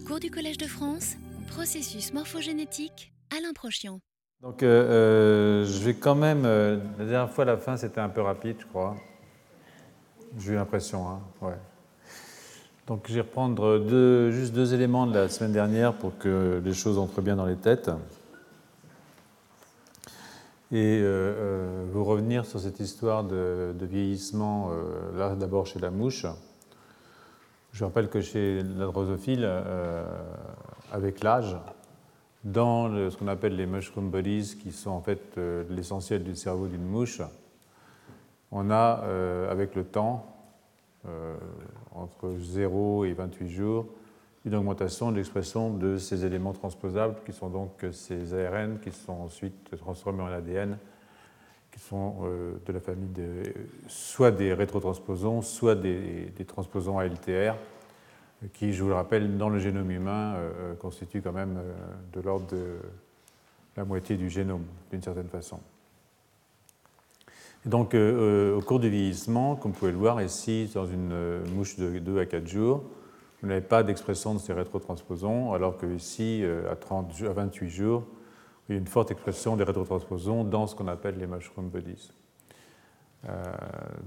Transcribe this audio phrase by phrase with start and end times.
[0.00, 1.16] Cours du Collège de France,
[1.48, 3.98] processus morphogénétique, Alain Prochian.
[4.40, 6.44] Donc, euh, euh, je vais quand même.
[6.46, 8.96] euh, la dernière fois, la fin, c'était un peu rapide, je crois.
[10.38, 11.58] J'ai eu l'impression, hein, ouais.
[12.86, 13.84] Donc, je vais reprendre
[14.30, 17.56] juste deux éléments de la semaine dernière pour que les choses entrent bien dans les
[17.56, 17.90] têtes.
[20.72, 21.02] Et
[21.92, 24.70] vous revenir sur cette histoire de, vieillissement,
[25.14, 26.24] là d'abord chez la mouche.
[27.72, 30.04] Je rappelle que chez la drosophile, euh,
[30.92, 31.56] avec l'âge,
[32.44, 36.66] dans ce qu'on appelle les mushroom bodies, qui sont en fait euh, l'essentiel du cerveau
[36.66, 37.22] d'une mouche,
[38.50, 40.28] on a, euh, avec le temps,
[41.96, 43.86] entre 0 et 28 jours,
[44.44, 49.14] une augmentation de l'expression de ces éléments transposables, qui sont donc ces ARN qui sont
[49.14, 50.78] ensuite transformés en ADN,
[51.72, 52.18] qui sont
[52.64, 53.42] de la famille de
[53.88, 57.56] soit des rétrotransposons, soit des, des transposons ALTR,
[58.52, 61.72] qui, je vous le rappelle, dans le génome humain, euh, constituent quand même euh,
[62.12, 62.76] de l'ordre de
[63.76, 65.60] la moitié du génome, d'une certaine façon.
[67.64, 71.12] Donc, euh, euh, au cours du vieillissement, comme vous pouvez le voir ici, dans une
[71.12, 72.82] euh, mouche de 2 à 4 jours,
[73.40, 77.32] vous n'avez pas d'expression de ces rétrotransposons, alors que ici, euh, à, 30, ju- à
[77.32, 78.04] 28 jours,
[78.68, 82.10] il y a une forte expression des rétrotransposons dans ce qu'on appelle les mushroom bodies.
[83.28, 83.42] Euh,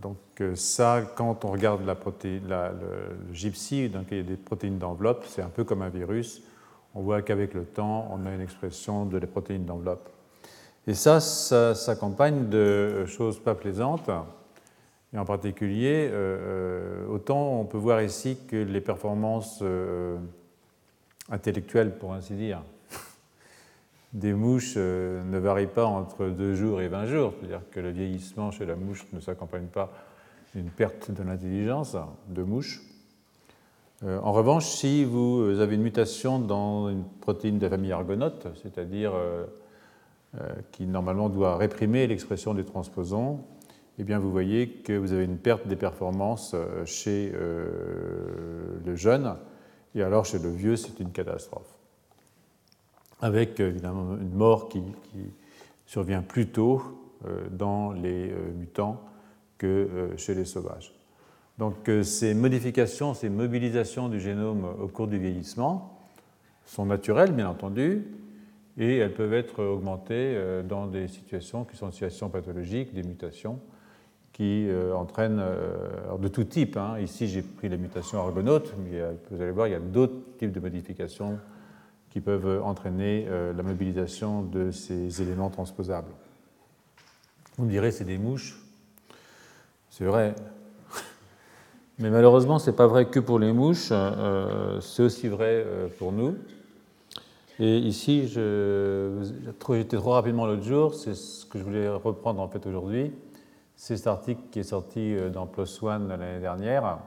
[0.02, 4.78] donc euh, ça, quand on regarde la le, gypsy, donc il y a des protéines
[4.78, 6.42] d'enveloppe, c'est un peu comme un virus.
[6.94, 10.10] On voit qu'avec le temps, on a une expression de les protéines d'enveloppe.
[10.88, 14.10] Et ça, ça s'accompagne de choses pas plaisantes.
[15.16, 20.18] Et en particulier, euh, euh, autant on peut voir ici que les performances euh,
[21.30, 22.62] intellectuelles, pour ainsi dire,
[24.16, 27.34] des mouches euh, ne varient pas entre 2 jours et 20 jours.
[27.38, 29.92] C'est-à-dire que le vieillissement chez la mouche ne s'accompagne pas
[30.56, 31.98] d'une perte de l'intelligence
[32.30, 32.82] de mouche.
[34.04, 38.48] Euh, en revanche, si vous avez une mutation dans une protéine de la famille argonaute,
[38.64, 39.46] c'est-à-dire euh,
[40.72, 43.42] qui normalement doit réprimer l'expression des transposons,
[44.00, 49.36] eh bien vous voyez que vous avez une perte des performances chez le jeune,
[49.94, 51.75] et alors chez le vieux, c'est une catastrophe
[53.22, 54.82] avec euh, évidemment une mort qui,
[55.88, 56.82] survient plus tôt
[57.28, 59.00] euh, dans les euh, mutants
[59.60, 60.94] que chez les sauvages.
[61.60, 65.98] Donc ces modifications, ces mobilisations du génome au cours du vieillissement
[66.66, 68.06] sont naturelles, bien entendu,
[68.78, 70.38] et elles peuvent être augmentées
[70.68, 73.62] dans des situations qui sont des situations pathologiques, des mutations
[74.34, 75.42] qui entraînent
[76.20, 76.76] de tout type.
[76.76, 77.00] hein.
[77.00, 79.00] Ici, j'ai pris les mutations argonautes, mais
[79.32, 81.40] vous allez voir, il y a d'autres types de modifications
[82.16, 86.14] qui peuvent entraîner euh, la mobilisation de ces éléments transposables.
[87.58, 88.58] Vous me direz, c'est des mouches.
[89.90, 90.34] C'est vrai.
[92.00, 95.90] Mais malheureusement, ce n'est pas vrai que pour les mouches, euh, c'est aussi vrai euh,
[96.00, 96.38] pour nous.
[97.60, 102.66] Et ici, j'étais trop rapidement l'autre jour, c'est ce que je voulais reprendre en fait
[102.66, 103.12] aujourd'hui.
[103.76, 107.00] C'est cet article qui est sorti dans PLOS ONE l'année dernière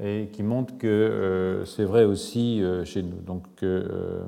[0.00, 3.20] et qui montre que euh, c'est vrai aussi euh, chez nous.
[3.20, 4.22] Donc, euh,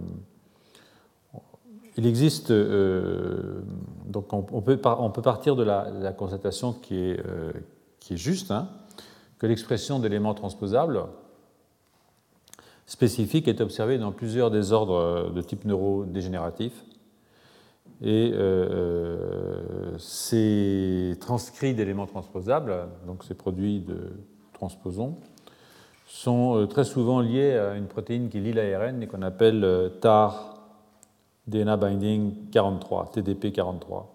[1.97, 8.69] il existe, donc on, peut, partir de la, constatation qui est, juste, hein,
[9.39, 11.05] que l'expression d'éléments transposables
[12.87, 16.73] spécifiques est observée dans plusieurs désordres de type neurodégénératif.
[18.03, 18.35] Et
[19.99, 24.11] ces transcrits d'éléments transposables, donc ces produits de
[24.53, 25.17] transposons,
[26.07, 29.89] sont euh, très souvent liés à une protéine qui lie l'ARN et qu'on appelle euh,
[29.89, 30.59] TAR
[31.47, 34.11] DNA Binding 43, TDP 43.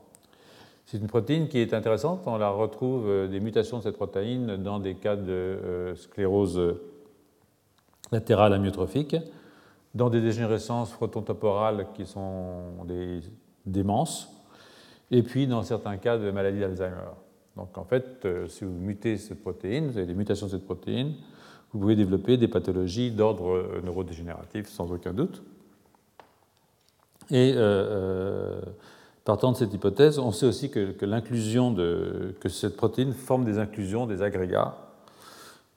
[0.86, 4.58] C'est une protéine qui est intéressante, on la retrouve euh, des mutations de cette protéine
[4.58, 6.76] dans des cas de sclérose
[8.12, 9.16] latérale amyotrophique,
[9.94, 13.22] dans des dégénérescences frontotemporales qui sont des
[13.66, 14.30] démences,
[15.12, 17.12] et puis dans certains cas de maladie d'Alzheimer.
[17.56, 21.14] Donc en fait, si vous mutez cette protéine, vous avez des mutations de cette protéine,
[21.74, 25.44] vous pouvez développer des pathologies d'ordre euh, neurodégénératif sans aucun doute.
[27.32, 28.62] Et euh, euh,
[29.24, 33.60] partant de cette hypothèse, on sait aussi que, l'inclusion de que cette protéine forme des
[33.60, 34.78] inclusions, des agrégats,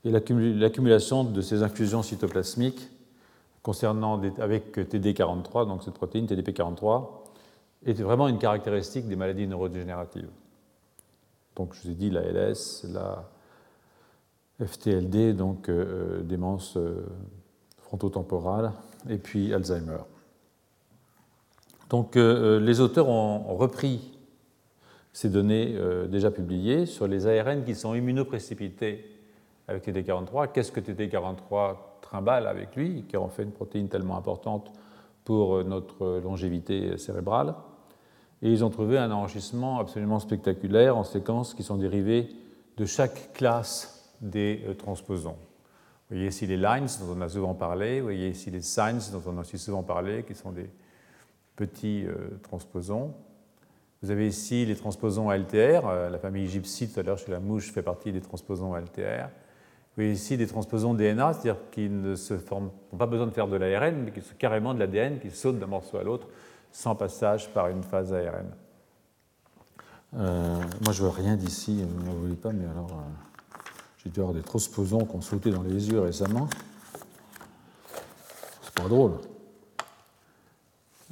[0.04, 2.88] et l'accumu- l'accumulation de ces inclusions cytoplasmiques
[3.62, 7.04] concernant avec TD43, donc cette protéine TDP43,
[7.86, 10.28] est vraiment une caractéristique des maladies neurodégénératives.
[11.54, 13.28] Donc je vous ai dit la LS, la
[14.60, 17.06] FTLD, donc euh, euh, démence euh,
[17.78, 18.72] frontotemporale,
[19.08, 19.98] et puis Alzheimer.
[21.90, 24.18] Donc les auteurs ont, repris
[25.12, 25.76] ces données
[26.08, 29.04] déjà publiées sur les ARN qui sont immunoprécipités
[29.68, 30.52] avec TD43.
[30.52, 34.72] Qu'est-ce que TD43 trimballe avec lui, qui en fait une protéine tellement importante
[35.24, 37.54] pour notre longévité cérébrale?
[38.40, 42.30] Et ils ont trouvé un enrichissement absolument spectaculaire en séquences qui sont dérivées
[42.78, 45.36] de chaque classe des euh, transposons.
[46.08, 49.10] Vous voyez ici les lines dont on a souvent parlé, vous voyez ici les signs
[49.12, 50.70] dont on a aussi souvent parlé, qui sont des
[51.56, 53.12] petits euh, transposons.
[54.02, 57.40] Vous avez ici les transposons ALTR, euh, la famille Gypsy tout à l'heure chez la
[57.40, 59.26] mouche fait partie des transposons ALTR.
[59.28, 63.32] Vous voyez ici des transposons DNA, c'est-à-dire qui ne se forment, n'ont pas besoin de
[63.32, 66.28] faire de l'ARN, mais qui sont carrément de l'ADN qui saute d'un morceau à l'autre
[66.70, 68.46] sans passage par une phase ARN.
[70.14, 73.04] Moi, je vois rien d'ici, ne me voulez pas, mais alors,
[74.02, 76.48] j'ai dû avoir des transposons qui ont sauté dans les yeux récemment.
[78.62, 79.12] C'est pas drôle.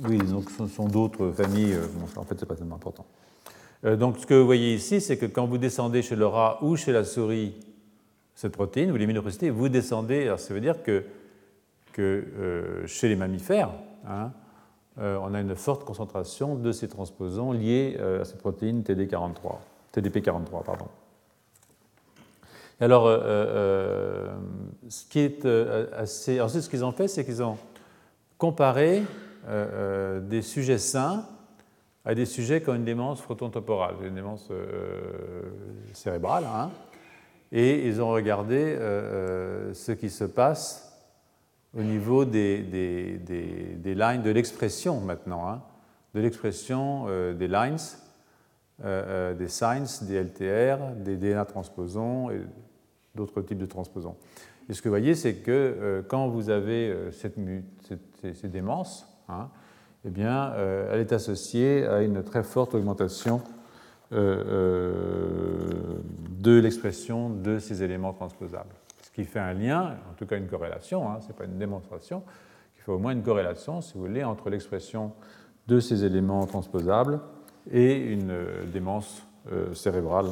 [0.02, 3.04] Oui, donc ce sont d'autres familles, euh, en fait, c'est pas tellement important.
[3.84, 6.76] donc, ce que vous voyez ici, c'est que quand vous descendez chez le rat ou
[6.76, 7.54] chez la souris
[8.34, 11.04] cette protéine, vous l'éliminez vous descendez, alors ça veut dire que,
[11.92, 13.72] que chez les mammifères,
[14.08, 14.32] hein,
[14.98, 19.56] euh, on a une forte concentration de ces transposons liés euh, à cette protéine TD43,
[19.94, 20.64] TDP43.
[20.64, 20.86] Pardon.
[22.80, 24.28] Alors, euh,
[24.88, 27.58] ce qui est ce qu'ils ont fait, c'est qu'ils ont
[28.38, 29.02] comparé
[30.22, 31.26] des sujets sains
[32.04, 34.48] à des sujets qui ont une démence frontotemporale, une démence
[35.92, 36.70] cérébrale, hein,
[37.52, 38.76] et ils ont regardé
[39.72, 40.90] ce qui se passe
[41.76, 43.18] au niveau des, des,
[43.76, 45.62] des, lines, de l'expression maintenant, hein,
[46.14, 47.76] de l'expression euh, des lines,
[48.84, 52.30] euh, euh, des signs, des LTR, des DNA transposons
[53.14, 54.16] d'autres types de transposons.
[54.68, 57.36] Et ce que vous voyez, c'est que quand vous avez cette,
[57.82, 59.48] cette, ces démences, hein,
[60.04, 60.54] eh bien,
[60.92, 63.42] elle est associée à une très forte augmentation
[64.12, 64.20] de
[66.44, 68.74] l'expression de ces éléments transposables
[69.10, 71.58] ce qui fait un lien, en tout cas une corrélation, hein, ce n'est pas une
[71.58, 72.22] démonstration,
[72.74, 75.12] qui fait au moins une corrélation, si vous voulez, entre l'expression
[75.66, 77.20] de ces éléments transposables
[77.70, 79.22] et une euh, démence
[79.52, 80.26] euh, cérébrale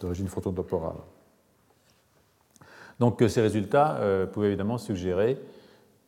[0.00, 0.96] d'origine frontotemporale.
[2.98, 4.00] Donc euh, ces résultats
[4.32, 5.38] pouvaient évidemment suggérer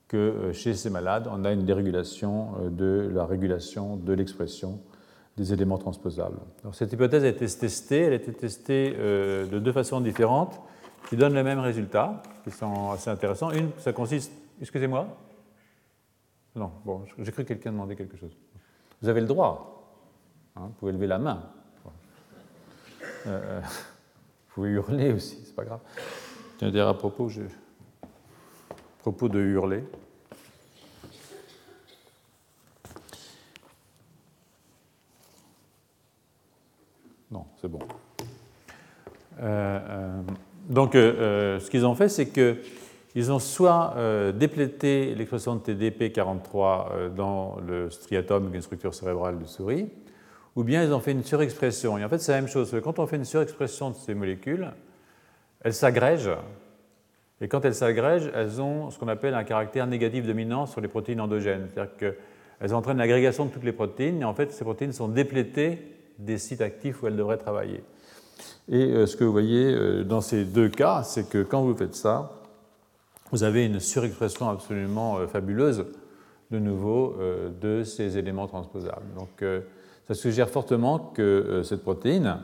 [0.08, 4.80] que chez ces malades, on a une dérégulation de la régulation de l'expression
[5.36, 6.38] des éléments transposables.
[6.72, 10.60] Cette hypothèse a été testée, elle a été testée de deux façons différentes
[11.08, 13.50] qui donnent le même résultat, qui sont assez intéressants.
[13.50, 14.32] Une, ça consiste.
[14.60, 15.08] Excusez-moi
[16.54, 18.36] Non, bon, j'ai cru que quelqu'un demandait quelque chose.
[19.02, 19.74] Vous avez le droit.
[20.56, 21.42] Hein, vous pouvez lever la main.
[21.86, 21.90] Euh,
[23.26, 23.60] euh,
[24.48, 25.80] vous pouvez hurler aussi, c'est pas grave.
[26.60, 27.42] Dire à propos, je...
[27.42, 28.06] à
[29.00, 29.84] propos de hurler.
[37.30, 37.80] Non, c'est bon.
[39.40, 40.22] Euh,
[40.68, 45.60] donc, euh, euh, ce qu'ils ont fait, c'est qu'ils ont soit euh, déplété l'expression de
[45.60, 49.88] TDP43 dans le striatum, une structure cérébrale de souris,
[50.56, 51.98] ou bien ils ont fait une surexpression.
[51.98, 52.74] Et en fait, c'est la même chose.
[52.82, 54.70] Quand on fait une surexpression de ces molécules,
[55.64, 56.36] elles s'agrègent.
[57.40, 60.88] Et quand elles s'agrègent, elles ont ce qu'on appelle un caractère négatif dominant sur les
[60.88, 61.66] protéines endogènes.
[61.72, 65.78] C'est-à-dire qu'elles entraînent l'agrégation de toutes les protéines, et en fait, ces protéines sont déplétées
[66.18, 67.82] des sites actifs où elles devraient travailler.
[68.68, 71.74] Et euh, ce que vous voyez euh, dans ces deux cas, c'est que quand vous
[71.74, 72.30] faites ça,
[73.32, 75.86] vous avez une surexpression absolument euh, fabuleuse,
[76.50, 77.16] de nouveau,
[77.60, 79.06] de ces éléments transposables.
[79.16, 79.42] Donc,
[80.06, 82.38] ça suggère fortement que cette protéine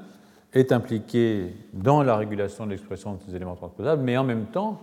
[0.52, 4.80] est impliquée dans la régulation de l'expression de ces éléments transposables, mais en même temps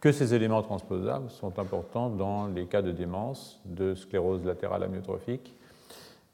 [0.00, 5.54] que ces éléments transposables sont importants dans les cas de démence, de sclérose latérale amyotrophique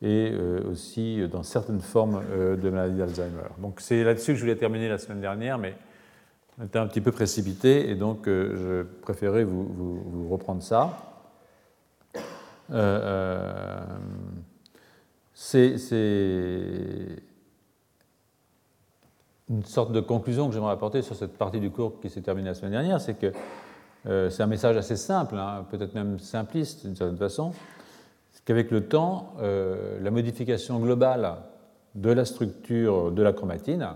[0.03, 3.49] et euh, aussi dans certaines formes euh, de maladie d'Alzheimer.
[3.59, 5.75] Donc c'est là-dessus que je voulais terminer la semaine dernière, mais
[6.59, 10.91] on était un petit peu précipité et donc euh, je préférais vous, vous, reprendre ça.
[15.35, 15.77] c'est
[19.51, 22.49] une sorte de conclusion que j'aimerais apporter sur cette partie du cours qui s'est terminée
[22.49, 23.33] la semaine dernière, c'est que
[24.31, 27.53] c'est un message assez simple, hein, peut-être même simpliste d'une certaine façon,
[28.51, 31.37] qu'avec le temps, euh, la modification globale
[31.95, 33.91] de la structure de la chromatine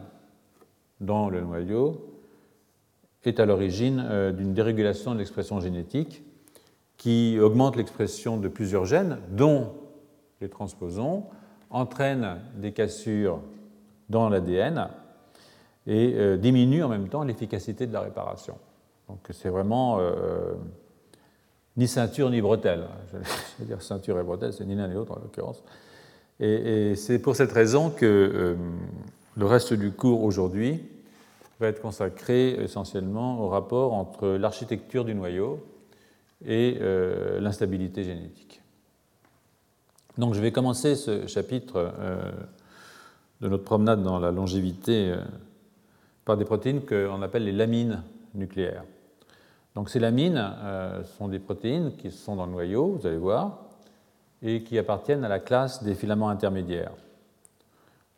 [1.01, 2.21] dans le noyau
[3.25, 6.23] est à l'origine euh, d'une dérégulation de l'expression génétique
[6.97, 9.73] qui augmente l'expression de plusieurs gènes, dont
[10.41, 11.25] les transposons,
[11.71, 13.41] entraîne des cassures
[14.09, 14.89] dans l'ADN
[15.87, 18.57] et euh, diminue en même temps l'efficacité de la réparation.
[19.09, 20.01] Donc c'est vraiment
[21.77, 22.87] ni ceinture ni bretelle.
[23.13, 23.19] Je
[23.59, 25.63] vais dire ceinture et bretelle, c'est ni l'un ni l'autre en l'occurrence.
[26.41, 28.57] Et, c'est pour cette raison que euh,
[29.37, 30.83] le reste du cours aujourd'hui
[31.61, 35.65] va être consacré essentiellement au rapport entre l'architecture du noyau
[36.45, 38.61] et euh, l'instabilité génétique.
[40.19, 42.33] Donc je vais commencer ce chapitre euh,
[43.41, 45.19] de notre promenade dans la longévité euh,
[46.25, 48.03] par des protéines qu'on appelle les lamines
[48.35, 48.85] nucléaires.
[49.75, 50.43] Donc ces lamines
[51.17, 53.65] sont des protéines qui sont dans le noyau, vous allez voir,
[54.43, 56.93] et qui appartiennent à la classe des filaments intermédiaires.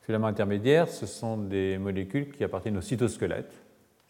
[0.00, 3.52] Les filaments intermédiaires, ce sont des molécules qui appartiennent au cytosquelette,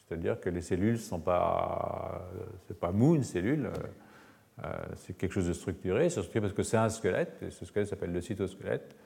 [0.07, 2.29] c'est-à-dire que les cellules ne sont pas,
[2.67, 3.71] c'est pas mou une cellule,
[4.65, 7.65] euh, c'est quelque chose de structuré, c'est structuré parce que c'est un squelette, et ce
[7.65, 8.97] squelette s'appelle le cytosquelette.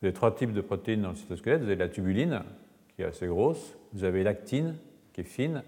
[0.00, 2.42] Vous avez trois types de protéines dans le cytosquelette, vous avez la tubuline,
[2.98, 4.74] qui est assez grosse, vous avez l'actine,
[5.12, 5.62] qui est fine,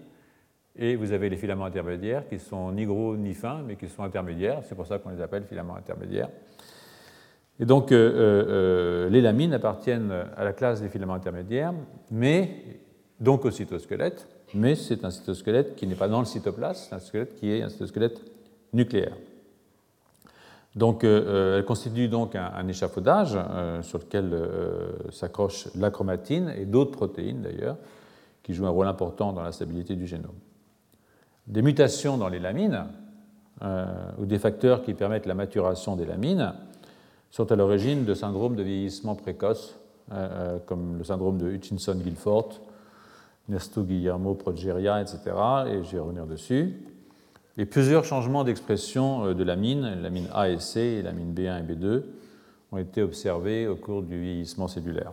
[0.75, 4.03] et vous avez les filaments intermédiaires, qui sont ni gros ni fins, mais qui sont
[4.03, 6.27] intermédiaires, c'est pour ça qu'on les appelle filaments intermédiaires.
[7.57, 11.73] Et donc, euh, euh, les lamines appartiennent à la classe des filaments intermédiaires,
[12.11, 12.49] mais
[13.21, 16.99] donc au cytosquelette, mais c'est un cytosquelette qui n'est pas dans le cytoplasme, c'est un
[16.99, 18.19] squelette qui est un cytosquelette
[18.73, 19.15] nucléaire.
[20.75, 23.37] Donc, euh, elle constitue donc un, échafaudage
[23.81, 24.33] sur lequel
[25.11, 27.77] s'accroche la chromatine et d'autres protéines d'ailleurs,
[28.43, 30.37] qui jouent un rôle important dans la stabilité du génome.
[31.47, 32.85] Des mutations dans les lamines,
[34.17, 36.53] ou des facteurs qui permettent la maturation des lamines,
[37.31, 39.75] sont à l'origine de syndromes de vieillissement précoce,
[40.11, 42.59] euh, euh, comme le syndrome de Hutchinson-Gilford,
[43.49, 45.19] Nersto-Guillermo-Progeria, etc.
[45.67, 46.83] Et je vais revenir dessus.
[47.57, 52.03] Et plusieurs changements d'expression euh, de l'amine, l'amine A et C, l'amine B1 et B2,
[52.71, 55.11] ont été observés au cours du vieillissement cellulaire.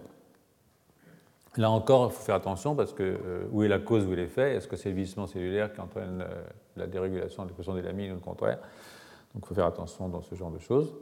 [1.56, 3.18] Là encore, il faut faire attention parce que
[3.50, 4.54] où est la cause, où est l'effet?
[4.54, 6.24] Est-ce que c'est le vieillissement cellulaire qui entraîne
[6.76, 8.58] la dérégulation de l'expression des lamines ou le contraire?
[9.34, 10.92] Donc il faut faire attention dans ce genre de choses.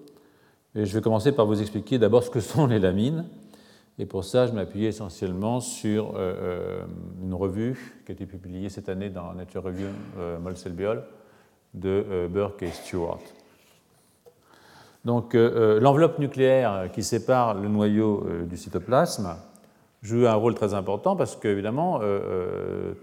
[0.75, 3.27] Et je vais commencer par vous expliquer d'abord ce que sont les lamines.
[3.99, 6.85] Et pour ça, je m'appuie essentiellement sur euh, euh,
[7.23, 9.89] une revue qui a été publiée cette année dans Nature Review
[10.19, 10.39] euh,
[10.71, 11.03] Biol
[11.77, 13.21] de Burke et Stewart.
[15.05, 19.37] Donc, l'enveloppe nucléaire qui sépare le noyau du cytoplasme
[20.03, 22.01] joue un rôle très important parce qu'évidemment,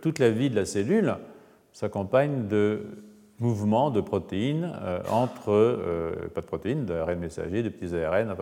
[0.01, 1.15] toute la vie de la cellule
[1.71, 2.81] s'accompagne de
[3.39, 8.35] mouvement de protéines euh, entre, euh, pas de protéines, d'ARN messager, de petits ARN,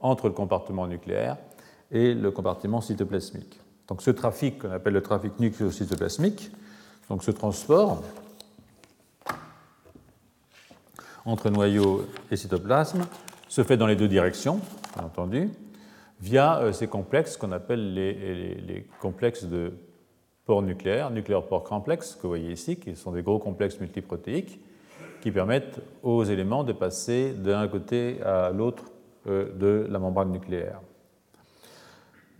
[0.00, 1.36] entre le compartiment nucléaire
[1.90, 3.60] et le compartiment cytoplasmique.
[3.88, 6.50] Donc ce trafic qu'on appelle le trafic nucléocytoplasmique,
[7.08, 8.02] donc ce transport
[11.26, 13.02] entre noyau et cytoplasme,
[13.48, 14.60] se fait dans les deux directions,
[14.94, 15.50] bien entendu,
[16.20, 19.72] via euh, ces complexes qu'on appelle les complexes de
[20.46, 24.60] pores nucléaires, nucléaire pore complexe, que vous voyez ici, qui sont des gros complexes multiprotéiques,
[25.20, 28.84] qui permettent aux éléments de passer d'un côté à l'autre
[29.26, 30.80] euh, de la membrane nucléaire.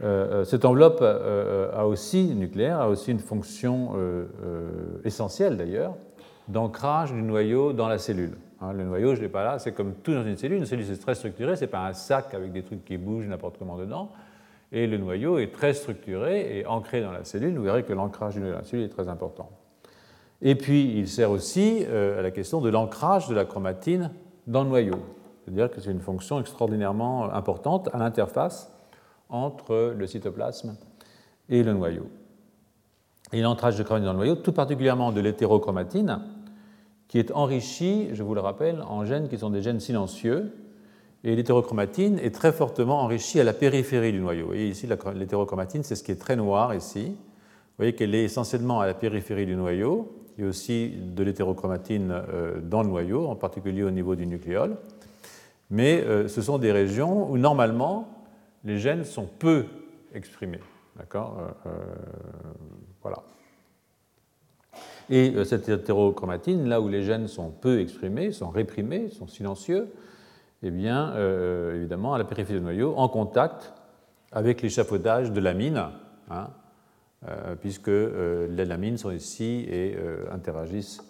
[0.03, 3.95] Euh, cette enveloppe a aussi, nucléaire, a aussi une fonction
[5.05, 5.95] essentielle d'ailleurs,
[6.49, 8.37] d'ancrage du noyau dans la cellule.
[8.61, 10.59] Hein, le noyau, je ne l'ai pas là, c'est comme tout dans une cellule.
[10.59, 13.27] Une cellule, c'est très structuré, ce n'est pas un sac avec des trucs qui bougent
[13.27, 14.11] n'importe comment dedans
[14.73, 17.57] et le noyau est très structuré et ancré dans la cellule.
[17.57, 19.51] Vous verrez que l'ancrage du noyau dans la cellule est très important.
[20.43, 24.11] Et puis, il sert aussi euh, à la question de l'ancrage de la chromatine
[24.47, 24.97] dans le noyau.
[25.45, 28.71] C'est-à-dire que c'est une fonction extraordinairement importante à l'interface
[29.29, 30.77] entre le cytoplasme
[31.49, 32.09] et le noyau.
[33.33, 36.21] Et l'ancrage de chromatine dans le noyau, tout particulièrement de l'hétérochromatine,
[37.09, 40.53] qui est enrichie, je vous le rappelle, en gènes qui sont des gènes silencieux,
[41.25, 44.43] et l'hétérochromatine est très fortement enrichie à la périphérie du noyau.
[44.43, 47.07] Vous voyez ici, l'hétérochromatine, c'est ce qui est très noir ici.
[47.07, 50.13] Vous voyez qu'elle est essentiellement à la périphérie du noyau.
[50.39, 54.27] Il y a aussi de l'hétérochromatine euh, dans le noyau, en particulier au niveau du
[54.27, 54.77] nucléole.
[55.71, 58.09] Mais euh, ce sont des régions où normalement
[58.65, 59.65] les gènes sont peu
[60.15, 60.61] exprimés.
[60.97, 61.39] D'accord?
[61.67, 61.71] Euh,
[63.03, 63.23] Voilà.
[65.09, 69.89] Et cette hétérochromatine, là où les gènes sont peu exprimés, sont réprimés, sont silencieux,
[70.63, 73.73] eh bien, euh, évidemment, à la périphérie du noyau, en contact
[74.33, 75.91] avec l'échafaudage de l'amine,
[76.31, 76.49] hein,
[77.29, 79.97] euh, puisque euh, les lamines sont ici et
[80.33, 81.05] interagissent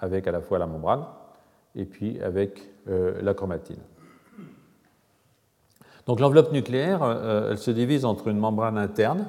[0.00, 1.04] avec à la fois la membrane
[1.76, 3.78] et puis avec la chromatine.
[6.06, 7.04] Donc l'enveloppe nucléaire,
[7.50, 9.26] elle se divise entre une membrane interne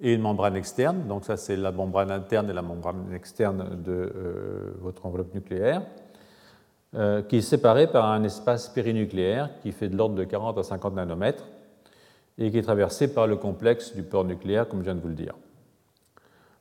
[0.00, 1.06] et une membrane externe.
[1.06, 4.12] Donc ça, c'est la membrane interne et la membrane externe de
[4.80, 5.82] votre enveloppe nucléaire.
[6.96, 10.64] Euh, qui est séparé par un espace périnucléaire qui fait de l'ordre de 40 à
[10.64, 11.46] 50 nanomètres
[12.36, 15.06] et qui est traversé par le complexe du port nucléaire, comme je viens de vous
[15.06, 15.36] le dire.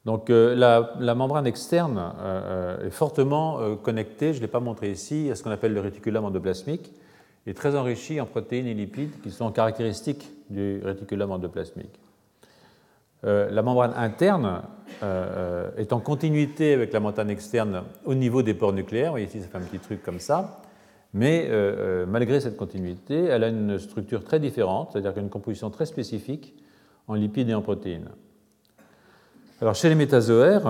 [0.05, 5.31] Donc euh, la, membrane externe euh, est fortement connectée, je ne l'ai pas montré ici,
[5.31, 6.93] à ce qu'on appelle le réticulum endoplasmique,
[7.47, 11.99] et très enrichie en protéines et lipides qui sont caractéristiques du réticulum endoplasmique.
[13.23, 14.61] La membrane interne
[15.01, 19.07] est en continuité avec la membrane externe au niveau des pores nucléaires.
[19.07, 20.61] Vous voyez ici, ça fait un petit truc comme ça.
[21.13, 21.49] Mais
[22.07, 25.85] malgré cette continuité, elle a une structure très différente, c'est-à-dire qu'elle a une composition très
[25.85, 26.55] spécifique
[27.07, 28.09] en lipides et en protéines.
[29.61, 30.63] Alors chez les métazoaires,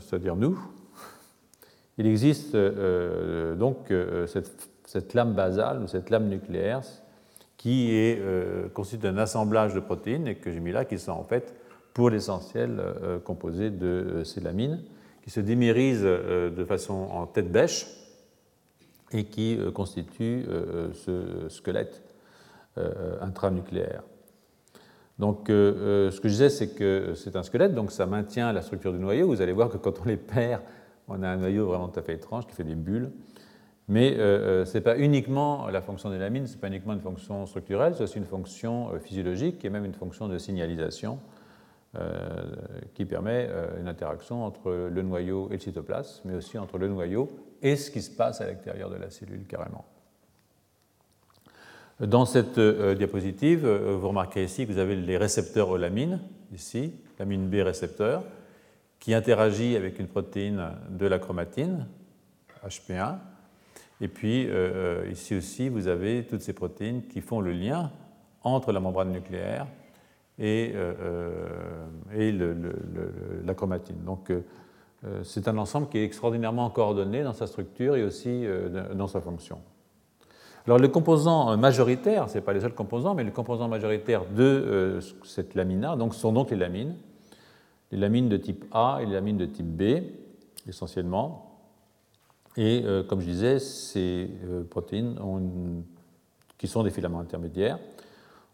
[0.00, 0.58] c'est-à-dire nous,
[1.98, 3.92] il existe donc
[4.26, 6.80] cette, cette, lame basale ou cette lame nucléaire
[7.60, 11.24] qui est euh, constitué d'un assemblage de protéines que j'ai mis là, qui sont en
[11.24, 11.54] fait,
[11.92, 14.76] pour l'essentiel, euh, composées de euh,
[15.20, 17.86] qui se démérisent de façon en tête bêche
[19.12, 20.46] et qui constituent
[20.94, 22.02] ce squelette
[23.20, 24.02] intranucléaire.
[25.18, 28.94] Donc, ce que je disais, c'est que c'est un squelette, donc ça maintient la structure
[28.94, 29.26] du noyau.
[29.26, 30.62] Vous allez voir que quand on les perd,
[31.06, 33.10] on a un noyau vraiment tout à fait étrange qui fait des bulles.
[33.90, 34.18] Mais euh,
[34.62, 37.44] euh, ce n'est pas uniquement la fonction des lamines, ce n'est pas uniquement une fonction
[37.46, 41.18] structurelle, c'est aussi une fonction euh, physiologique et même une fonction de signalisation
[42.94, 47.28] qui permet une interaction entre le noyau et le cytoplasme, mais aussi entre le noyau
[47.62, 49.84] et ce qui se passe à l'extérieur de la cellule carrément.
[51.98, 56.20] Dans cette diapositive, vous remarquez ici que vous avez les récepteurs aux lamines,
[56.54, 58.22] ici, lamine B récepteur,
[59.00, 61.88] qui interagit avec une protéine de la chromatine,
[62.64, 63.16] HP1,
[64.00, 67.90] et puis euh, euh, ici aussi, vous avez toutes ces protéines qui font le lien
[68.42, 69.66] entre la membrane nucléaire
[70.38, 71.44] et, euh,
[73.44, 74.02] la chromatine.
[74.04, 74.32] Donc
[75.22, 78.46] c'est un ensemble qui est extraordinairement coordonné dans sa structure et aussi
[78.94, 79.58] dans sa fonction.
[80.66, 84.98] Alors le composant majoritaire, ce n'est pas les seuls composants, mais le composant majoritaire de
[85.24, 86.96] cette lamina donc, sont donc les lamines,
[87.92, 90.02] les lamines de type A et les lamines de type B,
[90.68, 91.49] essentiellement.
[92.56, 95.16] Et euh, comme je disais, ces euh, protéines,
[96.58, 97.78] qui sont des filaments intermédiaires,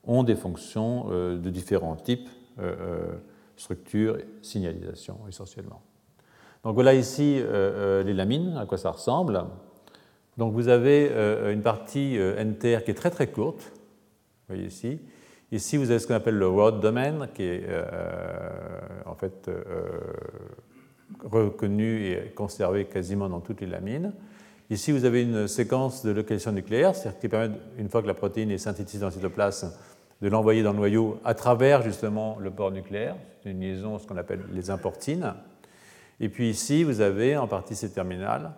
[0.04, 2.28] ont des fonctions euh, de différents types,
[3.56, 5.82] structure, signalisation essentiellement.
[6.64, 9.44] Donc voilà ici les lamines, à quoi ça ressemble.
[10.38, 11.12] Donc vous avez
[11.52, 14.98] une partie NTR qui est très très courte, vous voyez ici.
[15.52, 17.66] Ici vous avez ce qu'on appelle le rod domain, qui est
[19.04, 19.50] en fait
[21.24, 24.12] reconnu et conservé quasiment dans toutes les lamines.
[24.68, 28.14] Ici, vous avez une séquence de localisation nucléaire, c'est-à-dire qui permet, une fois que la
[28.14, 29.72] protéine est synthétisée dans le cytoplasme,
[30.22, 33.16] de l'envoyer dans le noyau à travers justement le port nucléaire.
[33.42, 35.34] C'est une liaison, ce qu'on appelle les importines.
[36.18, 38.52] Et puis ici, vous avez en partie C-terminale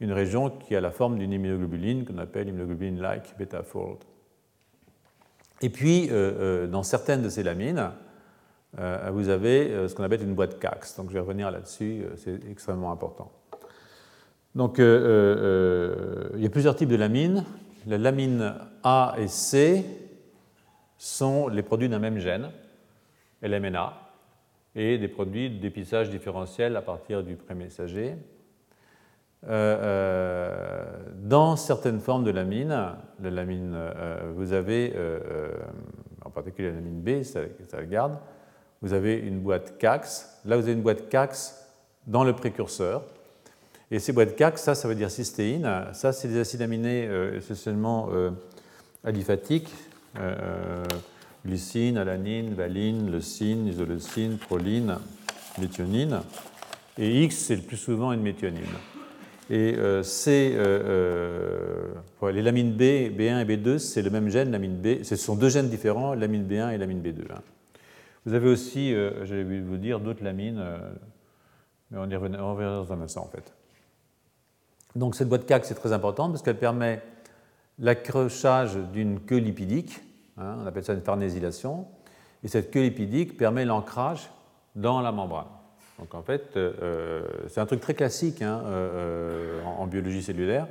[0.00, 3.98] une région qui a la forme d'une immunoglobuline qu'on appelle immunoglobuline-like beta-fold.
[5.60, 7.90] Et puis, euh, euh, dans certaines de ces lamines,
[8.76, 10.96] vous avez euh, ce qu'on appelle une boîte CAX.
[10.96, 13.32] Donc je vais revenir là-dessus, euh, c'est extrêmement important.
[14.54, 17.44] Donc il y a plusieurs types de lamines.
[17.86, 19.84] La lamine A et C
[20.96, 22.50] sont les produits d'un même gène,
[23.42, 23.92] LMNA,
[24.76, 28.14] et des produits d'épissage différentiel à partir du prémessager.
[29.42, 33.76] dans certaines formes de lamines, la lamine,
[34.36, 34.94] vous avez,
[36.24, 38.18] en particulier la lamine B, ça, ça garde,
[38.84, 40.28] vous avez une boîte CAX.
[40.44, 41.54] Là, vous avez une boîte CAX
[42.06, 43.02] dans le précurseur.
[43.90, 45.66] Et ces boîtes CAX, ça, ça veut dire cystéine.
[45.94, 48.30] Ça, c'est des acides aminés euh, essentiellement euh,
[49.02, 49.72] aliphatiques.
[50.20, 50.84] Euh,
[51.46, 54.98] glycine, alanine, valine, leucine, isoleucine, proline,
[55.58, 56.20] méthionine.
[56.98, 58.64] Et X, c'est le plus souvent une méthionine.
[59.48, 60.56] Et c'est
[62.22, 65.02] les lamines B, B1 et B2, c'est le même gène, lamine B.
[65.02, 67.24] Ce sont deux gènes différents, lamine B1 et lamine B2.
[68.26, 70.78] Vous avez aussi, euh, j'allais vous dire, d'autres lamines, euh,
[71.90, 73.52] mais on y reviendra dans un instant en fait.
[74.96, 77.02] Donc cette boîte CAC, c'est très importante parce qu'elle permet
[77.78, 80.00] l'accrochage d'une queue lipidique,
[80.38, 81.86] hein, on appelle ça une farnésylation,
[82.42, 84.30] et cette queue lipidique permet l'ancrage
[84.74, 85.46] dans la membrane.
[85.98, 88.62] Donc en fait, euh, c'est un truc très classique hein,
[89.78, 90.66] en, biologie cellulaire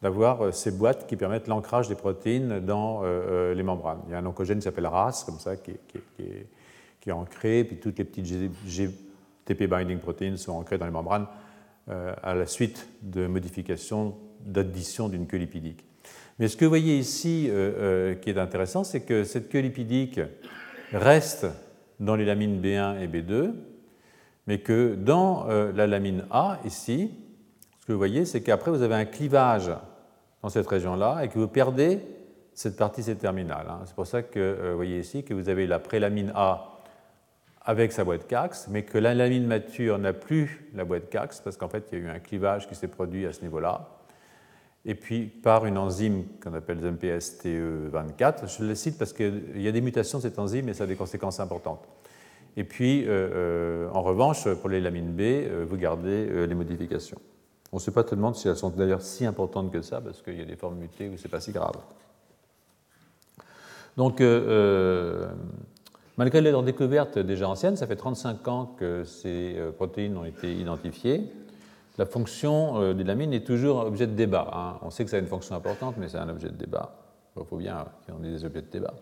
[0.00, 4.00] d'avoir ces boîtes qui permettent l'ancrage des protéines dans les membranes.
[4.06, 5.72] Il y a un oncogène qui s'appelle RAS, comme ça, qui
[6.18, 6.46] est
[7.04, 8.26] qui est ancré, puis toutes les petites
[8.66, 11.26] GTP binding proteins sont ancrées dans les membranes
[11.90, 15.84] euh, à la suite de modifications d'addition d'une queue lipidique.
[16.38, 19.58] Mais ce que vous voyez ici euh, euh, qui est intéressant, c'est que cette queue
[19.58, 20.18] lipidique
[20.92, 21.46] reste
[22.00, 23.52] dans les lamines B1 et B2,
[24.46, 27.10] mais que dans la lamine A, ici,
[27.80, 29.70] ce que vous voyez, c'est qu'après vous avez un clivage
[30.42, 32.00] dans cette région-là et que vous perdez
[32.52, 33.66] cette partie C-terminale.
[33.68, 33.80] Hein.
[33.86, 36.73] C'est pour ça que vous voyez ici que vous avez la prélamine A
[37.64, 41.56] avec sa boîte CAX, mais que la lamine mature n'a plus la boîte CAX parce
[41.56, 43.88] qu'en fait, il y a eu un clivage qui s'est produit à ce niveau-là.
[44.84, 49.72] Et puis, par une enzyme qu'on appelle MPSTE24, je le cite parce qu'il y a
[49.72, 51.88] des mutations de cette enzyme et ça a des conséquences importantes.
[52.58, 57.18] Et puis, en revanche, pour les lamines B, vous gardez les modifications.
[57.72, 60.38] On ne sait pas tellement si elles sont d'ailleurs si importantes que ça, parce qu'il
[60.38, 61.78] y a des formes mutées où ce n'est pas si grave.
[63.96, 64.18] Donc,
[66.16, 71.30] malgré leur découverte déjà ancienne, ça fait 35 ans que ces protéines ont été identifiées
[71.98, 74.50] la fonction euh, des lamines est toujours objet de débat.
[74.52, 74.78] Hein.
[74.82, 76.96] On sait que ça a une fonction importante, mais c'est un objet de débat.
[77.36, 78.94] Il faut bien qu'il y ait des objets de débat.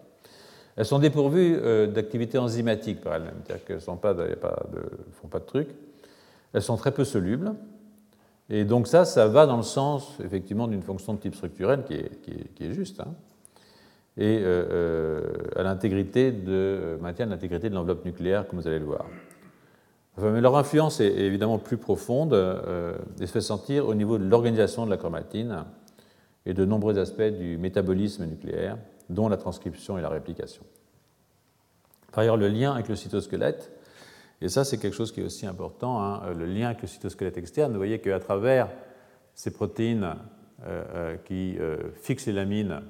[0.76, 5.74] Elles sont dépourvues euh, d'activité enzymatique par elles-mêmes, c'est-à-dire qu'elles ne font pas de trucs.
[6.52, 7.54] Elles sont très peu solubles.
[8.50, 11.94] Et donc ça, ça va dans le sens effectivement d'une fonction de type structurel qui
[11.94, 13.00] est, juste.
[13.00, 13.14] Hein.
[14.18, 15.22] Et euh,
[15.56, 19.06] à l'intégrité de maintien l'intégrité de l'enveloppe nucléaire, comme vous allez le voir
[20.18, 24.24] mais leur influence est évidemment plus profonde euh, et se fait sentir au niveau de
[24.24, 25.64] l'organisation de la chromatine
[26.44, 28.76] et de nombreux aspects du métabolisme nucléaire,
[29.08, 30.64] dont la transcription et la réplication.
[32.10, 33.72] Par ailleurs, le lien avec le cytosquelette,
[34.42, 37.38] et ça c'est quelque chose qui est aussi important, hein, le lien avec le cytosquelette
[37.38, 38.68] externe, vous voyez qu'à travers
[39.34, 40.16] ces protéines
[40.64, 41.56] euh, euh, qui
[41.94, 42.82] fixent les lamines,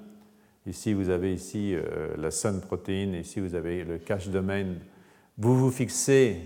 [0.66, 1.76] ici vous avez ici
[2.16, 4.66] la sun protéine, ici vous avez le cache domain,
[5.38, 6.36] vous vous fixez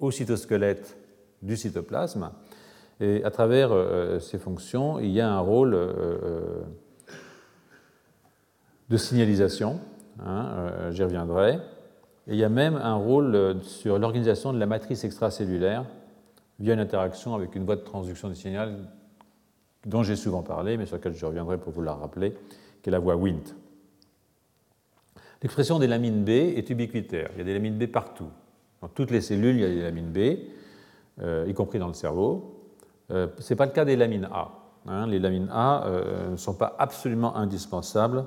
[0.00, 0.96] au cytosquelette
[1.42, 2.30] du cytoplasme.
[3.00, 6.62] Et à travers euh, ces fonctions, il y a un rôle euh, euh,
[8.90, 9.80] de signalisation,
[10.24, 11.54] hein, j'y reviendrai,
[12.26, 15.84] et il y a même un rôle sur l'organisation de la matrice extracellulaire
[16.58, 18.76] via une interaction avec une voie de transduction du signal
[19.86, 22.34] dont j'ai souvent parlé, mais sur laquelle je reviendrai pour vous la rappeler,
[22.82, 23.54] qui est la voie WINT.
[25.42, 27.30] L'expression des lamines B est ubiquitaire.
[27.34, 28.28] Il y a des lamines B partout.
[28.82, 30.38] Dans toutes les cellules, il y a des lamines B,
[31.22, 32.56] euh, y compris dans le cerveau.
[33.10, 34.50] Euh, ce n'est pas le cas des lamines A.
[34.86, 35.06] Hein.
[35.06, 38.24] Les lamines A euh, ne sont pas absolument indispensables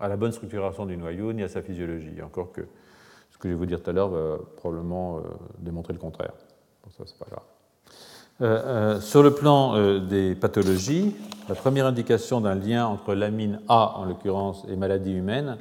[0.00, 2.22] à la bonne structuration du noyau ni à sa physiologie.
[2.22, 2.62] Encore que
[3.30, 5.20] ce que je vais vous dire tout à l'heure va probablement
[5.58, 6.32] démontrer le contraire.
[6.82, 9.00] Pour ça, c'est pas grave.
[9.00, 11.14] sur le plan des pathologies,
[11.48, 15.58] la première indication d'un lien entre lamine A, en l'occurrence, et maladie humaine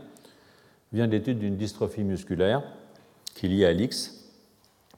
[0.91, 2.63] vient de l'étude d'une dystrophie musculaire
[3.35, 4.31] qui est liée à l'X,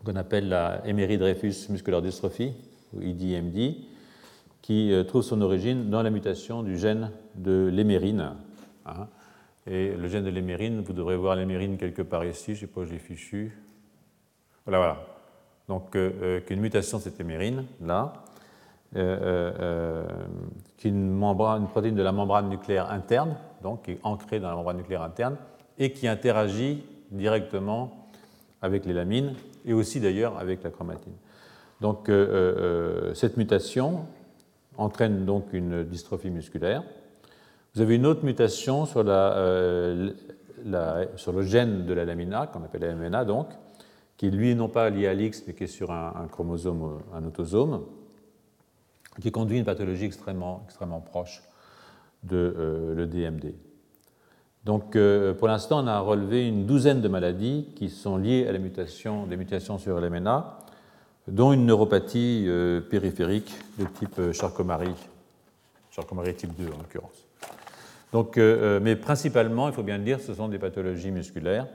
[0.06, 2.54] qu'on appelle la Emery-Dreyfus Muscular Dystrophy,
[2.94, 3.76] ou IDMD,
[4.62, 8.34] qui euh, trouve son origine dans la mutation du gène de l'hémérine.
[8.86, 9.08] Hein.
[9.68, 12.74] Et le gène de l'hémérine, vous devrez voir l'hémérine quelque part ici, je ne sais
[12.74, 13.52] pas, je l'ai fichu.
[14.66, 15.06] Voilà, voilà.
[15.70, 18.14] Donc, euh, euh, qu'une mutation de cette hémérine, là,
[18.96, 20.04] euh,
[20.78, 24.40] qui est une, membrane, une protéine de la membrane nucléaire interne, donc qui est ancrée
[24.40, 25.38] dans la membrane nucléaire interne,
[25.80, 28.10] et qui interagit directement
[28.62, 29.34] avec les lamines
[29.66, 31.14] et aussi d'ailleurs avec la chromatine.
[31.82, 34.06] Donc euh, euh, cette mutation
[34.78, 36.84] entraîne donc une dystrophie musculaire.
[37.74, 40.12] Vous avez une autre mutation sur, euh,
[40.66, 43.48] le gène de la lamine A, qu'on appelle la MNA donc,
[44.18, 47.86] qui lui non pas lié à l'X, mais qui est sur un, chromosome, un autosome,
[49.22, 51.42] qui conduit une pathologie extrêmement, extrêmement proche
[52.24, 53.54] de le DMD.
[54.70, 58.52] Donc, euh, pour l'instant, on a relevé une douzaine de maladies qui sont liées à
[58.54, 58.60] des
[59.36, 60.60] mutations sur l'MNA,
[61.28, 64.94] dont une neuropathie euh, périphérique de type euh, Charcot-Marie,
[65.90, 67.26] Charcot-Marie type 2 en l'occurrence.
[68.14, 71.66] Donc, mais principalement, il faut bien le dire, ce sont des pathologies musculaires.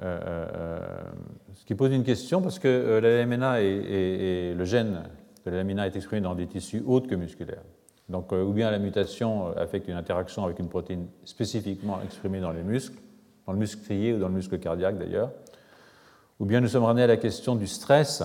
[0.00, 5.02] ce qui pose une question parce que la le gène
[5.44, 7.62] de la LMNA est exprimé dans des tissus autres que musculaires.
[8.08, 12.40] Donc, euh, ou bien la mutation euh, affecte une interaction avec une protéine spécifiquement exprimée
[12.40, 12.98] dans les muscles,
[13.46, 15.30] dans le muscle crié ou dans le muscle cardiaque d'ailleurs,
[16.38, 18.22] ou bien nous sommes ramenés à la question du stress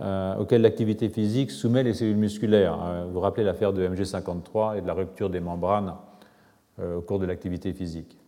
[0.00, 3.04] euh, auquel l'activité physique soumet les cellules musculaires.
[3.06, 5.94] vous vous rappelez l'affaire de MG53 et de la rupture des membranes
[6.78, 8.18] au cours de l'activité physique.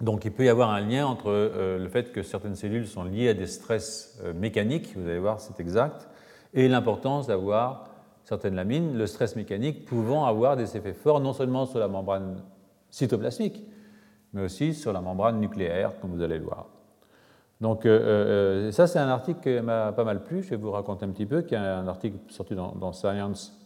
[0.00, 1.30] Donc il peut y avoir un lien entre
[1.78, 5.60] le fait que certaines cellules sont liées à des stress mécaniques, vous allez voir c'est
[5.60, 6.08] exact,
[6.54, 7.89] et l'importance d'avoir
[8.24, 12.42] certaines lamines, le stress mécanique pouvant avoir des effets forts non seulement sur la membrane
[12.90, 13.64] cytoplasmique,
[14.32, 16.66] mais aussi sur la membrane nucléaire, comme vous allez le voir.
[17.60, 20.70] Donc euh, euh, ça, c'est un article qui m'a pas mal plu, je vais vous
[20.70, 23.58] raconter un petit peu, qui est un article sorti dans, Science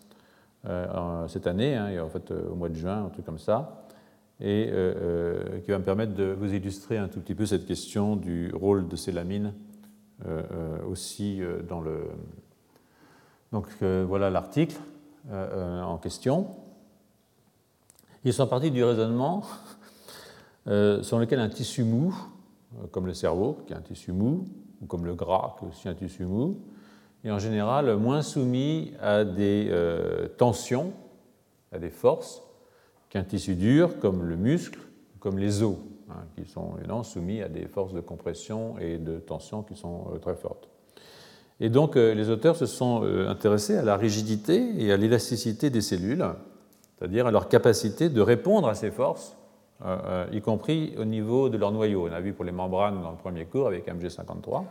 [0.66, 3.84] euh, cette année, hein, en fait au mois de juin, un truc comme ça,
[4.40, 4.68] et
[5.64, 8.88] qui va me permettre de vous illustrer un tout petit peu cette question du rôle
[8.88, 9.54] de ces lamines
[10.88, 12.08] aussi dans le,
[13.54, 14.76] donc euh, voilà l'article
[15.30, 16.48] euh, euh, en question.
[18.24, 19.44] Ils sont partis du raisonnement
[20.66, 22.14] sur lequel un tissu mou,
[22.90, 24.46] comme le cerveau, qui est un tissu mou,
[24.80, 26.58] ou comme le gras, qui est aussi un tissu mou,
[27.22, 29.70] est en général moins soumis à des
[30.38, 30.94] tensions,
[31.70, 32.42] à des forces,
[33.10, 34.80] qu'un tissu dur, comme le muscle,
[35.20, 35.76] comme les os.
[36.08, 40.34] hein, qui sont soumis à des forces de compression et de tension qui sont très
[40.34, 40.70] fortes.
[41.60, 46.26] Et donc les auteurs se sont intéressés à la rigidité et à l'élasticité des cellules,
[46.98, 49.36] c'est-à-dire à leur capacité de répondre à ces forces,
[50.32, 52.08] y compris au niveau de leur noyau.
[52.08, 54.64] On a vu pour les membranes dans le premier cours avec MG53,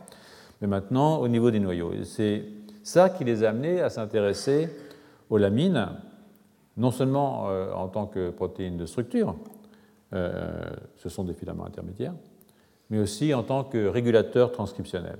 [0.62, 1.91] mais maintenant au niveau des noyaux.
[2.04, 2.43] C'est
[2.84, 4.69] ça qui les a amenés à s'intéresser
[5.30, 5.89] aux lamines,
[6.78, 9.36] non seulement euh, en tant que protéines de structure,
[10.13, 12.13] euh, ce sont des filaments intermédiaires,
[12.89, 15.19] mais aussi en tant que régulateurs transcriptionnels.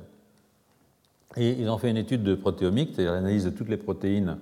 [1.36, 4.38] Et ils ont fait une étude de protéomique, c'est-à-dire l'analyse de toutes les protéines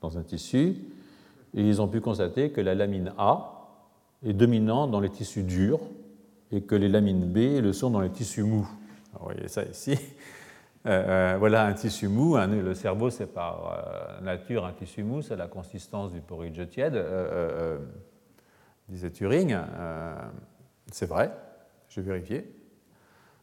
[0.00, 0.76] dans un tissu,
[1.54, 3.56] et ils ont pu constater que la lamine A
[4.24, 5.80] est dominante dans les tissus durs
[6.52, 8.68] et que les lamines B le sont dans les tissus mous.
[9.14, 9.98] vous voyez ça ici.
[10.86, 12.36] Euh, euh, voilà un tissu mou.
[12.36, 17.04] Le cerveau, c'est par euh, nature un tissu mou, c'est la consistance du porridge tiède,
[18.88, 19.56] disait Turing.
[20.92, 21.32] c'est vrai,
[21.88, 22.54] j'ai vérifié.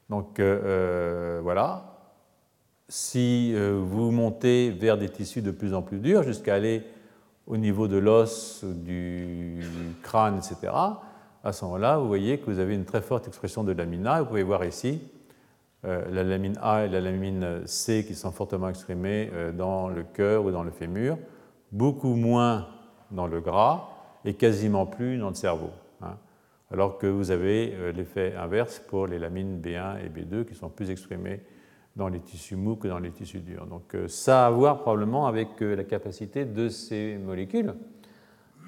[0.10, 1.93] Donc voilà.
[2.96, 6.84] Si vous montez vers des tissus de plus en plus durs, jusqu'à aller
[7.48, 9.66] au niveau de l'os, du
[10.04, 10.72] crâne, etc.,
[11.44, 14.22] à ce moment-là, vous voyez que vous avez une très forte expression de lamina.
[14.22, 15.02] Vous pouvez voir ici
[15.86, 20.04] euh, la lamine A et la lamine C qui sont fortement exprimées euh, dans le
[20.04, 21.18] cœur ou dans le fémur,
[21.74, 22.68] beaucoup moins
[23.12, 23.90] dans le gras
[24.24, 25.72] et quasiment plus dans le cerveau.
[26.02, 26.16] Hein.
[26.72, 30.70] alors que vous avez euh, l'effet inverse pour les lamines B1 et B2 qui sont
[30.70, 31.42] plus exprimées
[31.96, 33.66] dans les tissus mous que dans les tissus durs.
[33.68, 37.76] Donc ça a à voir probablement avec la capacité de ces molécules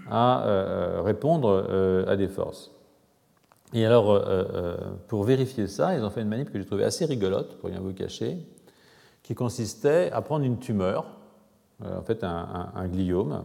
[0.10, 2.76] à répondre à des forces.
[3.76, 4.78] Et alors, euh, euh,
[5.10, 7.82] pour vérifier ça, ils ont fait une manip que j'ai trouvée assez rigolote, pour rien
[7.82, 8.38] vous cacher,
[9.22, 11.06] qui consistait à prendre une tumeur,
[11.84, 13.44] euh, en fait un, gliome,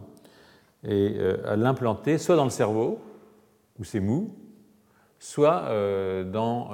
[0.87, 2.99] et à l'implanter soit dans le cerveau,
[3.77, 4.35] où c'est mou,
[5.19, 5.65] soit
[6.23, 6.71] dans,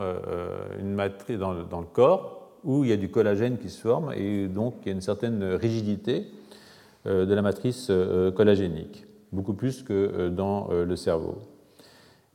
[0.80, 4.48] une matrice, dans, le corps, où il y a du collagène qui se forme, et
[4.48, 6.28] donc il y a une certaine rigidité
[7.06, 7.91] de la matrice
[8.36, 11.38] collagénique, beaucoup plus que dans le cerveau.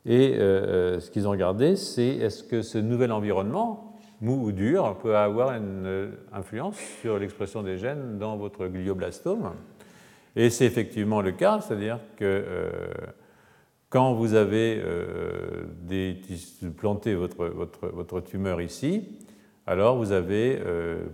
[0.05, 4.53] Et euh, euh, ce qu'ils ont regardé, c'est est-ce que ce nouvel environnement, mou ou
[4.53, 9.53] dur, peut avoir une euh, influence sur l'expression des gènes dans votre glioblastome?
[10.35, 12.43] Et c'est effectivement le cas, c'est-à-dire que
[13.91, 14.83] quand vous avez
[16.79, 19.19] planté votre, votre, votre, tumeur ici,
[19.67, 20.61] alors vous avez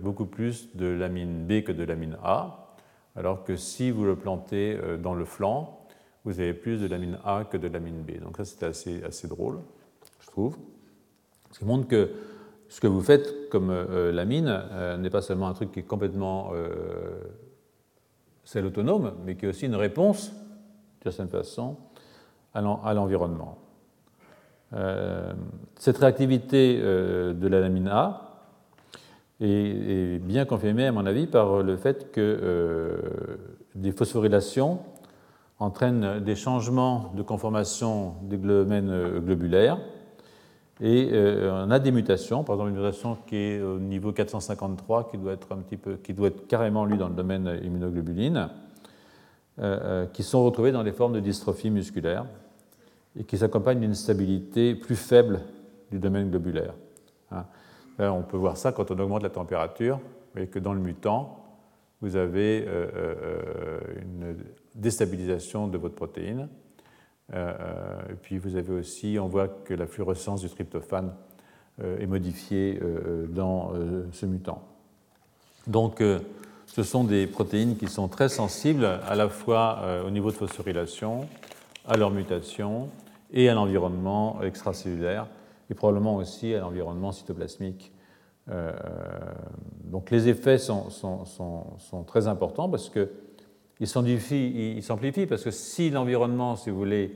[0.01, 2.75] beaucoup plus de lamine B que de lamine A,
[3.15, 5.79] alors que si vous le plantez dans le flanc,
[6.25, 8.19] vous avez plus de lamine A que de lamine B.
[8.21, 9.59] Donc ça, c'est assez, assez drôle,
[10.19, 10.57] je trouve.
[11.51, 12.11] Ce qui montre que
[12.67, 15.83] ce que vous faites comme euh, lamine euh, n'est pas seulement un truc qui est
[15.83, 17.19] complètement euh,
[18.43, 20.31] celle autonome, mais qui est aussi une réponse,
[21.01, 21.77] d'une certaine façon,
[22.53, 22.61] à
[22.93, 23.59] l'environnement.
[25.75, 28.28] cette réactivité de la lamine A
[29.41, 32.99] est, bien confirmée, à mon avis, par le fait que
[33.75, 34.79] des phosphorylations
[35.59, 39.77] entraîne des changements de conformation des glomènes euh, globulaires.
[40.81, 45.09] Et euh, on a des mutations, par exemple une mutation qui est au niveau 453,
[45.09, 48.49] qui doit être un petit peu, qui doit être carrément lu dans le domaine immunoglobuline,
[49.59, 52.25] euh, qui sont retrouvées dans les formes de dystrophie musculaire
[53.17, 55.41] et qui s'accompagnent d'une stabilité plus faible
[55.91, 56.73] du domaine globulaire.
[57.31, 57.43] Hein.
[57.99, 61.43] On peut voir ça quand on augmente la température, vous voyez que dans le mutant,
[62.01, 62.65] vous avez
[64.01, 64.37] une
[64.75, 66.47] déstabilisation de votre protéine.
[67.33, 71.13] Euh, euh, et puis vous avez aussi, on voit que la fluorescence du tryptophane
[71.81, 72.79] euh, est modifiée
[73.29, 73.73] dans
[74.11, 74.63] ce mutant.
[75.67, 76.01] Donc
[76.65, 81.27] ce sont des protéines qui sont très sensibles à la fois au niveau de phosphorylation,
[81.87, 82.89] à leur mutation
[83.31, 85.27] et à l'environnement extracellulaire
[85.69, 87.93] et probablement aussi à l'environnement cytoplasmique.
[89.83, 93.09] donc les effets sont, sont, sont, très importants parce que
[93.79, 97.15] il s'amplifie parce que si l'environnement, si vous voulez,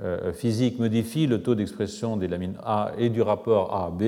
[0.00, 4.02] euh, physique modifie le taux d'expression des lamines A et du rapport A-B,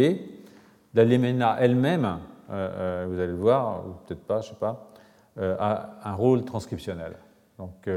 [0.94, 2.16] la lamine A elle-même, euh,
[2.51, 4.90] euh, vous allez le voir, peut-être pas, je ne sais pas,
[5.38, 7.12] a un rôle transcriptionnel.
[7.59, 7.88] Donc,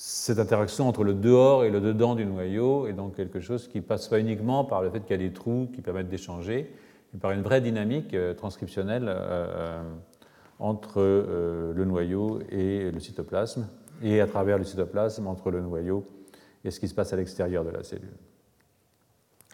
[0.00, 3.80] cette interaction entre le dehors et le dedans du noyau est donc quelque chose qui
[3.80, 6.72] passe pas uniquement par le fait qu'il y a des trous qui permettent d'échanger,
[7.12, 9.12] mais par une vraie dynamique transcriptionnelle
[10.60, 13.66] entre euh, le noyau et le cytoplasme,
[14.00, 16.06] et à travers le cytoplasme entre le noyau
[16.64, 18.14] et ce qui se passe à l'extérieur de la cellule.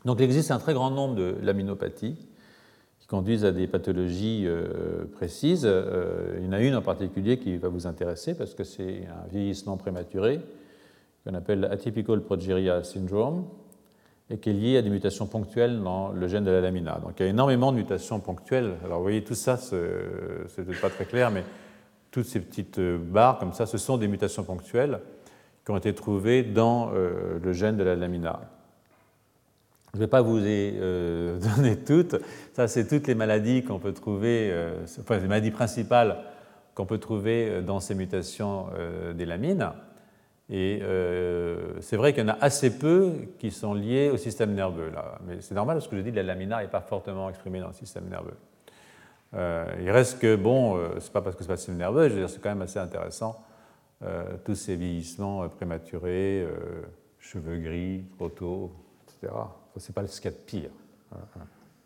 [0.04, 2.18] Donc il existe un très grand nombre de laminopathies
[3.14, 5.62] conduisent à des pathologies euh, précises.
[5.64, 9.07] Euh, il y en a une en particulier qui va vous intéresser parce que c'est
[9.07, 10.40] un vieillissement prématuré
[11.24, 13.44] qu'on appelle atypical progeria syndrome,
[14.31, 16.98] et qui est lié à des mutations ponctuelles dans le gène de la lamina.
[17.05, 18.72] Donc il y a énormément de mutations ponctuelles.
[18.85, 19.77] Alors vous voyez, tout ça, ce
[20.59, 21.44] n'est pas très clair, mais
[22.11, 24.98] toutes ces petites barres comme ça, ce sont des mutations ponctuelles
[25.64, 28.40] qui ont été trouvées dans euh, le gène de la lamina.
[29.94, 32.16] Je ne vais pas vous les euh, donner toutes.
[32.52, 36.18] Ça, c'est toutes les maladies qu'on peut trouver, euh, enfin les maladies principales
[36.74, 38.66] qu'on peut trouver dans ces mutations
[39.14, 39.70] des lamines.
[40.50, 44.54] Et euh, c'est vrai qu'il y en a assez peu qui sont liés au système
[44.54, 44.90] nerveux.
[44.90, 45.18] Là.
[45.26, 47.68] Mais c'est normal parce que je dis que la lamina n'est pas fortement exprimée dans
[47.68, 48.37] le système nerveux.
[49.35, 52.09] Euh, il reste que, bon, euh, c'est pas parce que c'est pas le système nerveux,
[52.09, 53.42] je veux dire, c'est quand même assez intéressant.
[54.44, 56.46] tous ces vieillissements prématurés,
[57.18, 58.72] cheveux gris, trop tôt,
[59.09, 59.33] etc.
[59.76, 60.70] C'est pas ce qu'il y a de pire.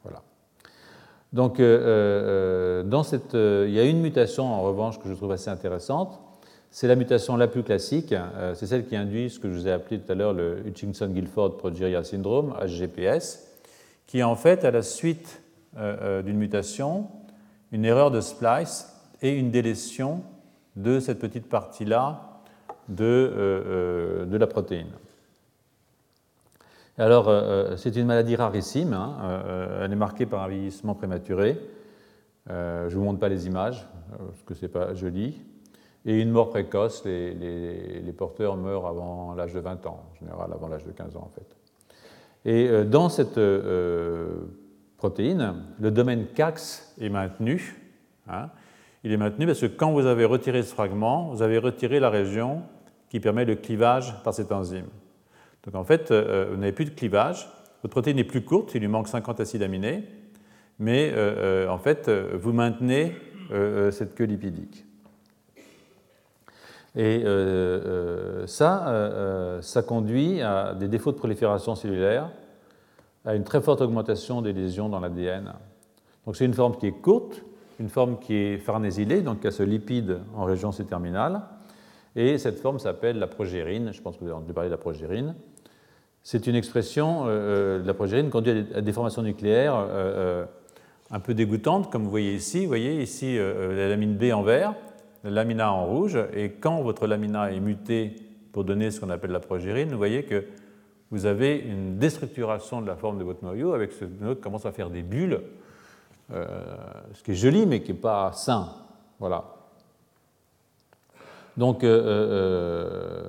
[0.02, 0.22] Voilà.
[1.32, 6.20] Donc, dans cette, il y a une mutation en revanche que je trouve assez intéressante
[6.70, 9.68] c'est la mutation la plus classique, euh, c'est celle qui induit ce que je vous
[9.68, 13.48] ai appelé tout à l'heure le Hutchinson-Gilford progeria syndrome, HGPS,
[14.06, 15.42] qui est en fait, à la suite
[15.76, 17.08] euh, euh, d'une mutation,
[17.72, 20.22] une erreur de splice et une délétion
[20.76, 22.40] de cette petite partie-là
[22.88, 24.88] de, de, la protéine.
[26.98, 27.30] Alors,
[27.76, 29.42] c'est une maladie rarissime, hein,
[29.80, 31.56] elle est marquée par un vieillissement prématuré.
[32.48, 35.40] je ne vous montre pas les images, parce que ce n'est pas joli.
[36.04, 40.68] Et une mort précoce, les, porteurs meurent avant l'âge de 20 ans, en général avant
[40.68, 41.56] l'âge de 15 ans en fait.
[42.44, 44.46] Et euh, dans cette euh,
[44.96, 47.76] protéine, le domaine CAX est maintenu.
[48.26, 48.48] Hein.
[49.04, 52.10] il est maintenu parce que quand vous avez retiré ce fragment, vous avez retiré la
[52.10, 52.62] région
[53.10, 54.88] qui permet le clivage par cette enzyme.
[55.68, 57.48] Donc en fait, euh, vous n'avez plus de clivage,
[57.82, 60.04] votre protéine est plus courte, il lui manque 50 acides aminés,
[60.80, 61.12] mais
[61.68, 63.12] en fait, vous maintenez
[63.90, 64.88] cette queue lipidique.
[66.98, 72.30] Et euh, euh, ça, euh, ça conduit à des défauts de prolifération cellulaire,
[73.24, 75.52] à une très forte augmentation des lésions dans l'ADN.
[76.26, 77.44] Donc c'est une forme qui est courte,
[77.78, 81.42] une forme qui est farnésylée, donc qui a ce lipide en région C-terminale,
[82.16, 84.78] et cette forme s'appelle la progérine, je pense que vous avez entendu parler de la
[84.78, 85.36] progérine.
[86.22, 89.74] C'est une expression, de la progérine conduit à des formations nucléaires
[91.10, 92.62] un peu dégoûtantes, comme vous voyez ici.
[92.62, 94.74] Vous voyez ici la lamine B en vert,
[95.24, 98.14] lamina en rouge, et quand votre lamina est mutée
[98.52, 100.44] pour donner ce qu'on appelle la progérine, vous voyez que
[101.10, 104.66] vous avez une déstructuration de la forme de votre noyau avec ce noyau qui commence
[104.66, 105.40] à faire des bulles,
[106.32, 106.46] euh,
[107.14, 108.68] ce qui est joli mais qui n'est pas sain.
[109.18, 109.44] Voilà.
[111.56, 113.28] Donc, euh, euh,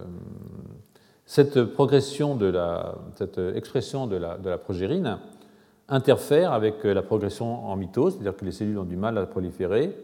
[1.30, 5.20] cette progression de la, cette expression de la, de la progérine
[5.88, 9.96] interfère avec la progression en mitose, c'est-à-dire que les cellules ont du mal à proliférer,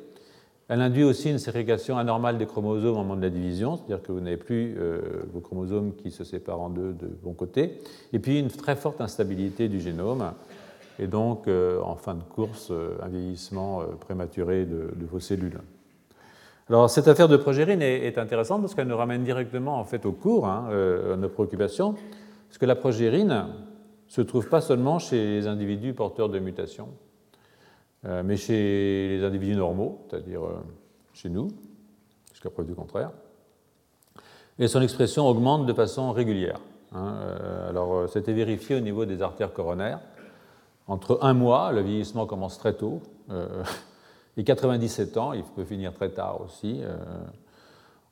[0.68, 4.12] elle induit aussi une ségrégation anormale des chromosomes au moment de la division, c'est-à-dire que
[4.12, 7.80] vous n'avez plus euh, vos chromosomes qui se séparent en deux de bon côté,
[8.14, 10.32] et puis une très forte instabilité du génome,
[11.00, 15.60] et donc euh, en fin de course, euh, un vieillissement prématuré de, vos cellules.
[16.70, 20.12] Alors cette affaire de progérine est, intéressante parce qu'elle nous ramène directement en fait au
[20.12, 20.70] cours hein,
[21.14, 21.94] à nos préoccupations,
[22.48, 23.46] parce que la progérine
[24.08, 26.90] se trouve pas seulement chez les individus porteurs de mutations,
[28.06, 30.58] euh, mais chez les individus normaux, c'est-à-dire euh,
[31.14, 31.50] chez nous,
[32.32, 33.12] jusqu'à preuve du contraire.
[34.60, 36.60] Et son expression augmente de façon régulière.
[36.94, 37.16] Hein.
[37.20, 40.00] Euh, alors, c'était vérifié au niveau des artères coronaires.
[40.88, 43.02] Entre un mois, le vieillissement commence très tôt,
[44.38, 46.82] et 97 ans, il peut finir très tard aussi.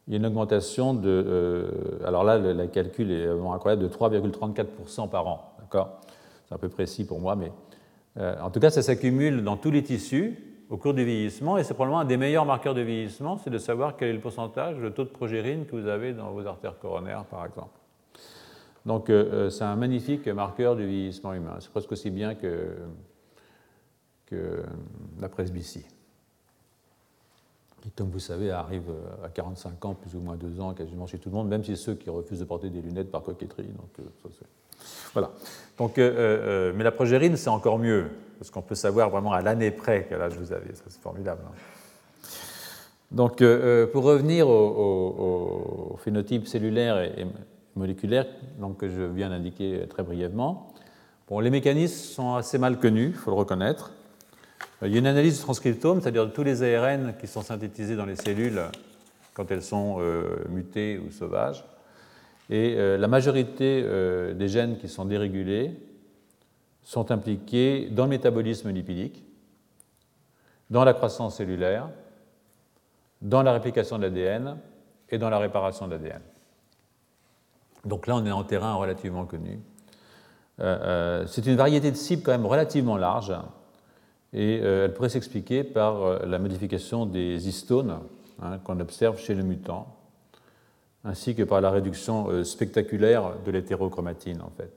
[0.08, 2.00] il y a une augmentation de.
[2.06, 5.56] alors là, le, calcul est vraiment incroyable, de 3,34% par an.
[5.60, 6.02] D'accord?
[6.48, 7.52] C'est un peu précis pour moi, mais
[8.18, 10.38] euh, en tout cas, ça s'accumule dans tous les tissus
[10.70, 13.58] au cours du vieillissement, et c'est probablement un des meilleurs marqueurs de vieillissement, c'est de
[13.58, 16.80] savoir quel est le pourcentage, le taux de progérine que vous avez dans vos artères
[16.80, 17.78] coronaires, par exemple.
[18.86, 21.58] Donc, euh, euh, c'est un magnifique marqueur du vieillissement humain.
[21.60, 22.76] C'est presque aussi bien que,
[24.26, 24.64] que
[25.20, 25.86] la presbytie
[27.84, 28.90] qui, comme vous savez, arrive
[29.26, 31.76] à 45 ans, plus ou moins 2 ans, quasiment chez tout le monde, même chez
[31.76, 33.68] ceux qui refusent de porter des lunettes par coquetterie.
[33.68, 34.46] Donc, ça,
[35.14, 35.32] voilà.
[35.78, 38.06] Donc, euh, euh, mais la progérine, c'est encore mieux,
[38.38, 40.74] parce qu'on peut savoir vraiment à l'année près quel âge vous avez.
[40.76, 41.42] Ça, c'est formidable.
[41.46, 42.28] Hein.
[43.12, 47.28] Donc, euh, pour revenir au, phénotype cellulaire et,
[47.76, 48.26] moléculaire
[48.60, 50.74] donc, que je viens d'indiquer très brièvement,
[51.28, 53.92] bon, les mécanismes sont assez mal connus, il faut le reconnaître.
[54.86, 57.96] Il y a une analyse du transcriptome, c'est-à-dire de tous les ARN qui sont synthétisés
[57.96, 58.62] dans les cellules
[59.34, 60.00] quand elles sont
[60.50, 61.64] mutées ou sauvages.
[62.50, 65.80] Et euh, la majorité euh, des gènes qui sont dérégulés
[66.84, 69.24] sont impliqués dans le métabolisme lipidique,
[70.70, 71.90] dans la croissance cellulaire,
[73.22, 74.58] dans la réplication de l'ADN
[75.10, 76.22] et dans la réparation de l'ADN.
[77.86, 79.60] Donc là, on est en terrain relativement connu.
[80.60, 83.34] C'est une variété de cibles quand même relativement large
[84.34, 88.00] et elle pourrait s'expliquer par la modification des histones
[88.42, 89.96] hein, qu'on observe chez le mutant,
[91.04, 94.72] ainsi que par la réduction spectaculaire de l'hétérochromatine en fait.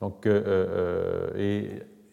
[0.00, 1.68] Donc, et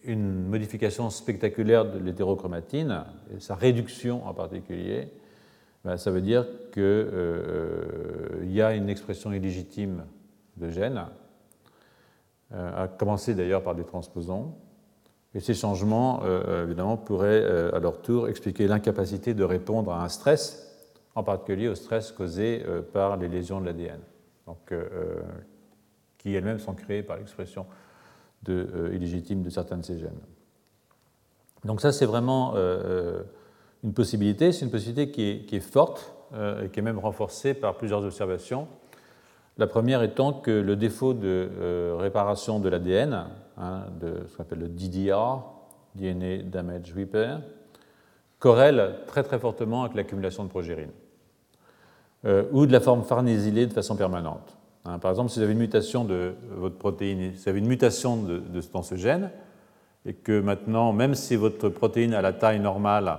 [0.08, 3.04] une modification spectaculaire de l'hétérochromatine,
[3.36, 5.10] et sa réduction en particulier,
[5.84, 10.06] ben, ça veut dire qu'il euh, y a une expression illégitime
[10.56, 11.06] de gènes,
[12.54, 14.56] euh, à commencer d'ailleurs par des transposons,
[15.34, 20.10] et ces changements, euh, évidemment, pourraient à leur tour expliquer l'incapacité de répondre à un
[20.10, 20.64] stress,
[21.16, 22.64] en particulier au stress causé
[22.94, 24.00] par les lésions de l'ADN,
[26.18, 27.66] qui elles-mêmes sont créées par l'expression
[28.50, 30.22] euh, illégitime de certains de ces gènes.
[31.66, 33.24] Donc ça, c'est vraiment euh, euh,
[33.84, 34.54] une possibilité.
[34.54, 36.14] C'est une possibilité qui est, forte
[36.64, 38.70] et qui est même renforcée par plusieurs observations.
[39.58, 43.26] La première étant que le défaut de réparation de l'ADN,
[43.58, 45.44] hein, de ce qu'on appelle le DDR,
[45.96, 47.42] DNA Damage Repair,
[48.40, 50.92] corrèle très très fortement avec l'accumulation de progérine,
[52.52, 54.58] ou de la forme farnésylée de façon permanente.
[54.86, 57.68] Hein, par exemple, si vous avez une mutation de votre protéine, si vous avez une
[57.68, 58.42] mutation de,
[58.72, 59.32] dans ce gène,
[60.06, 63.18] et que maintenant, même si votre protéine a la taille normale,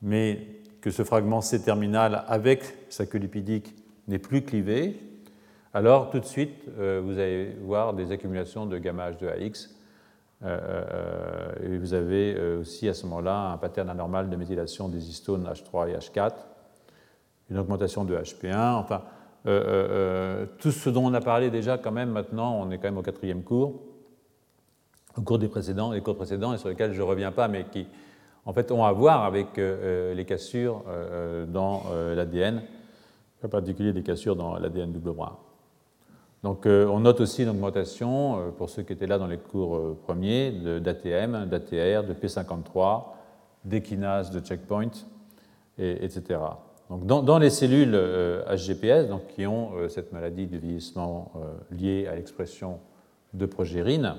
[0.00, 0.46] mais
[0.80, 3.74] que ce fragment C-terminal avec sa queue lipidique
[4.06, 5.00] n'est plus clivé,
[5.76, 9.68] alors tout de suite, euh, vous allez voir des accumulations de gamma H2AX.
[10.42, 15.10] Euh, euh, et vous avez aussi à ce moment-là un pattern anormal de méthylation des
[15.10, 16.32] histones H3 et H4,
[17.50, 18.76] une augmentation de HP1.
[18.76, 19.02] Enfin,
[20.58, 23.02] tout ce dont on a parlé déjà quand même maintenant, on est quand même au
[23.02, 23.82] quatrième cours,
[25.18, 27.66] au cours des précédents, les cours précédents et sur lesquels je ne reviens pas, mais
[27.70, 27.86] qui
[28.46, 30.84] en fait ont à voir avec les cassures
[31.48, 31.82] dans
[32.14, 32.62] l'ADN,
[33.44, 35.45] en particulier des cassures dans l'ADN double bras.
[36.42, 40.52] Donc on note aussi une augmentation, pour ceux qui étaient là dans les cours premiers,
[40.52, 43.04] d'ATM, d'ATR, de P53,
[43.64, 44.90] d'équinase, de checkpoint,
[45.78, 46.38] etc
[46.88, 47.94] dans, les cellules
[48.48, 52.78] HGPS, euh, qui ont euh, cette maladie de vieillissement euh, liée à l'expression
[53.34, 54.14] de progérine,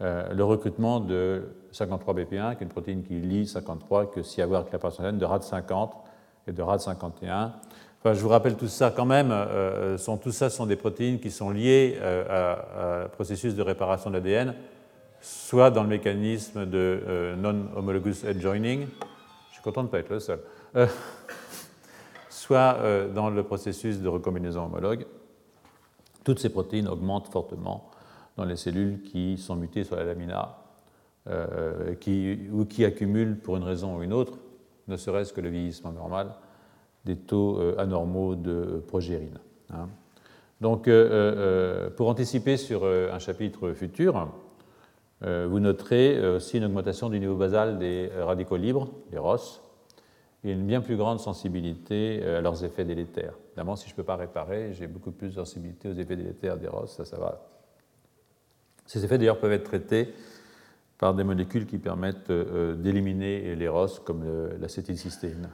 [0.00, 4.72] le recrutement de 53BP1, qui est une protéine qui lie 53, que s'y avoir avec
[4.72, 5.90] la personne de RAD50
[6.46, 7.50] et de RAD51.
[8.14, 9.34] Je vous rappelle tout ça quand même,
[9.98, 14.54] sont, tout ça sont des protéines qui sont liées à, processus de réparation de l'ADN,
[15.20, 18.86] soit dans le mécanisme de non-homologous head joining,
[19.48, 20.40] je suis content de ne pas être le seul,
[22.28, 25.04] soit euh, dans le processus de recombinaison homologue.
[26.24, 27.90] Toutes ces protéines augmentent fortement
[28.36, 30.58] dans les cellules qui sont mutées sur la lamina
[31.26, 31.94] euh,
[32.52, 34.38] ou qui accumulent pour une raison ou une autre,
[34.86, 36.34] ne serait-ce que le vieillissement normal,
[37.04, 39.38] des taux euh, anormaux de progérine.
[39.70, 39.88] Hein.
[40.60, 40.90] Donc,
[41.96, 44.28] pour anticiper sur un chapitre futur,
[45.20, 49.60] vous noterez aussi une augmentation du niveau basal des radicaux libres, les ROS,
[50.44, 53.34] et une bien plus grande sensibilité euh, à leurs effets délétères.
[53.48, 56.56] Évidemment, si je ne peux pas réparer, j'ai beaucoup plus de sensibilité aux effets délétères
[56.56, 57.44] des ROS, ça, ça va.
[58.86, 60.14] Ces effets d'ailleurs peuvent être traités
[60.96, 64.24] par des molécules qui permettent euh, d'éliminer les ROS comme
[64.60, 65.50] l'acétylcystéine.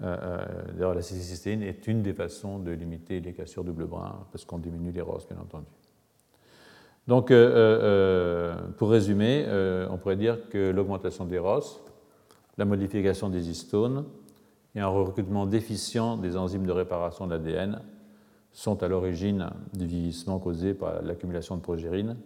[0.00, 4.58] Euh, d'ailleurs, l'acétylcystéine est une des façons de limiter les cassures double brin parce qu'on
[4.58, 5.66] diminue les ROS, bien entendu.
[7.06, 7.32] Donc,
[8.76, 9.46] pour résumer,
[9.90, 11.80] on pourrait dire que l'augmentation des ROS
[12.58, 14.04] la modification des histones
[14.74, 17.80] et un recrutement déficient des enzymes de réparation de l'ADN
[18.52, 22.16] sont à l'origine du vieillissement causé par l'accumulation de progérine,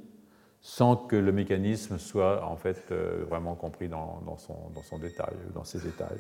[0.63, 4.99] sans que le mécanisme soit en fait euh, vraiment compris dans, son, dans son,
[5.55, 6.19] dans ses détails.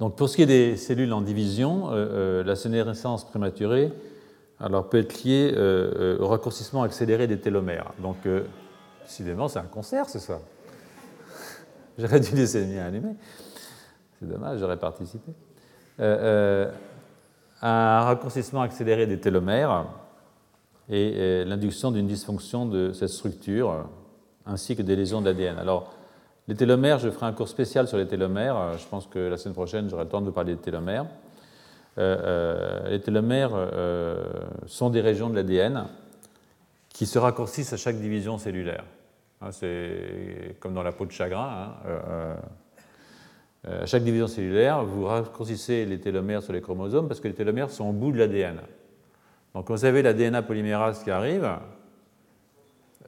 [0.00, 3.92] Donc pour ce qui est des cellules en division, euh, euh, la sénescence prématurée
[4.58, 5.54] alors, peut être liée
[6.20, 7.92] au raccourcissement accéléré des télomères.
[8.02, 8.16] Donc
[9.10, 10.38] Décidément, c'est un concert ce soir.
[11.98, 13.16] J'aurais dû laisser le mien allumé.
[14.20, 15.32] C'est dommage, j'aurais participé.
[15.98, 16.72] Euh, euh,
[17.60, 19.86] un raccourcissement accéléré des télomères
[20.88, 23.88] et, l'induction d'une dysfonction de cette structure,
[24.46, 25.58] ainsi que des lésions d'ADN.
[25.58, 25.92] Alors,
[26.50, 28.76] les télomères, je ferai un cours spécial sur les télomères.
[28.76, 31.06] Je pense que la semaine prochaine, j'aurai le temps de parler des télomères.
[31.96, 33.52] Euh, les télomères
[34.66, 35.86] sont des régions de l'ADN
[36.88, 38.84] qui se raccourcissent à chaque division cellulaire.
[39.40, 41.48] Hein, c'est comme dans la peau de chagrin.
[41.48, 42.34] Hein, euh,
[43.68, 47.34] euh, à chaque division cellulaire, vous raccourcissez les télomères sur les chromosomes parce que les
[47.34, 48.60] télomères sont au bout de l'ADN.
[49.54, 51.48] Donc quand vous avez l'ADN polymérase qui arrive,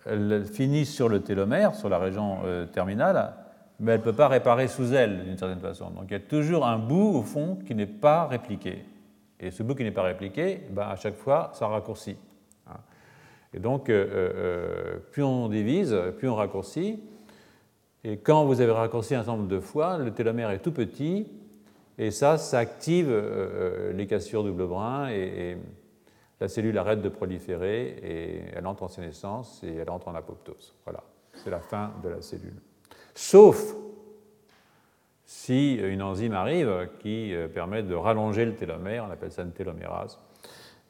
[0.07, 3.35] elle finit sur le télomère, sur la région euh, terminale,
[3.81, 5.91] mais elle ne peut pas réparer sous elle d'une certaine façon.
[5.91, 8.85] Donc il y a toujours un bout au fond qui n'est pas répliqué.
[9.41, 12.17] Et ce bout qui n'est pas répliqué, ben, à chaque fois, ça raccourcit.
[12.69, 12.77] Hein.
[13.53, 17.01] Et donc, euh, euh, plus on divise, plus on raccourcit.
[18.05, 21.29] Et quand vous avez raccourci un nombre de fois, le télomère est tout petit,
[21.99, 23.13] et ça, ça active
[23.95, 25.57] les cassures double brin, et,
[26.43, 30.75] la cellule arrête de proliférer, et elle entre en sénescence, et elle entre en apoptose.
[30.85, 32.61] Voilà, c'est la fin de la cellule.
[33.15, 33.77] Sauf
[35.25, 40.19] si une enzyme arrive qui permet de rallonger le télomère, on appelle ça une télomérase.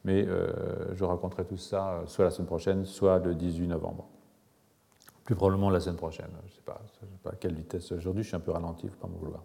[0.05, 0.27] Mais
[0.95, 4.09] je raconterai tout ça soit la semaine prochaine, soit le 18 novembre.
[5.25, 6.31] Plus probablement la semaine prochaine.
[6.47, 6.81] Je ne sais pas,
[7.23, 7.93] pas à quelle vitesse.
[7.93, 9.43] Aujourd'hui, je suis un peu ralenti, il ne faut pas me vouloir.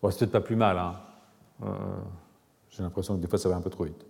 [0.00, 0.78] Bon, c'est peut-être pas plus mal.
[0.78, 0.96] Hein.
[1.64, 1.74] Euh,
[2.70, 4.06] j'ai l'impression que des fois, ça va un peu trop vite.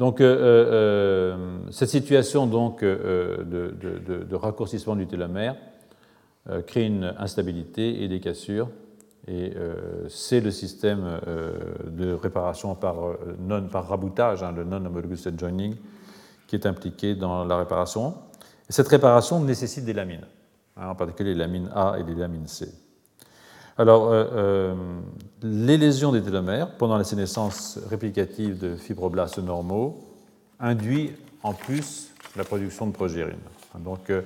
[0.00, 5.54] Donc, euh, euh, cette situation donc, de, raccourcissement du télomère
[6.66, 8.70] crée une instabilité et des cassures.
[9.28, 9.52] Et
[10.08, 11.20] c'est le système
[11.86, 12.96] de réparation par,
[13.38, 15.76] non, par raboutage, hein, le non-homologous joining,
[16.48, 18.14] qui est impliqué dans la réparation
[18.70, 20.26] cette réparation nécessite des lamines,
[20.76, 22.72] hein, en particulier les lamines A et les lamines C.
[23.80, 24.74] Alors, euh, euh,
[25.42, 30.04] les lésions des télomères pendant la sénescence réplicative de fibroblastes normaux
[30.58, 33.40] induisent en plus la production de progérine.
[33.78, 34.20] Donc, euh,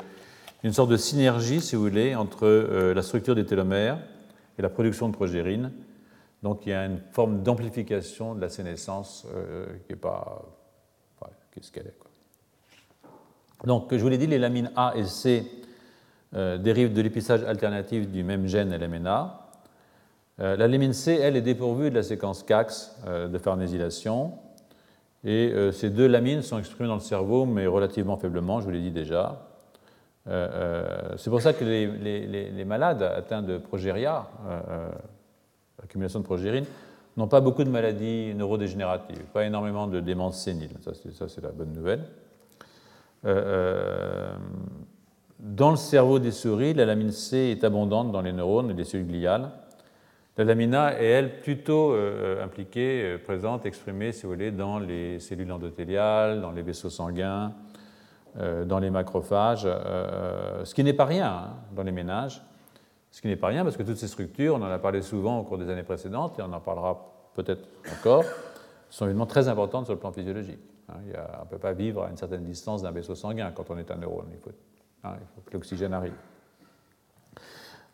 [0.65, 2.49] une sorte de synergie, si vous voulez, entre
[2.97, 4.01] la structure des télomères
[4.59, 5.71] et la production de progérine.
[6.43, 9.25] Donc, il y a une forme d'amplification de la sénescence
[9.87, 10.43] qui n'est pas.
[11.53, 11.95] Qu'est-ce qu'elle est
[13.65, 15.47] donc, je vous l'ai dit, les lamines A et C
[16.33, 19.44] dérivent de l'épissage alternatif du même gène LMNA.
[20.41, 24.33] Euh, la lamine C, elle, est dépourvue de la séquence CAX euh, de farnésylation.
[25.27, 28.83] Et ces deux lamines sont exprimées dans le cerveau, mais relativement faiblement, je vous l'ai
[28.83, 29.41] dit déjà.
[30.27, 34.27] C'est pour ça que les, malades atteints de progéria,
[35.83, 36.67] accumulation de progérine,
[37.17, 40.73] n'ont pas beaucoup de maladies neurodégénératives, pas énormément de démence sénile.
[40.81, 40.93] Ça,
[41.27, 42.05] c'est la bonne nouvelle.
[43.25, 44.37] Euh, euh,
[45.39, 48.85] dans le cerveau des souris, la lamine C est abondante dans les neurones et les
[48.85, 49.51] cellules gliales.
[50.37, 55.53] La lamina est, elle, plutôt euh, impliquée, présente, exprimée, si vous voulez, dans les cellules
[55.53, 57.53] endothéliales, dans les vaisseaux sanguins,
[58.67, 62.43] dans les macrophages, ce qui n'est pas rien hein, dans les ménages.
[63.13, 65.39] Ce qui n'est pas rien parce que toutes ces structures, on en a parlé souvent
[65.39, 68.25] au cours des années précédentes et on en parlera peut-être encore,
[68.91, 70.59] sont évidemment très importantes sur le plan physiologique.
[70.89, 70.95] Hein,
[71.39, 73.89] on ne peut pas vivre à une certaine distance d'un vaisseau sanguin quand on est
[73.93, 74.27] un neurone.
[74.33, 74.51] Il faut,
[75.05, 75.15] hein,
[75.47, 76.15] que l'oxygène arrive.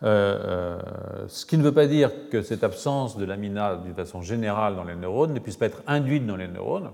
[0.03, 4.23] Euh, euh, ce qui ne veut pas dire que cette absence de lamina d'une façon
[4.23, 6.91] générale dans les neurones ne puisse pas être induite dans les neurones.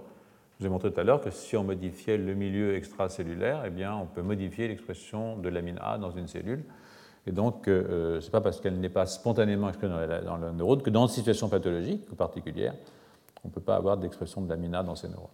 [0.58, 3.70] Je vous ai montré tout à l'heure que si on modifiait le milieu extracellulaire, eh
[3.70, 6.64] bien, on peut modifier l'expression de lamine A dans une cellule.
[7.26, 9.94] Et donc, euh, ce n'est pas parce qu'elle n'est pas spontanément exprimée
[10.24, 12.74] dans, le neurone que dans une situation pathologique particulière,
[13.44, 15.28] on ne peut pas avoir d'expression de lamina dans ces neurones.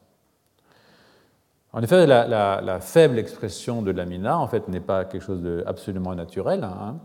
[1.72, 6.64] En effet, la, faible expression de lamina en fait, n'est pas quelque chose d'absolument naturel.
[6.64, 6.96] Hein.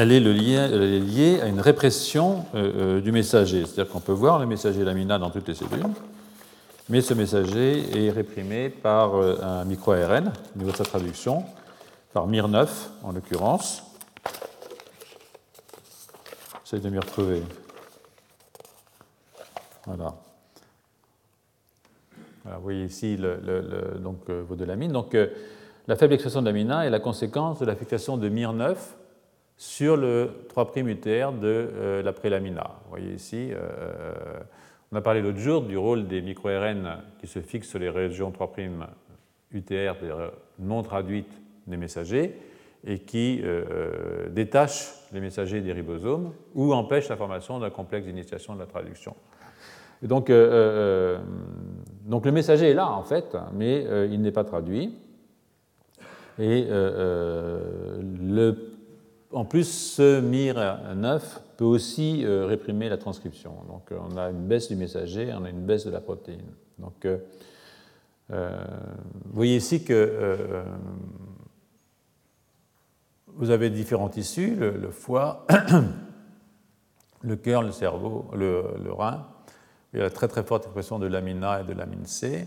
[0.00, 3.64] Elle, est liée, à une répression euh, euh, du messager.
[3.64, 5.88] C'est-à-dire qu'on peut voir le messager lamina dans toutes les cellules,
[6.88, 11.42] mais ce messager est réprimé par euh, un micro-ARN, au niveau de sa traduction,
[12.12, 12.68] par MIR9
[13.02, 13.82] en l'occurrence.
[16.64, 17.42] J'essaie de m'y retrouver.
[19.84, 20.14] Voilà
[22.44, 23.18] vous voyez ici
[23.98, 24.90] donc, vos deux lamines.
[24.92, 25.14] Donc,
[25.86, 28.74] la faible expression de lamina est la conséquence de l'affectation de MIR9
[29.58, 32.78] sur le 3' UTR de euh, la prélamina.
[32.84, 33.50] Vous voyez ici,
[34.90, 38.30] on a parlé l'autre jour du rôle des micro-RN qui se fixent sur les régions
[38.30, 38.50] 3'
[39.52, 39.96] UTR
[40.58, 42.34] non traduites des messagers
[42.86, 43.42] et qui
[44.30, 49.14] détachent les messagers des ribosomes ou empêchent la formation d'un complexe d'initiation de la traduction
[50.02, 51.18] donc, euh, euh,
[52.04, 54.94] donc, le messager est là, en fait, mais euh, il n'est pas traduit.
[56.38, 58.77] Et le,
[59.32, 61.20] en plus, ce MIR9
[61.56, 63.52] peut aussi réprimer la transcription.
[63.68, 66.46] Donc, on a une baisse du messager, on a une baisse de la protéine.
[66.78, 67.06] Donc,
[68.28, 68.36] vous
[69.32, 70.62] voyez ici que
[73.38, 75.46] vous avez différents tissus, le, foie,
[77.22, 79.26] le cœur, le cerveau, le, le rein,
[79.92, 82.46] il y a une très très forte expression de lamine A et de lamine C.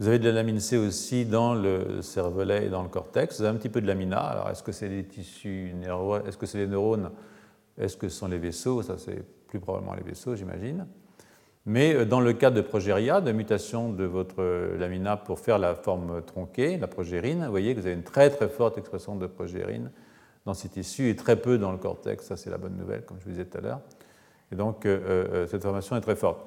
[0.00, 3.38] Vous avez de la lamine C aussi dans le cervelet et dans le cortex.
[3.38, 4.20] Vous avez un petit peu de lamine A.
[4.20, 7.10] Alors, est-ce que c'est les tissus nerveux Est-ce que c'est les neurones?
[7.76, 8.80] Est-ce que ce sont les vaisseaux?
[8.82, 10.86] Ça, c'est plus probablement les vaisseaux, j'imagine.
[11.66, 15.74] Mais euh, dans le cas de progéria, de mutation de votre lamina pour faire la
[15.74, 19.26] forme tronquée, la progérine, vous voyez que vous avez une très très forte expression de
[19.26, 19.90] progérine
[20.46, 22.24] dans ces tissus et très peu dans le cortex.
[22.24, 23.80] Ça, c'est la bonne nouvelle, comme je vous disais tout à l'heure.
[24.52, 24.86] Et donc,
[25.46, 26.40] cette formation est très forte.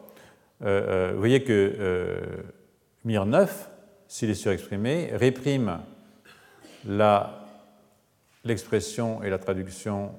[0.61, 2.15] vous voyez que
[3.05, 3.49] MIR9,
[4.07, 5.79] s'il est surexprimé, réprime
[8.43, 10.11] l'expression et la traduction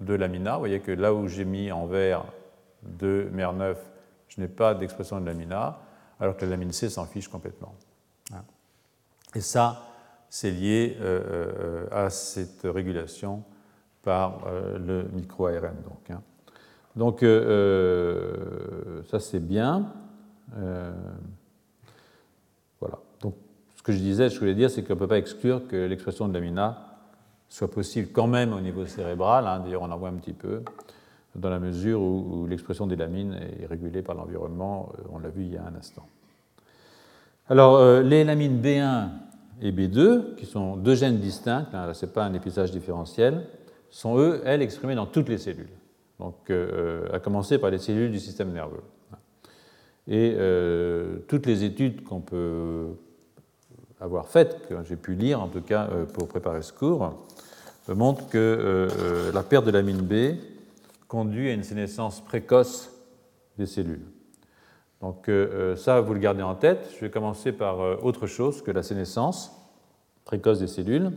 [0.00, 0.54] de lamina.
[0.54, 2.24] Vous voyez que là où j'ai mis en vert
[2.82, 3.76] de MER9,
[4.28, 5.80] je n'ai pas d'expression de lamina,
[6.18, 7.74] alors que la lamine C s'en fiche complètement.
[9.34, 9.82] Et ça,
[10.28, 13.44] c'est lié euh, euh, à cette régulation
[14.02, 15.76] par euh, le micro-ARN.
[15.84, 16.22] Donc, hein.
[16.96, 17.20] donc
[19.06, 19.92] ça, c'est bien.
[23.90, 26.34] Que je disais, je voulais dire, c'est qu'on ne peut pas exclure que l'expression de
[26.34, 26.86] lamina
[27.48, 29.46] soit possible quand même au niveau cérébral.
[29.46, 29.60] Hein.
[29.60, 30.62] D'ailleurs, on en voit un petit peu
[31.34, 35.42] dans la mesure où, l'expression des lamines est régulée par l'environnement, euh, on l'a vu
[35.44, 36.06] il y a un instant.
[37.48, 39.08] Alors, euh, les lamines B1
[39.62, 43.46] et B2, qui sont deux gènes distincts, hein, ce n'est pas un épisage différentiel,
[43.90, 45.70] sont eux, elles, exprimés dans toutes les cellules,
[46.18, 48.82] donc euh, à commencer par les cellules du système nerveux.
[50.08, 50.36] Et
[51.28, 52.88] toutes les études qu'on peut
[54.00, 57.12] avoir faites, que j'ai pu lire en tout cas pour préparer ce cours,
[57.88, 58.88] montrent que
[59.34, 60.36] la perte de lamine B
[61.08, 62.90] conduit à une sénescence précoce
[63.58, 64.06] des cellules.
[65.00, 66.90] Donc euh, euh, ça, vous le gardez en tête.
[66.94, 69.52] Je vais commencer par euh, autre chose que la sénescence
[70.24, 71.10] précoce des cellules.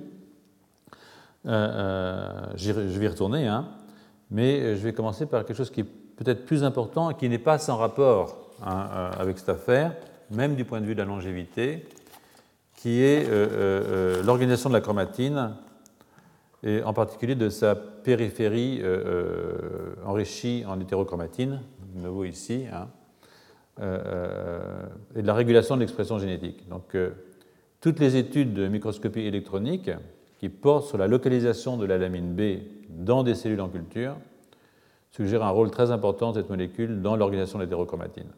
[1.46, 3.68] je vais y retourner, hein,
[4.32, 5.84] mais je vais commencer par quelque chose qui est
[6.16, 9.94] peut-être plus important et qui n'est pas sans rapport hein, avec cette affaire,
[10.32, 11.86] même du point de vue de la longévité,
[12.84, 13.30] qui est
[14.26, 15.56] l'organisation de la chromatine
[16.64, 21.62] et en particulier de sa périphérie euh, euh, enrichie en hétérochromatine,
[21.94, 22.88] de nouveau ici, hein,
[23.82, 26.68] euh, et de la régulation de l'expression génétique.
[26.70, 26.98] Donc,
[27.82, 29.92] toutes les études de microscopie électronique
[30.40, 34.16] qui portent sur la localisation de la lamine B dans des cellules en culture
[35.10, 38.30] suggèrent un rôle très important de cette molécule dans l'organisation de l'hétérochromatine.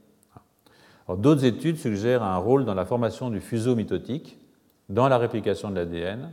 [1.07, 4.39] D'autres études suggèrent un rôle dans la formation du fuseau mitotique,
[4.89, 6.31] dans la réplication de l'ADN,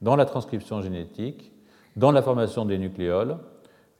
[0.00, 1.52] dans la transcription génétique,
[1.96, 3.36] dans la formation des nucléoles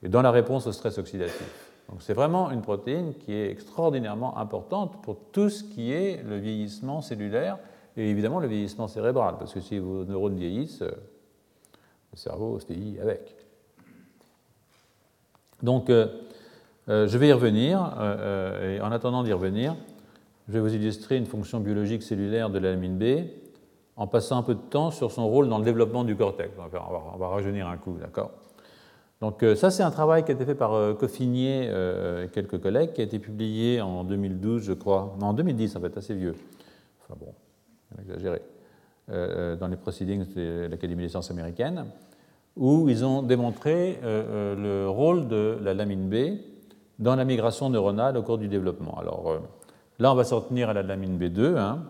[0.02, 1.66] et dans la réponse au stress oxydatif.
[1.88, 6.36] Donc c'est vraiment une protéine qui est extraordinairement importante pour tout ce qui est le
[6.36, 7.58] vieillissement cellulaire
[7.96, 10.90] et évidemment le vieillissement cérébral, parce que si vos neurones vieillissent, euh,
[12.12, 13.36] le cerveau se vieillit avec.
[15.62, 16.08] Donc euh,
[16.88, 17.78] euh, je vais y revenir,
[18.62, 19.76] et en attendant d'y revenir,
[20.48, 23.28] je vais vous illustrer une fonction biologique cellulaire de la lamine B
[23.96, 26.50] en passant un peu de temps sur son rôle dans le développement du cortex.
[26.58, 28.30] On va, rajeunir un coup, d'accord?
[29.20, 32.28] Donc euh, ça, c'est un travail qui a été fait par euh, Coffinier euh, et
[32.28, 35.16] quelques collègues, qui a été publié en 2012, je crois.
[35.18, 36.34] Non, en 2010, en fait, assez vieux.
[37.02, 37.32] Enfin bon,
[38.02, 38.42] exagéré.
[39.08, 41.86] dans les proceedings de l'Académie des sciences américaines,
[42.56, 46.38] où ils ont démontré le rôle de la lamine B
[46.98, 48.98] dans la migration neuronale au cours du développement.
[48.98, 49.38] Alors
[49.98, 51.84] là, on va s'en tenir à la lamine B2, hein,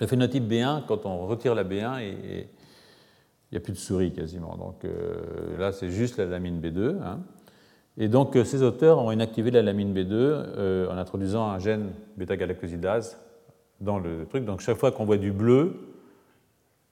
[0.00, 2.46] le phénotype B1, quand on retire la B1, il
[3.52, 4.56] n'y a plus de souris quasiment.
[4.56, 7.02] Donc euh, là, c'est juste la lamine B2.
[7.02, 7.20] Hein.
[7.96, 11.90] Et donc, euh, ces auteurs ont inactivé la lamine B2 euh, en introduisant un gène
[12.16, 13.18] bêta-galactosidase
[13.80, 14.44] dans le truc.
[14.44, 15.74] Donc, chaque fois qu'on voit du bleu,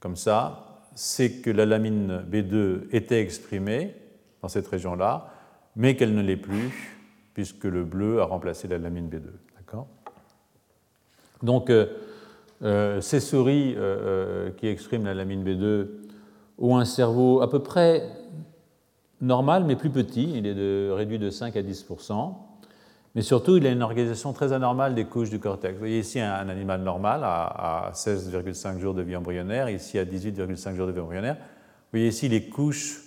[0.01, 3.95] comme ça, c'est que la lamine B2 était exprimée
[4.43, 5.33] dans cette région-là,
[5.77, 6.97] mais qu'elle ne l'est plus,
[7.35, 9.31] puisque le bleu a remplacé la lamine B2.
[11.43, 15.89] Donc, euh, ces souris euh, euh, qui expriment la lamine B2
[16.59, 18.09] ont un cerveau à peu près
[19.21, 20.33] normal, mais plus petit.
[20.37, 22.35] Il est réduit de 5 à 10%
[23.17, 25.73] mais surtout, il a une organisation très anormale des couches du cortex.
[25.73, 30.75] Vous voyez ici un, animal normal à, 16,5 jours de vie embryonnaire, ici à 18,5
[30.75, 31.37] jours de vie embryonnaire.
[31.37, 33.01] Vous voyez ici les couches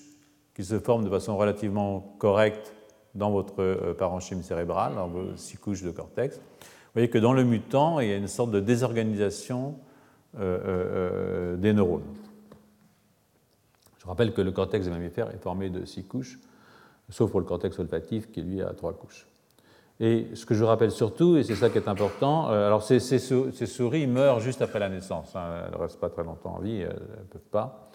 [0.56, 2.74] qui se forment de façon relativement correcte
[3.20, 6.38] dans votre parenchyme cérébral, dans vos six couches de cortex.
[6.38, 9.76] Vous voyez que dans le mutant, il y a une sorte de désorganisation
[10.38, 12.02] euh, euh, euh, des neurones.
[14.00, 16.40] Je rappelle que le cortex des mammifères est formé de six couches,
[17.10, 19.28] sauf pour le cortex olfactif qui lui a trois couches.
[20.00, 24.08] Et ce que je rappelle surtout, et c'est ça qui est important, alors ces, souris
[24.08, 26.90] meurent juste après la naissance, hein, elles ne restent pas très longtemps en vie, elles
[26.90, 27.89] ne peuvent pas.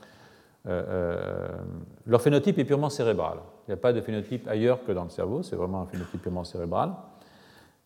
[0.66, 3.38] Leur phénotype est purement cérébral.
[3.66, 6.22] Il n'y a pas de phénotype ailleurs que dans le cerveau, c'est vraiment un phénotype
[6.22, 6.92] purement cérébral.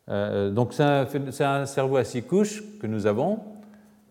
[0.08, 3.40] Euh, donc c'est un, cerveau à six couches que nous avons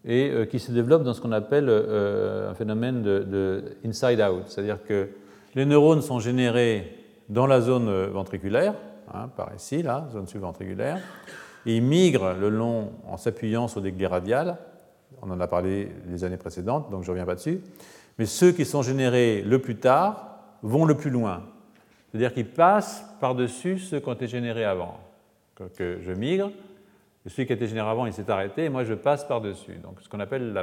[0.05, 4.83] et euh, qui se développe dans ce qu'on appelle euh, un phénomène de, inside-out, c'est-à-dire
[4.83, 5.09] que
[5.55, 6.95] les neurones sont générés
[7.29, 8.75] dans la zone ventriculaire,
[9.13, 10.99] hein, par ici, là, zone subventriculaire,
[11.65, 14.57] et ils migrent le long en s'appuyant sur des glés radiales.
[15.21, 17.61] On en a parlé les années précédentes, donc je ne reviens pas dessus.
[18.17, 21.43] Mais ceux qui sont générés le plus tard vont le plus loin.
[22.09, 24.99] C'est-à-dire qu'ils passent par-dessus ceux qui ont été générés avant.
[25.55, 26.51] Quand je migre,
[27.27, 29.75] celui qui a été généré avant, il s'est arrêté, et moi je passe par-dessus.
[29.83, 30.53] Donc ce qu'on appelle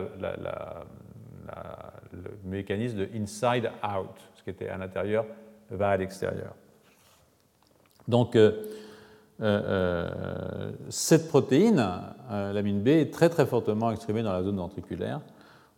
[2.13, 5.27] le mécanisme de inside out, ce qui était à l'intérieur
[5.71, 6.55] va à l'extérieur.
[8.09, 8.53] Donc euh,
[9.41, 11.85] euh, euh, cette protéine,
[12.31, 15.21] l'amine B, est très très fortement exprimée dans la zone ventriculaire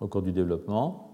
[0.01, 1.06] au cours du développement,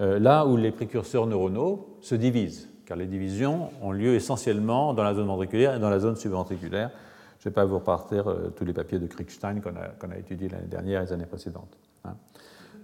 [0.00, 5.14] là où les précurseurs neuronaux se divisent, car les divisions ont lieu essentiellement dans la
[5.14, 6.90] zone ventriculaire et dans la zone subventriculaire.
[7.38, 8.24] Je ne vais pas vous repartir
[8.56, 11.78] tous les papiers de Kriegstein qu'on a, étudiés l'année dernière et les années précédentes.
[12.04, 12.14] Hein.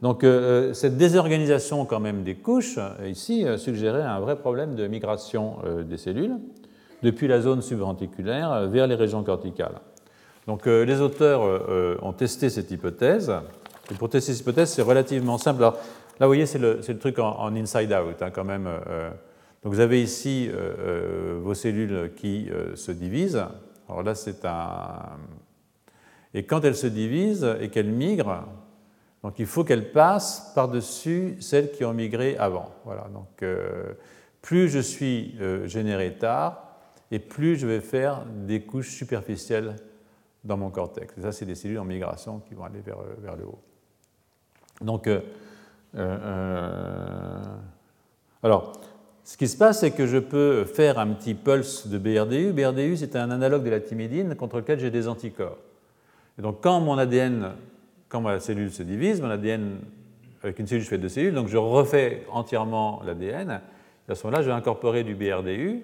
[0.02, 0.26] Donc
[0.74, 5.56] cette désorganisation quand même des couches, ici, suggérait un vrai problème de migration
[5.88, 6.36] des cellules
[7.02, 9.80] depuis la zone subventriculaire vers les régions corticales.
[10.46, 13.32] Donc euh, les auteurs euh, euh, ont testé cette hypothèse.
[13.90, 15.70] Et pour tester cette hypothèse, c'est relativement simple.
[16.18, 18.64] Là, vous voyez, c'est le, truc en, inside-out, hein, quand même.
[19.62, 20.50] donc vous avez ici
[21.40, 23.44] vos cellules qui se divisent.
[23.88, 25.18] Alors là, c'est un...
[26.34, 28.44] Et quand elles se divisent et qu'elles migrent,
[29.22, 32.70] donc il faut qu'elles passent par-dessus celles qui ont migré avant.
[32.84, 33.44] Voilà, donc
[34.42, 35.36] plus je suis
[35.66, 36.66] généré tard,
[37.10, 39.76] et plus je vais faire des couches superficielles
[40.44, 41.16] dans mon cortex.
[41.18, 43.60] Et ça, c'est des cellules en migration qui vont aller vers, le haut.
[44.80, 45.20] Donc, euh,
[45.96, 47.42] euh,
[48.42, 48.72] alors,
[49.24, 52.52] ce qui se passe, c'est que je peux faire un petit pulse de BRDU.
[52.52, 55.58] BRDU, c'est un analogue de la thymidine contre lequel j'ai des anticorps.
[56.38, 57.52] Et donc, quand mon ADN,
[58.08, 59.78] quand ma cellule se divise, mon ADN,
[60.42, 63.60] avec une cellule, je fais deux cellules, donc je refais entièrement l'ADN.
[64.08, 65.82] À ce moment-là, je vais incorporer du BRDU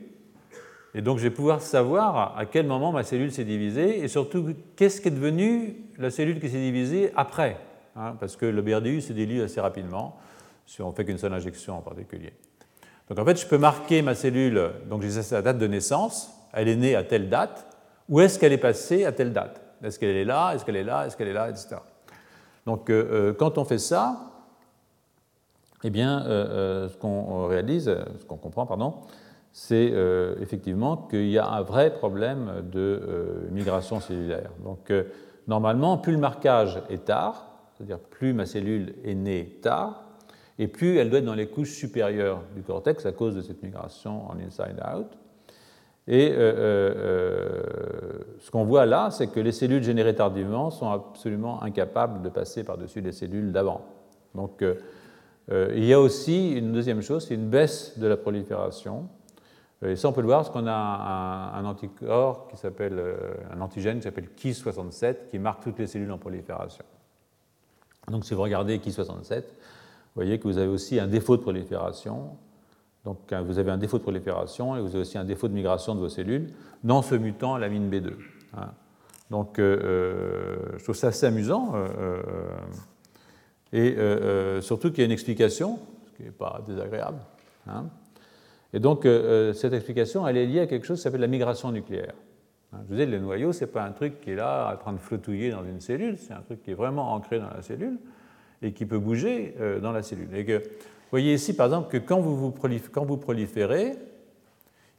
[0.94, 4.54] et donc je vais pouvoir savoir à quel moment ma cellule s'est divisée et surtout
[4.76, 7.56] qu'est-ce qui est devenu la cellule qui s'est divisée après.
[7.94, 10.16] Hein, parce que le BRDU se dilue assez rapidement
[10.64, 12.32] si on ne fait qu'une seule injection en particulier.
[13.08, 16.68] Donc en fait, je peux marquer ma cellule, donc j'ai sa date de naissance, elle
[16.68, 17.66] est née à telle date,
[18.08, 19.60] où est-ce qu'elle est passée à telle date?
[19.82, 20.52] Est-ce qu'elle est là?
[20.54, 21.06] Est-ce qu'elle est là?
[21.06, 21.50] Est-ce qu'elle est là?
[21.50, 21.76] Etc.
[22.64, 24.20] Donc euh, euh, quand on fait ça,
[25.84, 28.94] eh bien, euh, ce qu'on réalise, ce qu'on comprend, pardon,
[29.52, 29.92] c'est
[30.40, 34.50] effectivement qu'il y a un vrai problème de migration cellulaire.
[34.64, 34.90] Donc,
[35.46, 37.51] normalement, plus le marquage est tard,
[37.82, 40.04] c'est-à-dire plus ma cellule est née tard,
[40.58, 43.62] et plus elle doit être dans les couches supérieures du cortex à cause de cette
[43.62, 45.06] migration en inside-out.
[46.08, 52.28] Et ce qu'on voit là, c'est que les cellules générées tardivement sont absolument incapables de
[52.28, 53.82] passer par-dessus les cellules d'avant.
[54.34, 54.64] Donc,
[55.50, 59.08] il y a aussi une deuxième chose, c'est une baisse de la prolifération.
[59.84, 63.60] Et ça, on peut le voir parce qu'on a un, anticorps qui s'appelle, euh, un
[63.60, 66.84] antigène qui s'appelle Ki67 qui marque toutes les cellules en prolifération.
[68.10, 69.44] Donc, si vous regardez Ki67, vous
[70.14, 72.30] voyez que vous avez aussi un défaut de prolifération.
[73.04, 75.94] Donc, vous avez un défaut de prolifération et vous avez aussi un défaut de migration
[75.94, 76.50] de vos cellules
[76.84, 78.12] dans ce mutant l'amine B2.
[78.56, 78.70] Hein.
[79.30, 81.74] Donc, euh, euh, je trouve ça assez amusant.
[83.72, 83.96] et
[84.60, 87.18] surtout qu'il y a une explication, ce qui n'est pas désagréable.
[87.66, 87.86] Hein.
[88.72, 91.26] Et donc, euh, euh, cette explication, elle est liée à quelque chose qui s'appelle la
[91.26, 92.14] migration nucléaire.
[92.72, 94.76] Hein, je vous disais, le noyau, ce n'est pas un truc qui est là en
[94.76, 97.62] train de flottouiller dans une cellule, c'est un truc qui est vraiment ancré dans la
[97.62, 97.98] cellule
[98.62, 100.34] et qui peut bouger euh, dans la cellule.
[100.34, 102.50] Et que, vous voyez ici, par exemple, que quand vous, vous,
[103.18, 103.96] proliférez,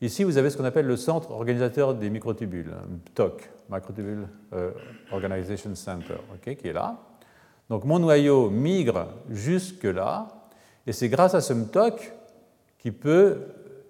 [0.01, 2.71] ici, vous avez ce qu'on appelle le centre organisateur des microtubules,
[3.09, 4.27] MTOC, Microtubule
[5.11, 6.99] Organization Center, qui est là.
[7.69, 10.27] Donc, mon noyau migre jusque-là,
[10.85, 12.13] et c'est grâce à ce MTOC
[12.77, 13.37] qui peut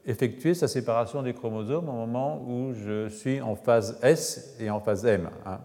[0.06, 4.80] effectuer sa séparation des chromosomes au moment où je suis en phase S et en
[4.80, 5.30] phase M.
[5.46, 5.60] Hein.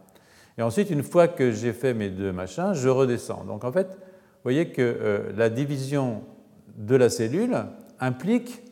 [0.57, 3.45] Et ensuite, une fois que j'ai fait mes deux machins, je redescends.
[3.45, 6.23] Donc en fait, vous voyez que euh, la division
[6.77, 7.57] de la cellule
[8.01, 8.63] implique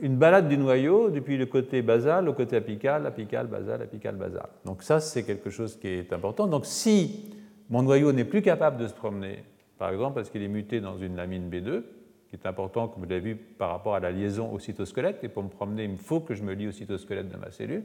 [0.00, 4.48] une balade du noyau depuis le côté basal au côté apical, apical, basal, apical, basal.
[4.64, 6.46] Donc ça, c'est quelque chose qui est important.
[6.46, 7.30] Donc si
[7.70, 9.44] mon noyau n'est plus capable de se promener,
[9.78, 11.82] par exemple parce qu'il est muté dans une lamine B2,
[12.28, 15.22] qui est important, comme vous l'avez vu, par rapport à la liaison au cytosquelette.
[15.22, 17.50] Et pour me promener, il me faut que je me lie au cytosquelette de ma
[17.50, 17.84] cellule.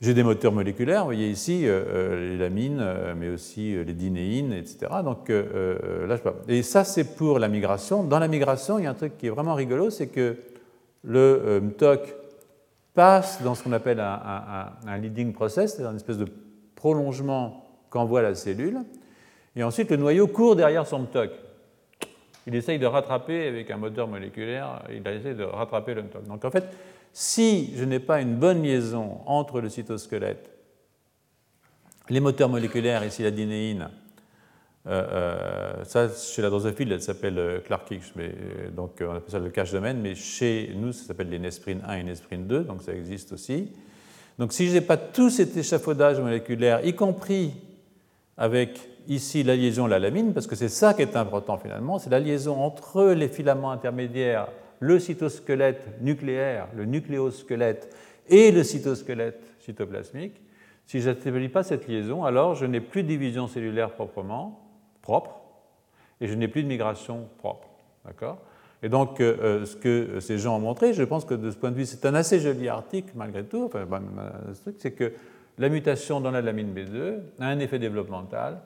[0.00, 3.94] J'ai des moteurs moléculaires, vous voyez ici euh, euh, les lamines, euh, mais aussi les
[3.94, 4.88] dinéines, etc.
[5.02, 8.04] Donc là, je Et ça, c'est pour la migration.
[8.04, 10.36] Dans la migration, il y a un truc qui est vraiment rigolo, c'est que
[11.02, 12.14] le MTOC
[12.92, 16.26] passe dans ce qu'on appelle un, un leading process, c'est-à-dire une espèce de
[16.74, 18.80] prolongement qu'envoie la cellule.
[19.54, 21.30] Et ensuite, le noyau court derrière son MTOC
[22.46, 26.24] il essaye de rattraper avec un moteur moléculaire, il essaye de rattraper le MTOC.
[26.26, 26.64] Donc en fait,
[27.12, 30.50] si je n'ai pas une bonne liaison entre le cytosquelette,
[32.08, 33.88] les moteurs moléculaires, ici la dinéine,
[34.84, 38.32] ça, chez la drosophile, elle s'appelle Clark Hicks, mais,
[38.74, 41.96] donc on appelle ça le cache domaine, mais chez nous, ça s'appelle les Nesprine 1
[41.96, 43.72] et Nesprine 2, donc ça existe aussi.
[44.38, 47.54] Donc si je n'ai pas tout cet échafaudage moléculaire, y compris
[48.36, 48.78] avec
[49.08, 52.20] ici la liaison la lamine, parce que c'est ça qui est important finalement, c'est la
[52.20, 54.48] liaison entre les filaments intermédiaires,
[54.80, 57.94] le cytosquelette nucléaire, le nucléosquelette
[58.28, 60.40] et le cytosquelette cytoplasmique.
[60.86, 64.60] Si je n'établis pas cette liaison, alors je n'ai plus de division cellulaire proprement,
[65.02, 65.40] propre,
[66.20, 67.68] et je n'ai plus de migration propre.
[68.04, 68.38] D'accord?
[68.82, 71.56] Et donc, euh, euh, ce que ces gens ont montré, je pense que de ce
[71.56, 73.86] point de vue, c'est un assez joli article malgré tout, enfin,
[74.78, 75.12] c'est que
[75.58, 78.60] la mutation dans la lamine B2 a un effet développemental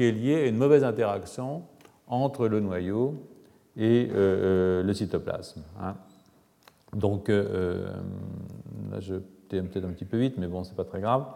[0.00, 1.64] qui est lié à une mauvaise interaction
[2.06, 3.28] entre le noyau
[3.76, 5.62] et euh, le cytoplasme.
[5.78, 5.94] Hein.
[6.94, 7.36] Donc, là,
[8.98, 9.16] je
[9.48, 11.26] peut-être un petit peu vite, mais bon, c'est pas très grave.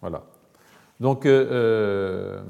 [0.00, 0.22] Voilà.
[1.00, 2.42] Donc, euh, euh,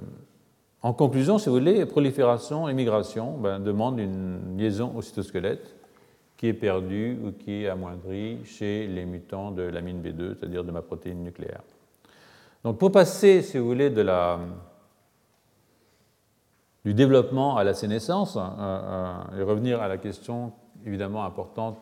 [0.83, 5.75] en conclusion, si vous voulez, prolifération et migration ben, demandent une liaison au cytosquelette
[6.37, 10.71] qui est perdue ou qui est amoindrie chez les mutants de l'amine B2, c'est-à-dire de
[10.71, 11.63] ma protéine nucléaire.
[12.65, 13.91] Donc, pour passer, si vous voulez,
[16.85, 20.53] du développement à la sénescence hein, et revenir à la question
[20.85, 21.79] évidemment importante,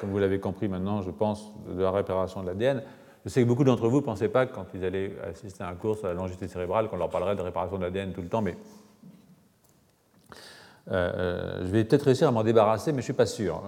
[0.00, 2.82] comme vous l'avez compris maintenant, je pense, de la réparation de l'ADN,
[3.24, 5.68] je sais que beaucoup d'entre vous ne pensaient pas que quand ils allaient assister à
[5.68, 8.28] un cours sur la longévité cérébrale qu'on leur parlerait de réparation de l'ADN tout le
[8.28, 8.56] temps, mais
[10.90, 13.62] euh, euh, je vais peut-être réussir à m'en débarrasser, mais je ne suis pas sûr.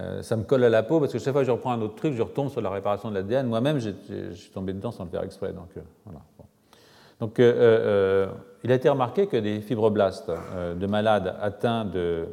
[0.00, 1.82] Euh, ça me colle à la peau parce que chaque fois que je reprends un
[1.82, 3.46] autre truc, je retombe sur la réparation de l'ADN.
[3.46, 3.90] Moi-même, je
[4.32, 5.52] suis tombé dedans sans le faire exprès.
[7.20, 10.32] Donc, il a été remarqué que des fibroblastes
[10.76, 12.24] de malades atteints de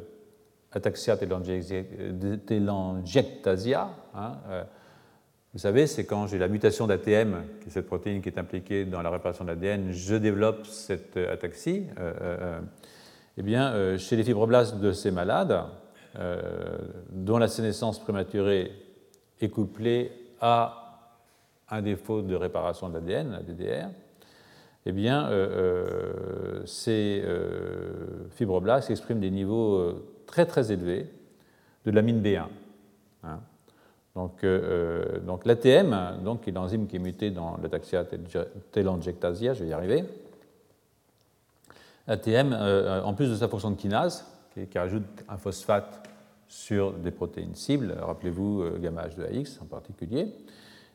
[0.71, 4.31] ataxia telangiectasia, hein,
[5.51, 8.85] vous savez, c'est quand j'ai la mutation d'ATM, qui est cette protéine qui est impliquée
[8.85, 11.87] dans la réparation de l'ADN, je développe cette ataxie.
[13.39, 15.63] Eh bien, chez les fibroblastes de ces malades,
[17.11, 18.71] dont la sénescence prématurée
[19.39, 20.11] est couplée
[20.41, 21.15] à
[21.69, 23.87] un défaut de réparation de l'ADN, la DDR,
[24.85, 25.29] eh bien,
[26.65, 27.23] ces
[28.31, 29.93] fibroblastes expriment des niveaux
[30.25, 31.07] très très élevés
[31.85, 32.43] de l'amine B1.
[33.23, 33.39] Hein.
[34.15, 35.95] Donc, euh, euh, donc l'ATM,
[36.41, 38.05] qui est l'enzyme qui est muté dans l'ataxia
[38.71, 40.03] telangiectasia, je vais y arriver.
[42.09, 46.05] L'ATM, euh, en plus de sa fonction de kinase, qui, ajoute un phosphate
[46.49, 50.27] sur des protéines cibles, rappelez-vous gamma H2AX en particulier,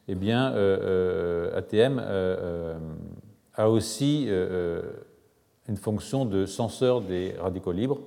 [0.09, 0.49] eh bien,
[1.57, 2.03] ATM
[3.55, 8.01] a aussi une fonction de censeur des radicaux libres,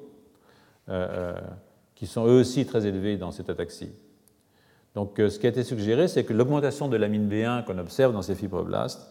[1.96, 3.90] qui sont eux aussi très élevés dans cette ataxie.
[4.98, 8.14] Donc, euh, ce qui a été suggéré, c'est que l'augmentation de l'amine B1 qu'on observe
[8.14, 9.08] dans ces fibroblastes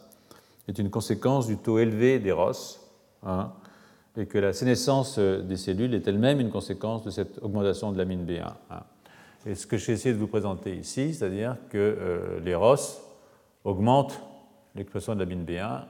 [0.66, 2.80] est une conséquence du taux élevé des ROS,
[3.22, 3.53] hein,
[4.17, 7.99] et que la sénescence euh, des cellules est elle-même une conséquence de cette augmentation de
[7.99, 8.53] l'amine B1.
[8.71, 8.83] Hein.
[9.45, 13.01] Et ce que j'ai essayé de vous présenter ici, c'est-à-dire que euh, les ROS
[13.64, 14.21] augmentent
[14.75, 15.83] l'expression de l'amine B1,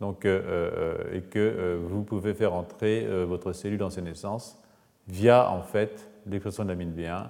[0.00, 4.60] donc, et que vous pouvez faire entrer votre cellule en sénescence
[5.06, 7.28] via en fait l'expression de l'amine B1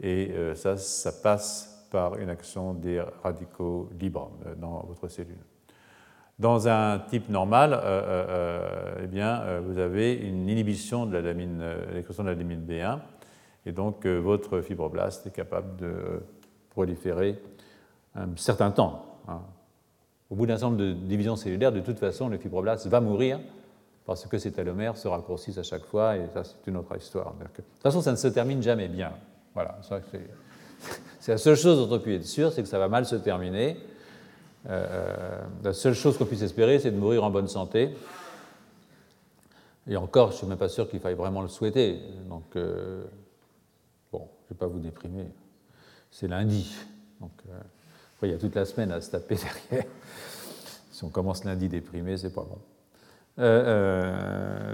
[0.00, 5.38] et euh, ça, ça passe par une action des radicaux libres euh, dans votre cellule.
[6.38, 11.32] Dans un type normal, euh, eh bien, vous avez une inhibition de la
[11.92, 12.98] l'expression de la lamine B1,
[13.66, 16.22] et donc votre fibroblast est capable de
[16.70, 17.40] proliférer
[18.14, 19.18] un certain temps.
[19.26, 19.40] Hein.
[20.30, 23.40] Au bout d'un certain nombre de divisions cellulaires, de toute façon, le fibroblast va mourir
[24.08, 27.34] parce que ses télomères se raccourcissent à chaque fois, et ça, c'est une autre histoire.
[27.34, 29.12] De toute façon, ça ne se termine jamais bien.
[29.52, 29.78] Voilà,
[31.20, 33.16] c'est la seule chose dont on peut être sûr, c'est que ça va mal se
[33.16, 33.76] terminer.
[34.68, 37.94] Euh, la seule chose qu'on puisse espérer, c'est de mourir en bonne santé.
[39.86, 42.00] Et encore, je ne suis même pas sûr qu'il faille vraiment le souhaiter.
[42.28, 43.04] Donc, euh,
[44.12, 45.26] bon, je ne vais pas vous déprimer.
[46.10, 46.74] C'est lundi.
[47.20, 47.58] Donc, euh,
[48.22, 49.36] il y a toute la semaine à se taper
[49.70, 49.86] derrière.
[50.90, 52.58] Si on commence lundi déprimé, c'est pas bon.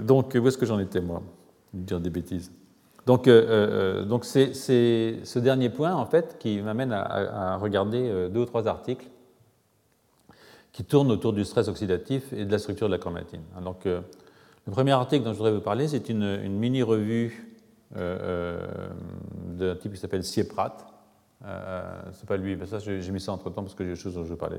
[0.03, 1.21] donc, où est-ce que j'en étais, moi
[1.73, 2.51] Dire des bêtises?
[3.05, 8.29] Donc, euh, euh, donc c'est, ce dernier point, en fait, qui m'amène à, regarder euh,
[8.29, 9.05] deux ou trois articles
[10.75, 13.39] qui tournent autour du stress oxydatif et de la structure de la chromatine.
[13.63, 14.03] Donc, le
[14.71, 17.55] premier article dont je voudrais vous parler, c'est une, mini-revue
[17.95, 20.75] d'un type qui s'appelle Sieprat.
[22.11, 24.15] c'est pas lui, mais ça j'ai mis ça entre temps parce que j'ai des choses
[24.15, 24.57] dont je veux parler.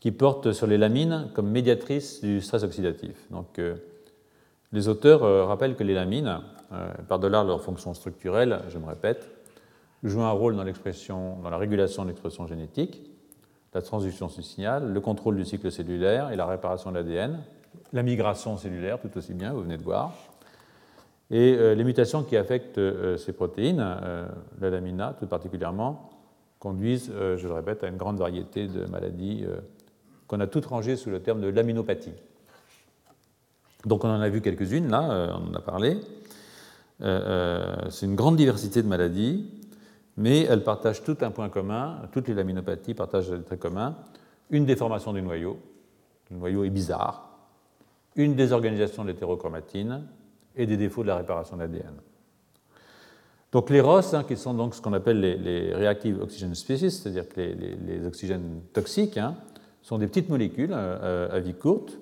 [0.00, 3.30] qui porte sur les lamines comme médiatrices du stress oxydatif.
[3.30, 3.60] Donc,
[4.72, 6.40] les auteurs rappellent que les lamines,
[6.72, 9.30] euh, par-delà leur fonction structurelle, je me répète,
[10.02, 13.02] joue un rôle dans, dans la régulation de l'expression génétique,
[13.76, 17.38] la transduction du signal, le contrôle du cycle cellulaire et la réparation de l'ADN,
[17.92, 20.14] la migration cellulaire tout aussi bien, vous venez de voir,
[21.30, 24.26] et euh, les mutations qui affectent euh, ces protéines, euh,
[24.62, 26.08] la lamina tout particulièrement,
[26.58, 29.44] conduisent, je le répète, à une grande variété de maladies
[30.26, 32.14] qu'on a toutes rangées sous le terme de laminopathie.
[33.84, 35.98] Donc on en a vu quelques-unes, là, on en a parlé.
[36.98, 39.46] C'est une grande diversité de maladies,
[40.16, 43.96] mais elles partagent tout un point commun, toutes les laminopathies partagent un trait commun,
[44.50, 45.58] une déformation du noyau,
[46.30, 47.30] le noyau est bizarre,
[48.14, 50.06] une désorganisation de l'hétérochromatine,
[50.56, 51.94] et des défauts de la réparation de l'ADN.
[53.52, 56.90] Donc les ROS, hein, qui sont donc ce qu'on appelle les, les reactive oxygen species,
[56.90, 59.36] c'est-à-dire les, oxygènes toxiques, hein,
[59.82, 61.98] sont des petites molécules euh, à vie courte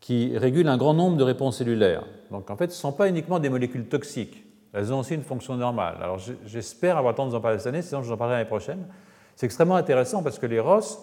[0.00, 2.04] qui régulent un grand nombre de réponses cellulaires.
[2.30, 5.22] Donc en fait, ce ne sont pas uniquement des molécules toxiques, elles ont aussi une
[5.22, 5.96] fonction normale.
[6.02, 8.16] Alors j'espère avoir le temps de vous en parler cette année, sinon je vous en
[8.16, 8.86] parlerai l'année prochaine.
[9.34, 10.98] C'est extrêmement intéressant parce que les ROS,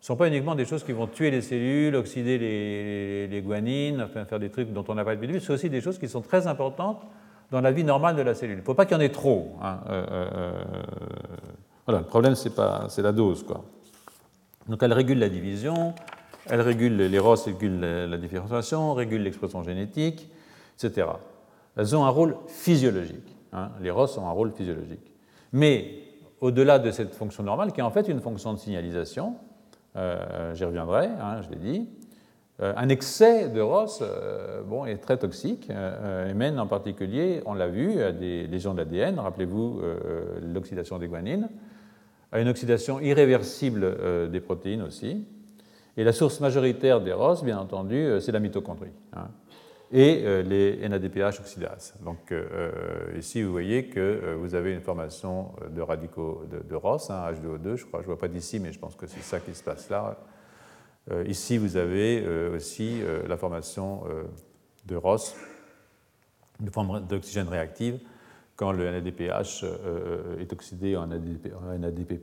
[0.00, 4.38] ne sont pas uniquement des choses qui vont tuer les cellules, oxyder les, guanines, faire
[4.38, 7.02] des trucs dont on n'a pas l'habitude, c'est aussi des choses qui sont très importantes
[7.50, 8.56] dans la vie normale de la cellule.
[8.56, 9.56] Il ne faut pas qu'il y en ait trop.
[9.62, 9.78] Hein.
[9.88, 10.62] Euh, euh, euh,
[11.86, 13.42] voilà, le problème, c'est la dose.
[13.44, 13.64] Quoi.
[14.68, 15.94] Donc elle régule la division,
[16.46, 20.28] elle régule les ROS, régule la différenciation, régule l'expression génétique,
[20.74, 21.06] etc.
[21.76, 23.36] Elles ont un rôle physiologique.
[23.52, 23.70] Hein.
[23.80, 25.12] Les ROS ont un rôle physiologique.
[25.52, 26.02] Mais
[26.40, 29.36] au-delà de cette fonction normale, qui est en fait une fonction de signalisation,
[29.96, 31.88] euh, j'y reviendrai, hein, je l'ai dit.
[32.62, 37.54] Euh, un excès de ROS euh, bon, est très toxique et mène en particulier, on
[37.54, 39.82] l'a vu, à des lésions de l'ADN, rappelez-vous
[40.42, 41.48] l'oxydation des guanines,
[42.32, 45.26] à une oxydation irréversible des protéines aussi.
[45.98, 48.92] Et la source majoritaire des ROS, bien entendu, c'est la mitochondrie.
[49.14, 49.28] Hein
[49.92, 51.94] et euh, les NADPH oxydases.
[52.04, 57.10] Donc euh, euh, ici, vous voyez que vous avez une formation de radicaux de, ROS,
[57.10, 59.40] hein, H2O2, je crois, je ne vois pas d'ici, mais je pense que c'est ça
[59.40, 60.18] qui se passe là.
[61.26, 64.02] ici, vous avez aussi la formation
[64.86, 65.34] de ROS,
[66.60, 68.00] de forme d'oxygène réactive,
[68.56, 69.64] quand le NADPH
[70.40, 72.20] est oxydé en NADP+.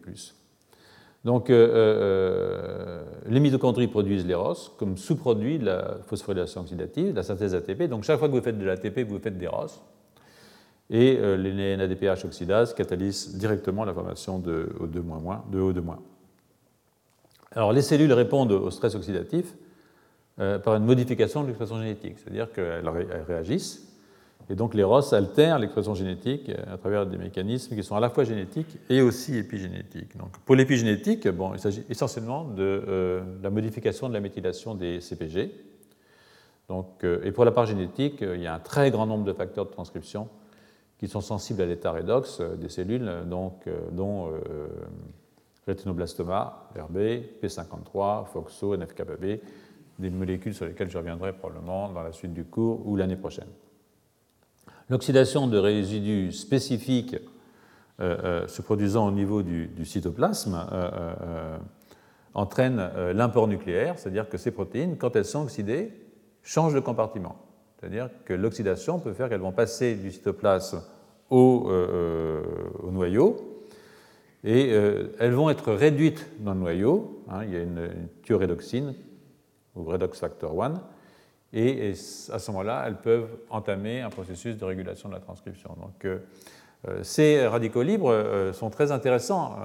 [1.23, 7.15] Donc, euh, euh, les mitochondries produisent les ROS comme sous-produit de la phosphorylation oxydative, de
[7.15, 7.83] la synthèse ATP.
[7.83, 9.81] Donc, chaque fois que vous faites de l'ATP, vous faites des ROS.
[10.89, 15.81] Et euh, les NADPH oxydase catalysent directement la formation de O2-, de O2-.
[17.53, 19.55] Alors, les cellules répondent au stress oxydatif
[20.35, 22.89] par une modification de l'expression génétique, c'est-à-dire qu'elles
[23.27, 23.92] réagissent
[24.49, 28.09] et donc les ROS altèrent l'expression génétique à travers des mécanismes qui sont à la
[28.09, 30.17] fois génétiques et aussi épigénétiques.
[30.17, 34.99] Donc, pour l'épigénétique, bon, il s'agit essentiellement de euh, la modification de la méthylation des
[34.99, 35.51] CPG.
[36.67, 39.33] Donc, euh, et pour la part génétique, il y a un très grand nombre de
[39.33, 40.27] facteurs de transcription
[40.97, 44.29] qui sont sensibles à l'état redox des cellules, donc, euh, dont
[45.65, 46.97] rétinoblastoma, RB,
[47.41, 49.39] P53, FOXO, NFKB,
[49.99, 53.47] des molécules sur lesquelles je reviendrai probablement dans la suite du cours ou l'année prochaine.
[54.89, 57.15] L'oxydation de résidus spécifiques
[57.99, 61.57] euh, euh, se produisant au niveau du, cytoplasme euh,
[62.33, 65.93] entraîne l'import nucléaire, c'est-à-dire que ces protéines, quand elles sont oxydées,
[66.41, 67.37] changent de compartiment.
[67.79, 70.81] C'est-à-dire que l'oxydation peut faire qu'elles vont passer du cytoplasme
[71.29, 71.69] au,
[72.91, 73.65] noyau,
[74.43, 74.69] et
[75.19, 77.23] elles vont être réduites dans le noyau.
[77.29, 78.95] Hein, il y a une, une thiorédoxine,
[79.75, 80.73] ou redox factor 1,
[81.53, 81.93] et,
[82.31, 85.69] à ce moment-là, elles peuvent entamer un processus de régulation de la transcription.
[85.79, 86.17] Donc, euh,
[86.87, 89.55] euh, ces radicaux libres euh, sont très intéressants.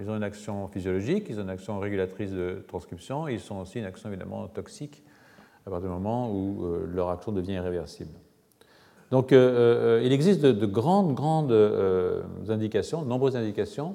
[0.00, 3.80] ils ont une action physiologique, ils ont une action régulatrice de transcription, ils ont aussi
[3.80, 5.02] une action évidemment toxique
[5.66, 8.10] à partir du moment où leur action devient irréversible.
[9.12, 11.52] Donc il existe de, grandes, grandes
[12.48, 13.94] indications, de nombreuses indications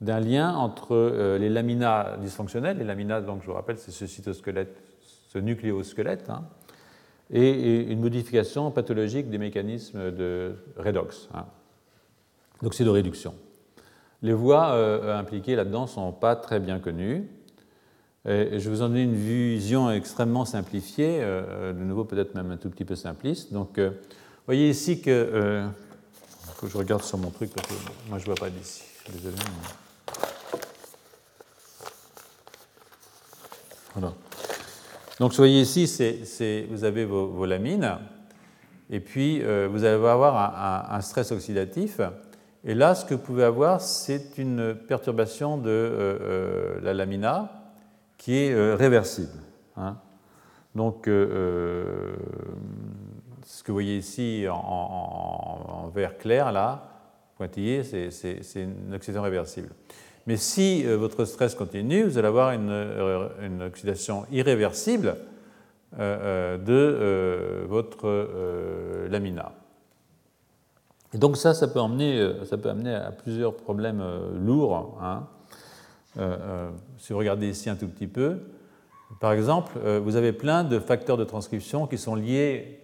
[0.00, 4.89] d'un lien entre les laminas dysfonctionnelles, les laminas, donc je vous rappelle, c'est ce cytosquelette
[5.32, 6.44] ce nucléosquelette, hein,
[7.32, 11.46] et une modification pathologique des mécanismes de redox, hein,
[12.62, 13.34] d'oxydoréduction.
[14.22, 17.28] Les voies euh, impliquées là-dedans ne sont pas très bien connues.
[18.26, 22.68] Je vous en ai une vision extrêmement simplifiée, euh, de nouveau peut-être même un tout
[22.68, 23.52] petit peu simpliste.
[23.52, 25.64] Donc, euh, vous voyez ici que,
[26.60, 27.74] que je regarde sur mon truc parce que
[28.08, 28.82] moi je ne vois pas d'ici.
[29.10, 29.36] Désolé.
[33.94, 34.12] Voilà.
[35.20, 35.84] Donc, vous voyez ici,
[36.70, 37.98] vous avez vos, lamines,
[38.88, 42.00] et puis euh, vous allez avoir un, stress oxydatif.
[42.64, 47.52] Et là, ce que vous pouvez avoir, c'est une perturbation de euh, euh, la lamina
[48.16, 49.42] qui est réversible.
[49.76, 49.98] Hein.
[50.74, 51.12] Donc, ce
[53.62, 56.82] que vous voyez ici en, vert clair, là,
[57.36, 59.68] pointillé, c'est une oxydation réversible.
[60.26, 65.16] Mais si votre stress continue, vous allez avoir une, oxydation irréversible
[65.98, 69.52] de votre lamina.
[71.12, 74.04] Et donc ça, ça peut, amener, ça peut amener à plusieurs problèmes
[74.34, 75.00] lourds.
[75.02, 75.26] Hein.
[76.98, 78.38] si vous regardez ici un tout petit peu,
[79.20, 82.80] par exemple, vous avez plein de facteurs de transcription qui sont liés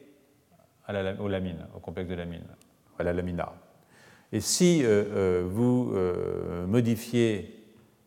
[0.86, 1.14] à la,
[1.74, 2.46] au complexe de lamines,
[2.98, 3.52] à la lamina.
[4.32, 7.64] Et si euh, euh, vous euh, modifiez,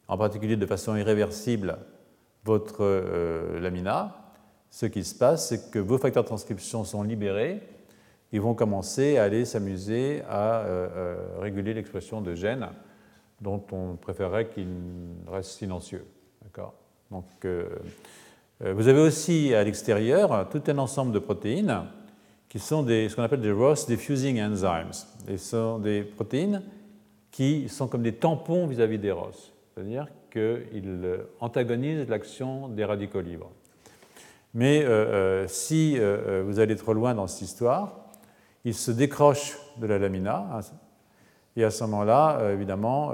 [0.07, 1.77] en particulier de façon irréversible,
[2.45, 4.15] votre lamina,
[4.71, 7.61] ce qui se passe, c'est que vos facteurs de transcription sont libérés,
[8.31, 10.65] ils vont commencer à aller s'amuser à
[11.39, 12.69] réguler l'expression de gènes
[13.41, 14.67] dont on préférerait qu'ils
[15.27, 16.05] restent silencieux.
[17.11, 21.83] Donc, vous avez aussi à l'extérieur tout un ensemble de protéines
[22.49, 24.91] qui sont ce qu'on appelle des Ross diffusing enzymes.
[25.27, 26.63] Ce sont des protéines
[27.31, 33.51] qui sont comme des tampons vis-à-vis des ROS, c'est-à-dire qu'ils antagonisent l'action des radicaux libres.
[34.53, 38.07] Mais euh, euh, si euh, vous allez trop loin dans cette histoire,
[38.65, 40.59] ils se décrochent de la lamina, hein,
[41.55, 43.11] et à ce moment-là, évidemment,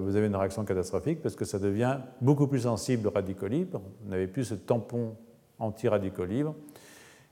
[0.00, 3.80] vous avez une réaction catastrophique parce que ça devient beaucoup plus sensible aux radicaux libres.
[4.02, 5.14] Vous n'avez plus ce tampon
[5.58, 6.54] anti-radicaux libres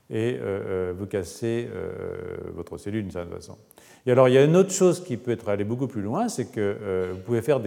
[0.09, 3.57] et euh, euh, vous cassez euh, votre cellule d'une certaine façon.
[4.05, 6.29] Et alors, il y a une autre chose qui peut être allée beaucoup plus loin,
[6.29, 7.59] c'est que vous pouvez faire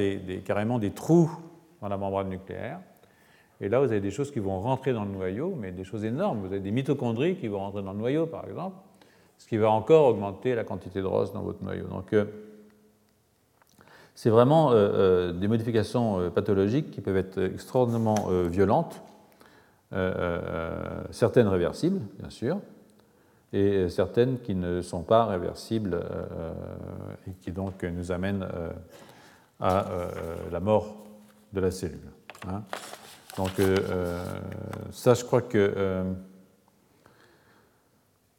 [0.44, 1.30] carrément des trous
[1.80, 2.78] dans la membrane nucléaire.
[3.60, 6.04] Et là, vous avez des choses qui vont rentrer dans le noyau, mais des choses
[6.04, 6.38] énormes.
[6.38, 8.76] Vous avez des mitochondries qui vont rentrer dans le noyau, par exemple,
[9.36, 11.86] ce qui va encore augmenter la quantité de ROS dans votre noyau.
[11.88, 12.14] Donc,
[14.14, 14.72] c'est vraiment
[15.32, 19.02] des modifications pathologiques qui peuvent être extraordinairement violentes
[19.90, 22.60] certaines réversibles, bien sûr,
[23.52, 26.52] et certaines qui ne sont pas réversibles euh,
[27.26, 28.46] et qui donc nous amènent
[29.60, 29.86] à
[30.50, 30.96] la mort
[31.52, 32.10] de la cellule.
[32.46, 32.62] Hein.
[33.38, 33.52] Donc
[34.90, 35.72] ça, je crois que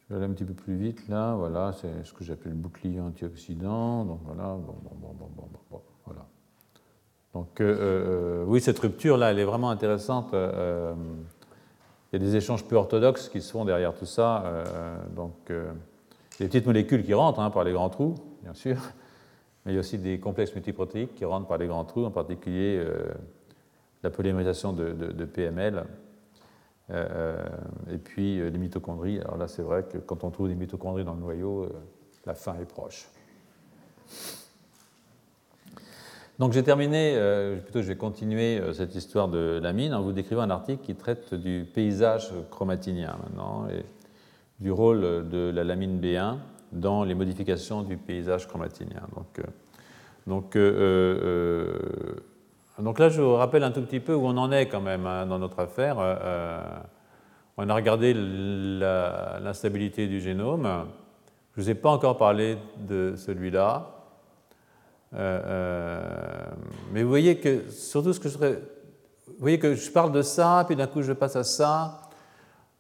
[0.02, 1.34] je vais aller un petit peu plus vite là.
[1.34, 4.06] Voilà, c'est ce que j'appelle le bouclier antioxydant.
[4.06, 6.26] Donc voilà, bon, bon, bon, bon, bon, voilà.
[7.34, 7.64] Donc
[8.48, 10.36] oui, cette rupture là, elle est vraiment intéressante.
[12.12, 14.44] Il y a des échanges peu orthodoxes qui se font derrière tout ça.
[14.46, 15.72] Euh, donc, euh,
[16.40, 18.78] des petites molécules qui rentrent hein, par les grands trous, bien sûr,
[19.66, 22.12] mais il y a aussi des complexes multiprotéiques qui rentrent par les grands trous, en
[22.12, 23.10] particulier euh,
[24.02, 25.84] la polymérisation de, PML.
[26.90, 29.20] et puis les mitochondries.
[29.20, 31.68] Alors là, c'est vrai que quand on trouve des mitochondries dans le noyau,
[32.26, 33.10] la fin est proche.
[36.40, 40.02] Donc j'ai terminé, euh, plutôt je vais continuer euh, cette histoire de la mine en
[40.02, 43.84] vous décrivant un article qui traite du paysage chromatinien maintenant et
[44.62, 46.38] du rôle de la lamine B1
[46.72, 49.02] dans les modifications du paysage chromatinien.
[50.28, 51.74] Donc, euh,
[52.78, 55.06] donc, là, je vous rappelle un tout petit peu où on en est quand même
[55.06, 55.98] hein, dans notre affaire.
[57.58, 60.86] on a regardé l'instabilité du génome.
[61.56, 63.99] Je ne vous ai pas encore parlé de celui-là.
[65.14, 66.02] Euh, euh,
[66.94, 68.62] mais vous voyez que, surtout ce que je voudrais.
[69.28, 72.02] Vous voyez que je parle de ça, puis d'un coup je passe à ça.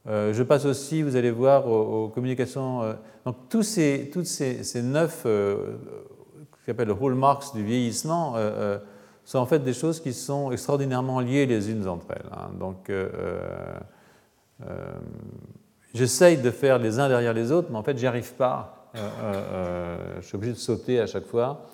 [0.07, 2.95] Euh, je passe aussi, vous allez voir, aux, communications.
[3.25, 5.77] donc tous ces, toutes ces, ces neuf, euh,
[6.65, 8.35] qu'on hallmarks du vieillissement,
[9.23, 12.29] sont en fait des choses qui sont extraordinairement liées les unes entre elles.
[12.31, 12.49] Hein.
[12.59, 12.91] Donc
[15.93, 18.91] j'essaye de faire les uns derrière les autres, mais en fait j'y arrive pas.
[18.95, 21.65] je suis obligé de sauter à chaque fois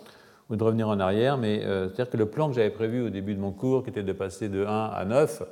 [0.49, 3.09] ou de revenir en arrière, mais euh, c'est-à-dire que le plan que j'avais prévu au
[3.09, 5.43] début de mon cours, qui était de passer de 1 à 9,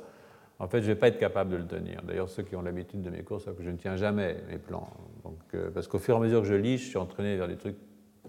[0.60, 2.02] en fait, je ne vais pas être capable de le tenir.
[2.04, 4.58] D'ailleurs, ceux qui ont l'habitude de mes cours savent que je ne tiens jamais mes
[4.58, 4.88] plans.
[5.24, 7.48] Donc, euh, parce qu'au fur et à mesure que je lis, je suis entraîné vers
[7.48, 7.76] des trucs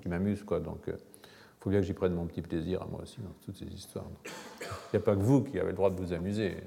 [0.01, 0.43] qui m'amusent.
[0.43, 0.59] Quoi.
[0.59, 0.97] Donc, il euh,
[1.59, 4.05] faut bien que j'y prenne mon petit plaisir à moi aussi dans toutes ces histoires.
[4.61, 6.57] Il n'y a pas que vous qui avez le droit de vous amuser.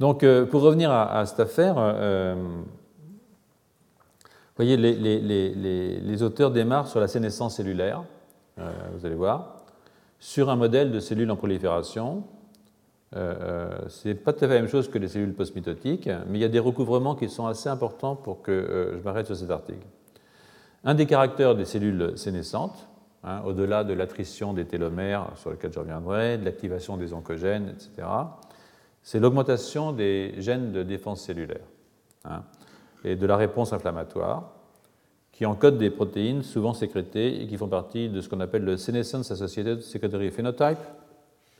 [0.00, 1.74] Donc, pour revenir à, cette affaire,
[4.58, 8.02] voyez, les, auteurs démarrent sur la sénescence cellulaire,
[8.58, 9.62] euh, vous allez voir,
[10.18, 12.24] sur un modèle de cellules en prolifération.
[13.14, 16.10] Euh, euh Ce n'est pas tout à fait la même chose que les cellules postmitotiques,
[16.28, 19.26] mais il y a des recouvrements qui sont assez importants pour que euh, je m'arrête
[19.26, 19.86] sur cet article.
[20.84, 22.88] Un des caractères des cellules sénescentes,
[23.22, 28.08] hein, au-delà de l'attrition des télomères, sur lequel je reviendrai, de l'activation des oncogènes, etc.,
[29.02, 31.64] c'est l'augmentation des gènes de défense cellulaire.
[32.24, 32.42] Hein
[33.04, 34.50] et de la réponse inflammatoire,
[35.32, 38.76] qui encodent des protéines souvent sécrétées et qui font partie de ce qu'on appelle le
[38.76, 40.78] Senescence Associated Secretory Phenotype,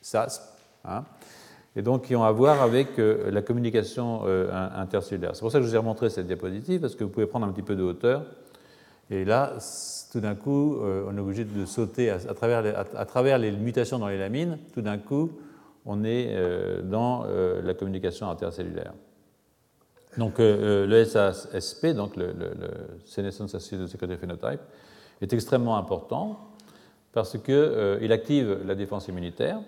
[0.00, 0.42] SASP,
[0.84, 1.04] hein,
[1.76, 5.30] et donc qui ont à voir avec euh, la communication euh, intercellulaire.
[5.34, 7.46] C'est pour ça que je vous ai remontré cette diapositive, parce que vous pouvez prendre
[7.46, 8.24] un petit peu de hauteur
[9.10, 9.52] Et là,
[10.10, 14.58] tout d'un coup, on est obligé de sauter à, travers les, mutations dans les lamines.
[14.74, 15.30] Tout d'un coup,
[15.86, 16.34] on est
[16.82, 17.26] dans
[17.62, 18.92] la communication intercellulaire.
[20.16, 22.70] Donc le SASP, donc le, le, le
[23.04, 24.60] Senescence Associated Secretory Phenotype,
[25.20, 26.48] est extrêmement important
[27.12, 29.60] parce qu'il euh, active la défense immunitaire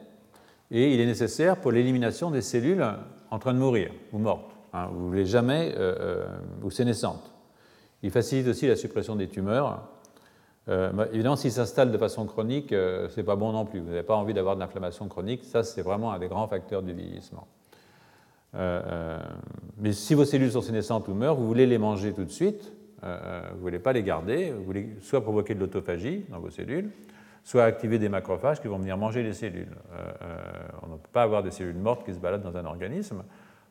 [0.70, 2.86] et il est nécessaire pour l'élimination des cellules
[3.30, 6.26] en train de mourir ou mortes, vous ne voulez jamais, euh, euh,
[6.62, 7.32] ou sénescentes.
[8.02, 9.88] Il facilite aussi la suppression des tumeurs.
[10.66, 13.80] Bah, évidemment, s'il s'installe de façon chronique, ce n'est pas bon non plus.
[13.80, 15.44] Vous n'avez pas envie d'avoir de l'inflammation chronique.
[15.44, 17.48] Ça, c'est vraiment un des grands facteurs du vieillissement.
[18.52, 22.72] Mais si vos cellules sont sénescentes ou meurent, vous voulez les manger tout de suite.
[23.02, 24.50] vous ne voulez pas les garder.
[24.50, 26.90] Vous voulez soit provoquer de l'autophagie dans vos cellules,
[27.44, 29.76] soit activer des macrophages qui vont venir manger les cellules.
[29.92, 30.38] Euh, euh,
[30.82, 33.22] on ne peut pas avoir des cellules mortes qui se baladent dans un organisme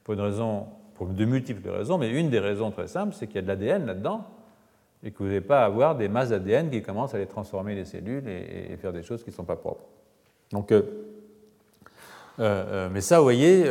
[0.03, 3.35] pour une raison, pour de multiples raisons, mais une des raisons très simples, c'est qu'il
[3.35, 4.25] y a de l'ADN là-dedans
[5.03, 7.85] et que vous n'allez pas avoir des masses d'ADN qui commencent à les transformer les
[7.85, 9.85] cellules et, faire des choses qui ne sont pas propres.
[10.51, 10.81] Donc, euh,
[12.39, 13.65] mais ça, vous voyez,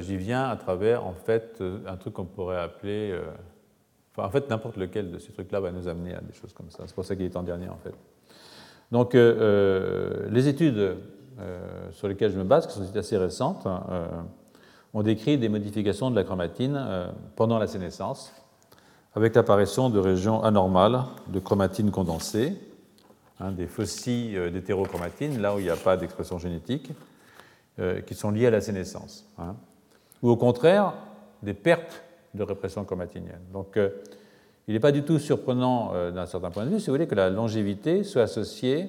[0.00, 3.18] j'y viens à travers en fait un truc qu'on pourrait appeler,
[4.16, 6.84] en fait, n'importe lequel de ces trucs-là va nous amener à des choses comme ça.
[6.86, 7.94] C'est pour ça qu'il est en dernier en fait.
[8.92, 10.96] Donc, euh, euh, les études
[11.38, 13.82] euh, sur lesquelles je me base, qui sont assez récentes, hein,
[14.94, 16.80] ont décrit des modifications de la chromatine
[17.34, 18.32] pendant la sénescence,
[19.14, 22.54] avec l'apparition de régions anormales de chromatine condensée,
[23.40, 26.92] hein, des fossiles d'hétérochromatine, là où il n'y a pas d'expression génétique,
[28.06, 29.28] qui sont liées à la sénescence.
[29.38, 29.54] Hein.
[30.22, 30.94] ou au contraire,
[31.42, 32.02] des pertes
[32.34, 33.42] de répression chromatinienne.
[33.52, 33.76] Donc,
[34.68, 37.06] il n'est pas du tout surprenant euh, d'un certain point de vue, si vous voulez,
[37.06, 38.88] que la longévité soit associée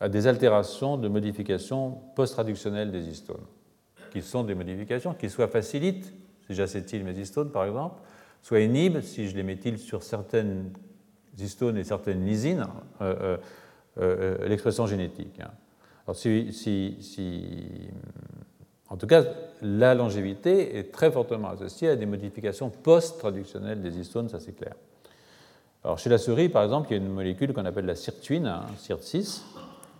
[0.00, 3.44] à des altérations de modifications post-traductionnelles des histones,
[4.12, 6.12] qui sont des modifications qui soit facilitent,
[6.46, 8.00] si j'acétyle mes histones par exemple,
[8.42, 10.72] soit inhibent, si je les méthyle sur certaines
[11.38, 12.66] histones et certaines lysines,
[13.00, 13.36] euh,
[13.98, 15.40] euh, l'expression génétique.
[16.06, 16.14] En
[18.96, 19.24] tout cas,
[19.62, 24.74] la longévité est très fortement associée à des modifications post-traductionnelles des histones, ça c'est clair.
[25.82, 28.46] Alors, chez la souris, par exemple, il y a une molécule qu'on appelle la sirtuine,
[28.46, 29.42] hein, SIRT6,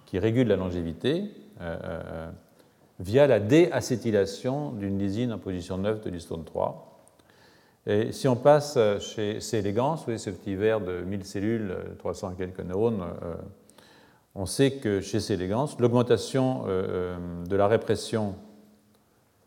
[0.06, 1.24] qui régule la longévité
[1.60, 2.30] euh, euh,
[3.00, 6.90] via la déacétylation d'une lysine en position 9 de l'histone 3.
[7.86, 9.58] Et si on passe chez C.
[9.58, 13.34] elegans, vous voyez ce petit verre de 1000 cellules, 300 et quelques neurones, euh,
[14.34, 15.34] on sait que chez C.
[15.34, 18.34] elegans, l'augmentation de la répression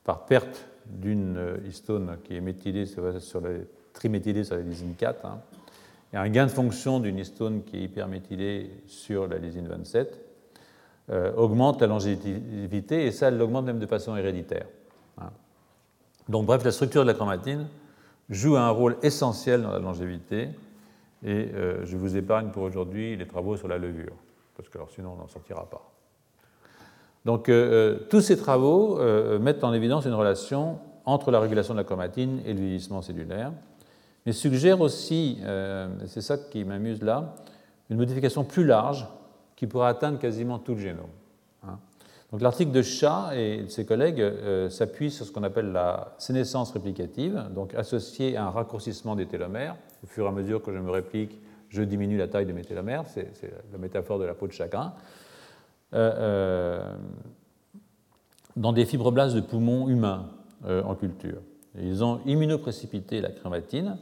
[0.04, 3.50] par perte d'une histone qui est méthylée sur la,
[3.98, 5.40] triméthylée sur la lysine 4, hein,
[6.14, 10.24] et un gain de fonction d'une histone qui est hyperméthylée sur la lysine 27,
[11.10, 14.68] euh, augmente la longévité, et ça, elle l'augmente même de façon héréditaire.
[15.20, 15.30] Hein.
[16.30, 17.68] Donc bref, la structure de la chromatine
[18.30, 20.50] joue un rôle essentiel dans la longévité,
[21.24, 24.14] et euh, je vous épargne pour aujourd'hui les travaux sur la levure,
[24.58, 25.94] parce que sinon on n'en sortira pas.
[27.28, 31.74] Donc euh, euh, tous ces travaux euh, mettent en évidence une relation entre la régulation
[31.74, 33.52] de la chromatine et le vieillissement cellulaire,
[34.26, 35.40] mais suggèrent aussi,
[36.06, 37.36] c'est ça qui m'amuse là,
[37.90, 39.08] une modification plus large
[39.56, 41.06] qui pourra atteindre quasiment tout le génome.
[41.66, 41.80] Hein.
[42.30, 44.22] Donc l'article de Chat et de ses collègues
[44.70, 49.78] s'appuie sur ce qu'on appelle la sénescence réplicative, donc associée à un raccourcissement des télomères.
[50.04, 51.40] Au fur et à mesure que je me réplique,
[51.70, 54.94] je diminue la taille de mes c'est la métaphore de la peau de chacun.
[55.94, 56.96] Euh, euh,
[58.58, 60.32] dans des fibroblastes de poumons humains
[60.66, 61.40] euh, en culture.
[61.80, 63.98] ils ont immunoprécipité la chromatine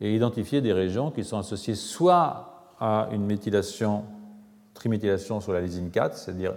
[0.00, 4.04] et identifié des régions qui sont associées soit à une méthylation,
[4.74, 6.54] triméthylation sur la lysine 4, c'est-à-dire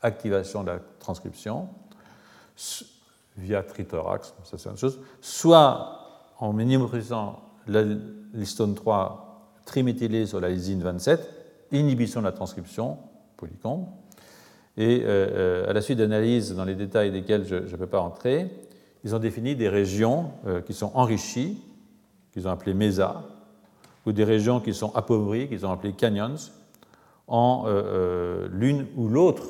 [0.00, 1.68] activation de la transcription,
[3.36, 7.40] via trithorax, ça c'est une chose, soit en minimoprécisant
[8.32, 9.25] l'histone 3
[9.66, 11.28] triméthylée sur la lysine 27,
[11.72, 12.96] inhibition de la transcription,
[13.36, 13.86] polycombe.
[14.78, 15.06] Et euh,
[15.66, 18.48] euh, à la suite d'analyses dans les détails desquels je ne peux pas entrer,
[19.04, 21.62] ils ont défini des régions euh, qui sont enrichies,
[22.32, 23.24] qu'ils ont appelées MESA,
[24.06, 26.36] ou des régions qui sont appauvries, qu'ils ont appelées canyons,
[27.26, 27.66] en
[28.52, 29.46] l'une ou l'autre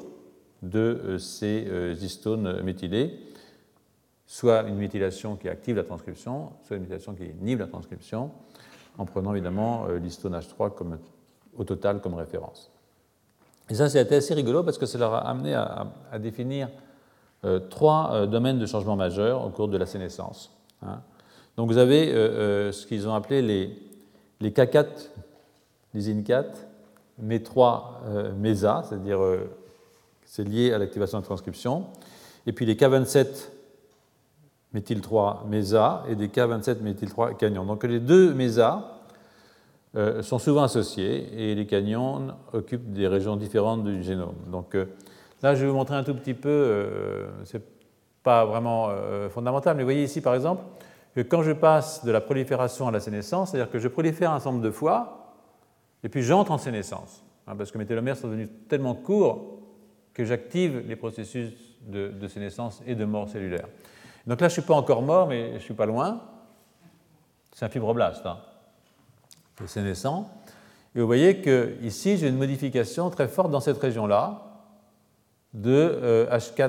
[0.63, 1.69] de ces
[2.01, 3.13] histones méthylées,
[4.27, 8.31] soit une méthylation qui active la transcription, soit une méthylation qui inhibe la transcription,
[8.99, 10.99] en prenant évidemment l'histone H3 comme,
[11.57, 12.71] au total comme référence.
[13.69, 16.69] Et ça, c'était assez rigolo parce que ça leur a amené à, définir
[17.45, 20.53] euh, trois euh, domaines de changement majeurs au cours de la sénescence.
[20.83, 21.01] Hein.
[21.57, 23.77] Donc vous avez euh, ce qu'ils ont appelé les,
[24.41, 24.87] les K4,
[25.95, 26.45] les IN4,
[27.23, 29.19] MES3, MESA, c'est-à-dire
[30.25, 31.87] c'est lié à l'activation de transcription,
[32.47, 33.49] et puis les K27
[34.73, 37.67] méthyl 3 MESA et des K27 méthyl 3 canyon.
[37.67, 38.93] Donc les deux MESA
[40.21, 44.35] sont souvent associés et les canyons occupent des régions différentes du génome.
[44.53, 44.77] Donc
[45.43, 47.63] là, je vais vous montrer un tout petit peu, c'est
[48.23, 48.91] pas vraiment
[49.31, 50.63] fondamental, mais vous voyez ici par exemple
[51.17, 54.39] que quand je passe de la prolifération à la sénescence, c'est-à-dire que je prolifère un
[54.39, 55.35] certain nombre de fois,
[56.05, 59.63] et puis j'entre en sénescence, hein, parce que mes télomères sont devenus tellement courts
[60.13, 61.55] que j'active les processus
[61.87, 63.67] de, sénescence et de mort cellulaire.
[64.27, 66.21] Donc là, je ne suis pas encore mort, mais je ne suis pas loin.
[67.53, 68.39] C'est un fibroblaste, hein,
[69.67, 70.31] sénescent.
[70.95, 74.43] Et vous voyez qu'ici, j'ai une modification très forte dans cette région-là
[75.55, 76.69] de H4 euh,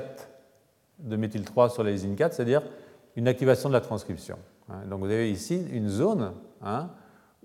[1.00, 2.62] de méthyl 3 sur la lysine 4, c'est-à-dire
[3.16, 4.38] une activation de la transcription.
[4.70, 4.86] Hein.
[4.90, 6.90] Donc vous avez ici une zone hein,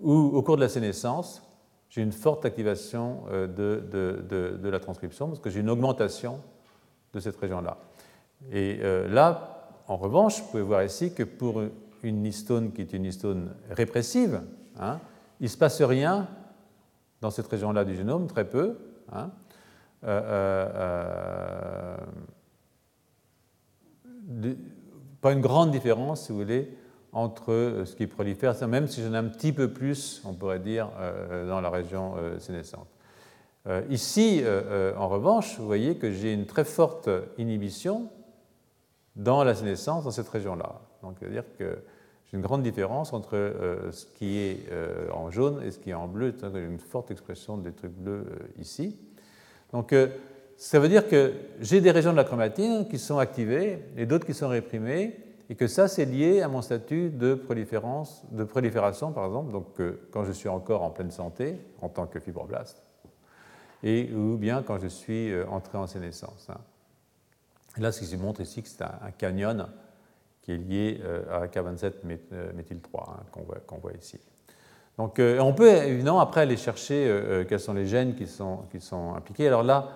[0.01, 1.43] où, au cours de la sénescence,
[1.89, 6.41] j'ai une forte activation euh, de, la transcription parce que j'ai une augmentation
[7.13, 7.77] de cette région-là.
[8.51, 9.52] Et euh, là,
[9.89, 11.63] en revanche, vous pouvez voir ici que pour
[12.03, 14.43] une histone qui est une histone répressive,
[14.79, 15.01] hein,
[15.41, 16.29] il ne se passe rien
[17.21, 18.77] dans cette région-là du génome, très peu.
[20.05, 21.97] Euh,
[25.21, 26.77] pas une grande différence, si vous voulez,
[27.13, 30.59] entre euh, ce qui prolifère, même si j'en ai un petit peu plus, on pourrait
[30.59, 32.89] dire, euh, dans la région euh, sénescente.
[33.91, 34.43] Ici,
[34.97, 38.09] en revanche, vous voyez que j'ai une très forte inhibition
[39.17, 40.81] dans la sénescence dans cette région-là.
[41.03, 41.79] Donc, c'est-à-dire que
[42.27, 43.33] j'ai une grande différence entre
[43.91, 44.67] ce qui est
[45.13, 46.35] en jaune et ce qui est en bleu.
[46.41, 48.25] J'ai une forte expression des trucs bleus
[48.59, 48.99] ici.
[49.73, 49.95] Donc,
[50.57, 54.25] ça veut dire que j'ai des régions de la chromatine qui sont activées et d'autres
[54.25, 55.19] qui sont réprimées,
[55.51, 59.67] et que ça, c'est lié à mon statut de, de prolifération, par exemple, donc
[60.11, 62.81] quand je suis encore en pleine santé, en tant que fibroblaste,
[63.83, 66.49] et ou bien quand je suis euh, entré en sénescence.
[66.49, 66.59] Hein.
[67.79, 69.69] Là, ce qui se montre ici, c'est un, canyon
[70.43, 71.93] qui est lié euh, à K27
[72.33, 73.17] euh, méthyl-3 hein,
[73.67, 74.19] qu'on voit, ici.
[74.99, 79.49] Donc, on peut évidemment après aller chercher quels sont les gènes qui sont, impliqués.
[79.49, 79.89] Alors là,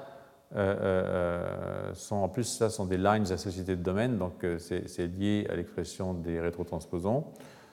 [0.55, 5.47] euh, euh, en plus, ça sont des lines associées de domaine, donc euh, c'est lié
[5.51, 7.25] à l'expression des rétrotransposons.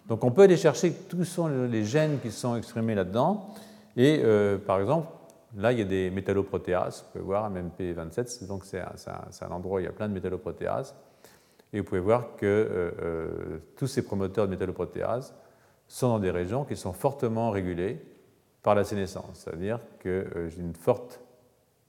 [0.07, 3.53] Donc on peut aller chercher tous sont les gènes qui sont exprimés là-dedans.
[3.95, 4.21] Et
[4.65, 5.07] par exemple,
[5.55, 7.03] là, il y a des métalloprotéases.
[7.03, 10.95] Vous pouvez voir MMP27, donc c'est un, endroit où il y a plein de métalloprotéases.
[11.71, 15.33] Et vous pouvez voir que tous ces promoteurs de métalloprotéases
[15.87, 17.99] sont dans des régions qui sont fortement régulées
[18.61, 19.43] par la sénescence.
[19.43, 21.23] C'est-à-dire que j'ai une forte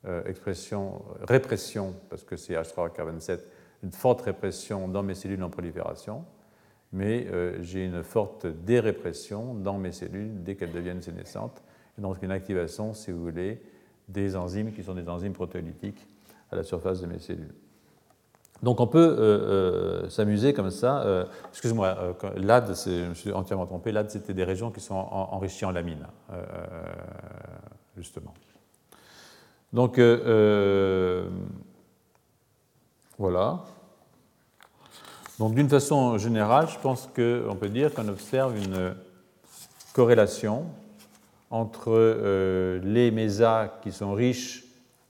[0.07, 3.41] euh, expression répression, parce que c'est H3K27,
[3.83, 6.27] une forte répression dans mes cellules en prolifération,
[6.93, 11.63] mais euh, j'ai une forte dérépression dans mes cellules dès qu'elles deviennent sénescentes,
[11.99, 13.63] donc une activation, si vous voulez,
[14.09, 16.07] des enzymes qui sont des enzymes protéolytiques
[16.51, 17.55] à la surface de mes cellules.
[18.63, 21.27] Donc on peut euh, s'amuser comme ça.
[21.51, 23.93] Excuse-moi, LAD, je me suis entièrement trompé.
[23.93, 26.07] LAD, c'était des régions qui sont enrichies en lamine,
[27.97, 28.35] justement.
[29.75, 31.29] Donc, euh, euh,
[33.19, 33.65] voilà.
[35.41, 38.95] Donc, d'une façon générale, je pense qu'on peut dire qu'on observe une
[39.93, 40.67] corrélation
[41.55, 44.65] entre euh, les mésas qui sont riches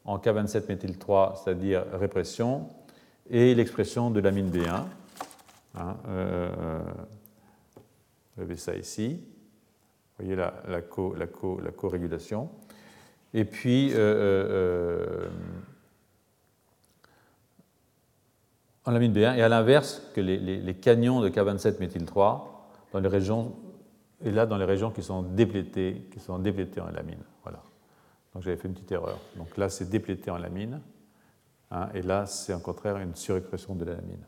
[0.05, 2.69] en K27-méthyl-3, c'est-à-dire répression,
[3.31, 4.85] et l'expression de l'amine B1.
[5.77, 5.97] Hein,
[8.37, 9.21] vous avez ça ici.
[10.19, 12.51] Vous voyez la, la, co, la, co, la co-régulation.
[13.33, 15.29] Et puis, euh, euh,
[18.85, 22.43] en lamine B1, et à l'inverse, que les, canyons de K27-méthyl-3
[22.93, 23.53] dans les régions,
[24.25, 27.23] et là dans les régions qui sont déplétées, qui sont déplétées en lamine.
[27.43, 27.63] Voilà.
[28.33, 29.19] Donc j'avais fait une petite erreur.
[29.37, 30.81] Donc là, c'est déplété en lamine,
[31.71, 34.25] hein, et là, c'est au contraire une surexpression de la lamine.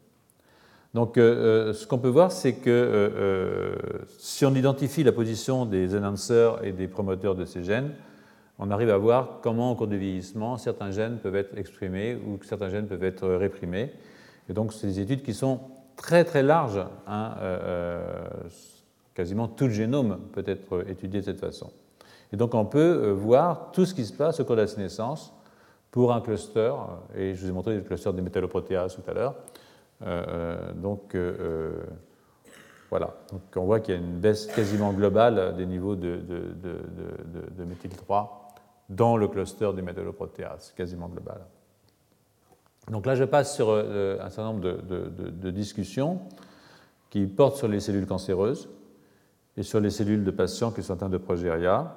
[0.94, 3.76] Donc, euh, ce qu'on peut voir, c'est que
[4.18, 7.92] si on identifie la position des enhancers et des promoteurs de ces gènes,
[8.58, 12.42] on arrive à voir comment, au cours du vieillissement, certains gènes peuvent être exprimés ou
[12.42, 13.92] certains gènes peuvent être réprimés.
[14.48, 15.60] Et donc, c'est des études qui sont
[15.96, 16.84] très très larges.
[17.06, 18.48] Hein, euh, euh,
[19.16, 21.72] quasiment tout le génome peut être étudié de cette façon.
[22.32, 24.76] Et donc, on peut euh, voir tout ce qui se passe au cours de la
[24.76, 25.32] naissance
[25.90, 26.72] pour un cluster,
[27.16, 29.34] et je vous ai montré le cluster des métalloprotéases tout à l'heure.
[30.74, 31.16] donc,
[32.90, 33.14] voilà.
[33.32, 37.50] Donc, on voit qu'il y a une baisse quasiment globale des niveaux de, de, de,
[37.56, 38.28] de méthyl-3
[38.88, 41.40] dans le cluster des métalloprotéases, quasiment global.
[42.90, 46.20] Donc là, je passe sur euh, un certain nombre de, discussions
[47.10, 48.68] qui portent sur les cellules cancéreuses
[49.56, 51.94] et sur les cellules de patients qui sont atteints de progéria,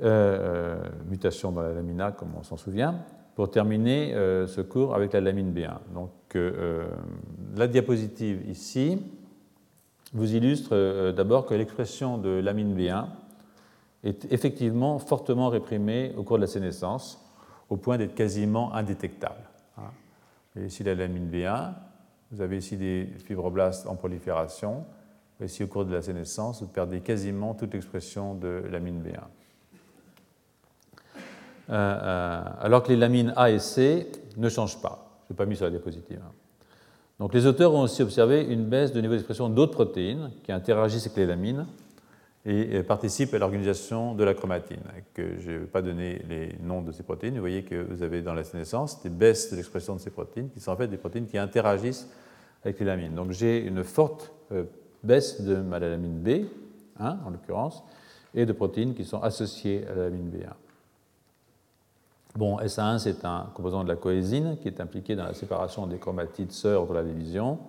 [0.00, 2.96] euh, euh, mutation dans la lamina, comme on s'en souvient,
[3.34, 4.14] pour terminer
[4.46, 5.78] ce cours avec la lamine B1.
[5.92, 6.10] Donc
[7.56, 9.02] la diapositive ici
[10.12, 13.06] vous illustre d'abord que l'expression de lamine B1
[14.04, 17.20] est effectivement fortement réprimée au cours de la sénescence,
[17.70, 19.42] au point d'être quasiment indétectable.
[19.78, 20.60] Hein.
[20.60, 21.72] Ici la lamine B1,
[22.30, 24.84] vous avez ici des fibroblastes en prolifération.
[25.42, 29.18] Ici, au cours de la sénescence, vous perdez quasiment toute l'expression de lamine B1.
[31.70, 34.06] Euh, euh, alors que les lamines A et C
[34.36, 35.22] ne changent pas.
[35.26, 36.20] Je n'ai pas mis sur la diapositive.
[36.22, 36.32] Hein.
[37.18, 41.06] Donc les auteurs ont aussi observé une baisse de niveau d'expression d'autres protéines qui interagissent
[41.06, 41.66] avec les lamines
[42.46, 44.80] et participent à l'organisation de la chromatine.
[45.16, 47.34] Je ne vais pas donner les noms de ces protéines.
[47.34, 50.50] Vous voyez que vous avez dans la sénescence des baisses de l'expression de ces protéines
[50.50, 52.06] qui sont en fait des protéines qui interagissent
[52.62, 53.14] avec les lamines.
[53.14, 54.64] Donc j'ai une forte euh,
[55.04, 56.46] baisse de ma lamine B,
[56.98, 57.82] en l'occurrence,
[58.34, 60.52] et de protéines qui sont associées à la lamine B1.
[62.36, 65.98] Bon, SA1, c'est un composant de la coésine qui est impliqué dans la séparation des
[65.98, 67.60] chromatides sœurs de la division.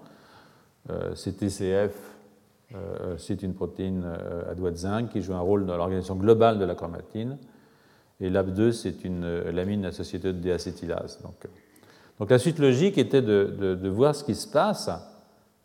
[0.90, 1.94] Euh, CTCF,
[2.74, 6.16] euh, c'est une protéine euh, à doigt de zinc qui joue un rôle dans l'organisation
[6.16, 7.38] globale de la chromatine.
[8.20, 11.22] Et LAB2, c'est une lamine associée de déacétylase.
[11.22, 11.48] Donc,
[12.18, 14.90] donc, la suite logique était de, de, voir ce qui se passe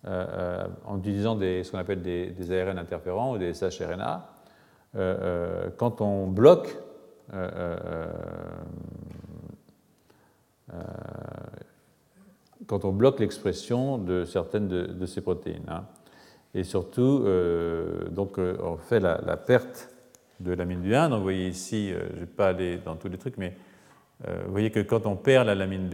[0.07, 4.29] en utilisant ce qu'on appelle des, ARN interférents ou des SHRNA
[5.77, 6.77] quand on bloque
[7.33, 8.07] euh, euh,
[10.75, 10.77] euh,
[12.67, 15.65] quand on bloque l'expression de certaines de, ces protéines.
[15.69, 15.85] Hein.
[16.55, 17.25] Et surtout,
[18.11, 19.89] donc, on fait la, perte
[20.39, 21.09] de lamine B1.
[21.09, 23.57] Donc, vous voyez ici, je ne vais pas aller dans tous les trucs, mais
[24.25, 25.89] vous voyez que quand on perd la lamine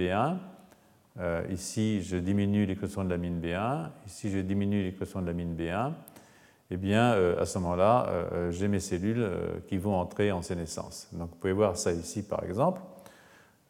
[1.18, 5.92] B1, ici, je diminue l'expression de lamine B1, ici, je diminue l'expression de lamine B1,
[6.70, 9.28] eh bien, euh, à ce moment-là, euh, euh, j'ai mes cellules
[9.68, 11.08] qui vont entrer en sénescence.
[11.12, 12.80] Donc, vous pouvez voir ça ici, par exemple.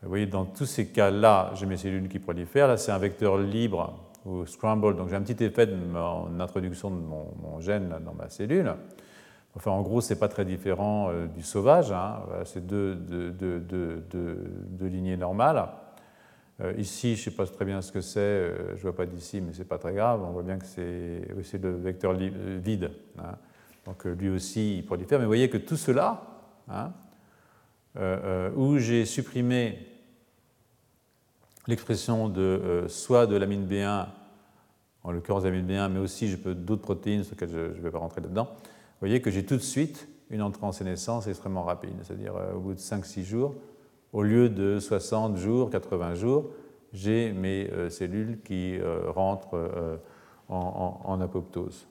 [0.03, 2.69] Vous voyez, dans tous ces cas-là, j'ai mes cellules qui prolifèrent.
[2.69, 6.91] Là, c'est un vecteur libre ou scramble, donc j'ai un petit effet de mon introduction
[6.91, 8.75] de mon, gène dans ma cellule.
[9.55, 11.93] Enfin, en gros, ce n'est pas très différent du sauvage.
[11.93, 12.19] Hein.
[12.45, 12.99] c'est deux,
[14.81, 15.67] lignées normales.
[16.63, 18.97] Euh, ici, je ne sais pas très bien ce que c'est, euh, je ne vois
[18.97, 20.23] pas d'ici, mais ce n'est pas très grave.
[20.23, 22.93] On voit bien que c'est le vecteur euh, vide.
[23.19, 23.37] Hein.
[23.85, 25.19] Donc lui aussi, il prolifère.
[25.19, 26.23] Mais vous voyez que tout cela,
[26.69, 26.93] hein,
[28.57, 29.79] où j'ai supprimé
[31.69, 34.07] l'expression de soit de l'amine B1,
[35.05, 38.21] en l'occurrence l'amine B1, mais aussi d'autres protéines sur lesquelles je ne vais pas rentrer
[38.21, 42.35] là-dedans, vous voyez que j'ai tout de suite une entrée en sénescence extrêmement rapide, c'est-à-dire
[42.57, 43.55] au bout de 5-6 jours,
[44.17, 46.47] au lieu de 60 jours, 80 jours,
[46.95, 49.99] j'ai mes euh, cellules qui euh, rentrent euh,
[50.49, 51.87] en, apoptose.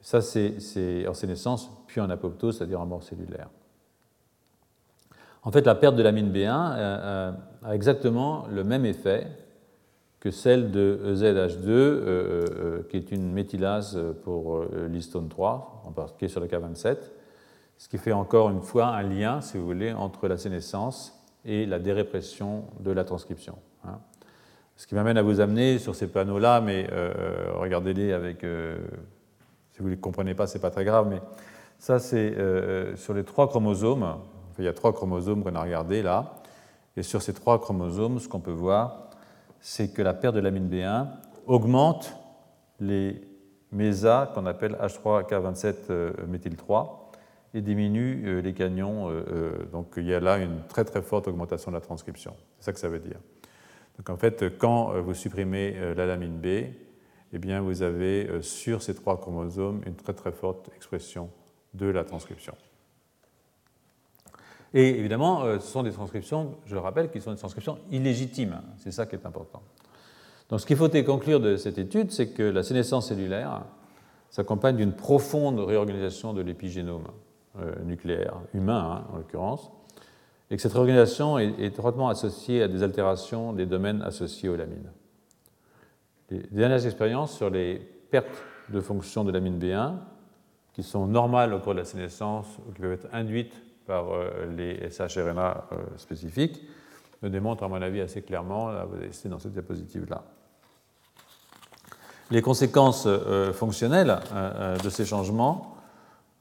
[0.00, 3.50] Ça, c'est en sénescence, puis en apoptose, c'est-à-dire en mort cellulaire.
[5.42, 9.26] En fait, la perte de l'amine B1 a exactement le même effet
[10.20, 16.46] que celle de ZH2, qui est une méthylase pour l'histone 3, en particulier sur le
[16.46, 16.96] K27,
[17.78, 21.15] ce qui fait encore une fois un lien, si vous voulez, entre la sénescence
[21.46, 23.56] et la dérépression de la transcription.
[23.84, 23.98] Hein.
[24.76, 27.14] Ce qui m'amène à vous amener sur ces panneaux-là, mais euh,
[27.54, 28.44] regardez-les avec.
[28.44, 28.76] Euh,
[29.70, 31.22] si vous ne les comprenez pas, ce n'est pas très grave, mais
[31.78, 34.18] ça, c'est euh, sur les trois chromosomes.
[34.58, 36.34] il y a trois chromosomes qu'on a regardés là.
[36.96, 39.08] Et sur ces trois chromosomes, ce qu'on peut voir,
[39.60, 41.06] c'est que la perte de l'amine B1
[41.46, 42.16] augmente
[42.80, 43.22] les
[43.70, 46.88] mésas qu'on appelle H3K27-méthyl3
[47.56, 49.08] et diminue euh, les canyons.
[49.08, 52.34] Euh, euh, donc il y a là une très très forte augmentation de la transcription.
[52.58, 53.18] C'est ça que ça veut dire.
[53.96, 56.46] Donc en fait, quand vous supprimez la lamine B,
[57.32, 61.30] eh bien, vous avez sur ces trois chromosomes une très très forte expression
[61.72, 62.54] de la transcription.
[64.74, 68.60] Et évidemment, ce sont des transcriptions, je le rappelle, qui sont des transcriptions illégitimes.
[68.76, 69.62] C'est ça qui est important.
[70.50, 73.64] Donc ce qu'il faut conclure de cette étude, c'est que la sénescence cellulaire
[74.28, 77.06] s'accompagne d'une profonde réorganisation de l'épigénome.
[77.58, 79.70] Euh, nucléaire, humain hein, en l'occurrence,
[80.50, 84.90] et que cette réorganisation est, étroitement associée à des altérations des domaines associés aux lamines.
[86.28, 87.76] Les dernières expériences sur les
[88.10, 89.94] pertes de fonction de l'amine B1,
[90.74, 93.54] qui sont normales au cours de la sénescence ou qui peuvent être induites
[93.86, 96.60] par euh, les SHRNA euh, spécifiques,
[97.22, 100.24] me démontrent, à mon avis, assez clairement, là, vous avez dans cette diapositive-là.
[102.30, 103.08] Les conséquences
[103.54, 104.18] fonctionnelles
[104.82, 105.75] de ces changements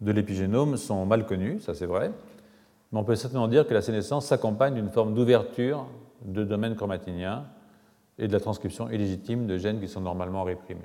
[0.02, 2.12] de l'épigénome sont mal connus, ça c'est vrai,
[2.92, 5.86] mais on peut certainement dire que la sénescence s'accompagne d'une forme d'ouverture
[6.24, 7.46] de domaines chromatiniens
[8.18, 10.82] et de la transcription illégitime de gènes qui sont normalement réprimés.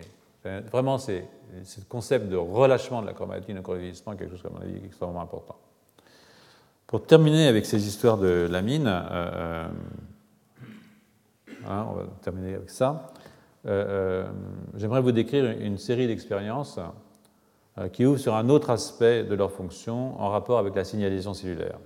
[0.72, 1.26] Vraiment, c'est
[1.64, 4.62] ce concept de relâchement de la chromatine au cours du vieillissement quelque chose, à mon
[4.62, 5.56] avis, extrêmement important.
[6.86, 9.68] Pour terminer avec ces histoires de lamine, euh, euh,
[11.68, 13.12] hein, on va terminer avec ça,
[13.66, 14.28] euh,
[14.76, 16.80] j'aimerais vous décrire une série d'expériences
[17.92, 21.78] qui ouvre sur un autre aspect de leur fonction en rapport avec la signalisation cellulaire.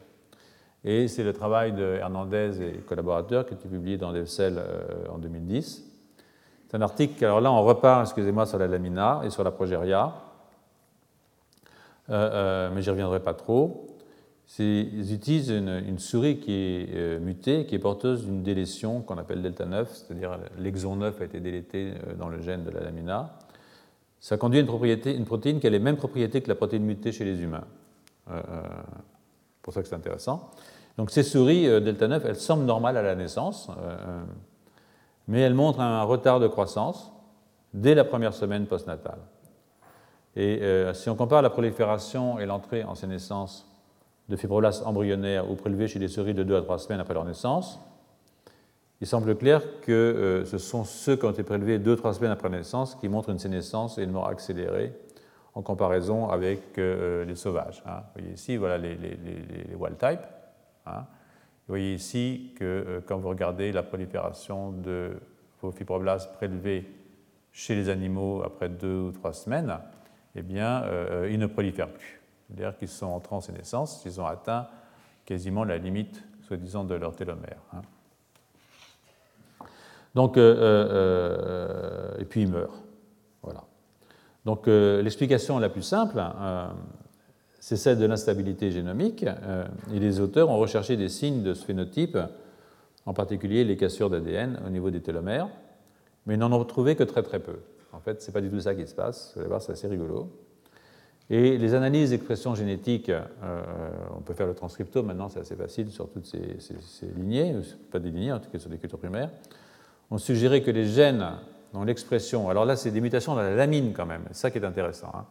[0.83, 4.61] Et c'est le travail de Hernandez et collaborateurs qui a été publié dans DevCell
[5.11, 5.85] en 2010.
[6.67, 10.15] C'est un article, alors là on repart, excusez-moi, sur la lamina et sur la progéria,
[12.09, 13.95] mais j'y reviendrai pas trop.
[14.59, 19.43] Ils utilisent une, souris qui est euh, mutée, qui est porteuse d'une délétion qu'on appelle
[19.43, 23.39] delta 9, c'est-à-dire l'exon 9 a été délété euh, dans le gène de la lamina.
[24.25, 27.27] Ça conduit à une, protéine qui a les mêmes propriétés que la protéine mutée chez
[27.27, 27.67] les humains.
[28.31, 28.41] Euh,
[29.61, 30.51] pour ça que c'est intéressant.
[30.97, 33.69] Donc ces souris delta 9, elles semblent normales à la naissance,
[35.29, 37.13] mais elles montrent un retard de croissance
[37.75, 39.19] dès la première semaine postnatale.
[40.37, 40.63] Et
[40.95, 43.71] si on compare la prolifération et l'entrée en sénescence
[44.31, 47.27] de fibroblastes embryonnaires ou prélevés chez les souris de 2 à 3 semaines après leur
[47.27, 47.79] naissance,
[49.01, 52.49] il semble clair que euh, ce sont ceux qui ont été prélevés 2-3 semaines après
[52.49, 54.93] la naissance qui montrent une sénescence et une mort accélérée
[55.55, 57.83] en comparaison avec euh, les sauvages.
[57.87, 58.03] Hein.
[58.05, 58.97] Vous voyez ici, voilà les,
[59.79, 60.21] wild type.
[60.87, 61.07] Hein.
[61.67, 65.13] Vous voyez ici que euh, quand vous regardez la prolifération de
[65.61, 66.87] vos fibroblastes prélevés
[67.53, 69.79] chez les animaux après 2 ou 3 semaines,
[70.35, 70.83] eh bien,
[71.31, 74.69] ils ne prolifèrent plus c'est-à-dire qu'ils sont en transsénescence, ils ont atteint
[75.25, 77.59] quasiment la limite, soi-disant, de leur télomère.
[80.15, 80.21] Hein.
[80.21, 82.83] Donc, euh, euh, euh, et puis ils meurent.
[83.43, 83.65] Voilà.
[84.45, 86.23] Donc, l'explication la plus simple,
[87.61, 89.25] c'est celle de l'instabilité génomique.
[89.25, 92.19] et les auteurs ont recherché des signes de ce phénotype,
[93.07, 95.49] en particulier les cassures d'ADN au niveau des télomères,
[96.27, 97.57] mais n'en ont trouvé que très très peu.
[97.93, 99.33] En fait, ce n'est pas du tout ça qui se passe.
[99.35, 100.31] Vous allez voir, c'est assez rigolo.
[101.31, 103.11] Et les analyses d'expression génétique,
[104.15, 107.57] on peut faire le transcriptome maintenant, c'est assez facile sur toutes ces, lignées,
[107.91, 109.31] pas des lignées, en tout cas sur des cultures primaires,
[110.15, 111.33] ont suggéré que les gènes
[111.73, 114.59] dont l'expression, alors là c'est des mutations dans la lamine quand même, c'est ça qui
[114.59, 115.13] est intéressant.
[115.15, 115.27] Hein.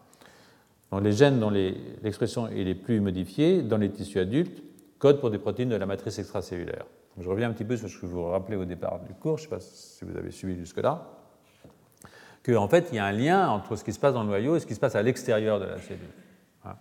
[0.91, 4.61] Donc les gènes dont l'expression est plus modifiée dans les tissus adultes
[4.99, 6.85] codent pour des protéines de la matrice extracellulaire.
[7.19, 9.38] je reviens un petit peu sur ce que je vous rappelais au départ du cours,
[9.38, 11.07] je ne sais pas si vous avez suivi jusque-là
[12.45, 14.55] qu'en fait, il y a un lien entre ce qui se passe dans le noyau
[14.55, 16.03] et ce qui se passe à l'extérieur de la cellule.
[16.65, 16.76] Hein.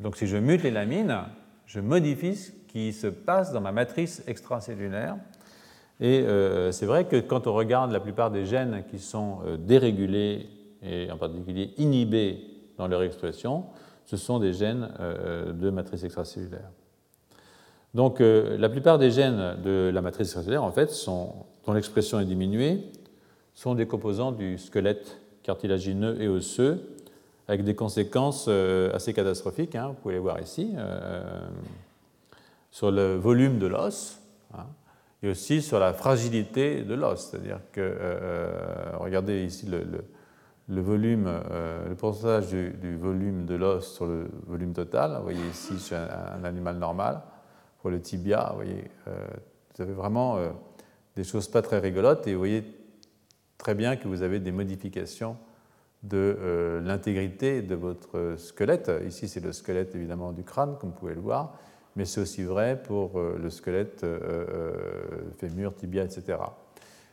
[0.00, 1.16] Donc, si je mute les lamines,
[1.66, 5.16] je modifie ce qui se passe dans ma matrice extracellulaire.
[6.00, 9.56] Et euh, c'est vrai que quand on regarde la plupart des gènes qui sont euh,
[9.56, 10.48] dérégulés
[10.82, 12.40] et en particulier inhibés
[12.78, 13.64] dans leur expression,
[14.04, 16.70] ce sont des gènes euh, de matrice extracellulaire.
[17.94, 22.90] Donc la plupart des gènes de la matrice extracellulaire, en fait, dont l'expression est diminuée,
[23.54, 26.80] sont des composants du squelette cartilagineux et osseux,
[27.46, 28.48] avec des conséquences
[28.92, 30.72] assez catastrophiques, hein, vous pouvez les voir ici,
[32.72, 34.18] sur le volume de l'os,
[34.58, 34.66] hein,
[35.24, 37.30] et aussi sur la fragilité de l'os.
[37.30, 41.32] C'est-à-dire que, euh, regardez ici le, volume,
[41.88, 45.16] le pourcentage du, volume de l'os sur le volume total.
[45.16, 47.22] Vous voyez ici chez un, animal normal,
[47.80, 50.38] pour le tibia, vous avez vraiment
[51.16, 52.64] des choses pas très rigolotes, et vous voyez
[53.58, 55.36] très bien que vous avez des modifications
[56.02, 58.90] de euh, l'intégrité de votre squelette.
[59.06, 61.58] Ici, c'est le squelette évidemment du crâne, comme vous pouvez le voir,
[61.96, 64.74] mais c'est aussi vrai pour euh, le squelette euh,
[65.38, 66.38] fémur, tibia, etc.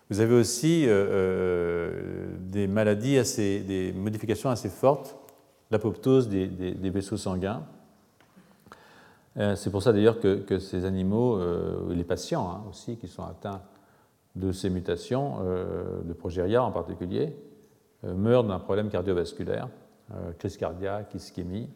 [0.09, 0.87] Vous avez aussi
[2.41, 5.15] des maladies, assez, des modifications assez fortes,
[5.71, 7.63] l'apoptose des, des, vaisseaux sanguins.
[9.37, 11.39] C'est pour ça d'ailleurs que, ces animaux,
[11.91, 13.61] les patients hein, aussi, qui sont atteints
[14.35, 17.35] de ces mutations, euh, de progéria en particulier,
[18.05, 19.67] euh, meurent d'un problème cardiovasculaire,
[20.13, 21.69] euh, crise cardiaque, ischémie,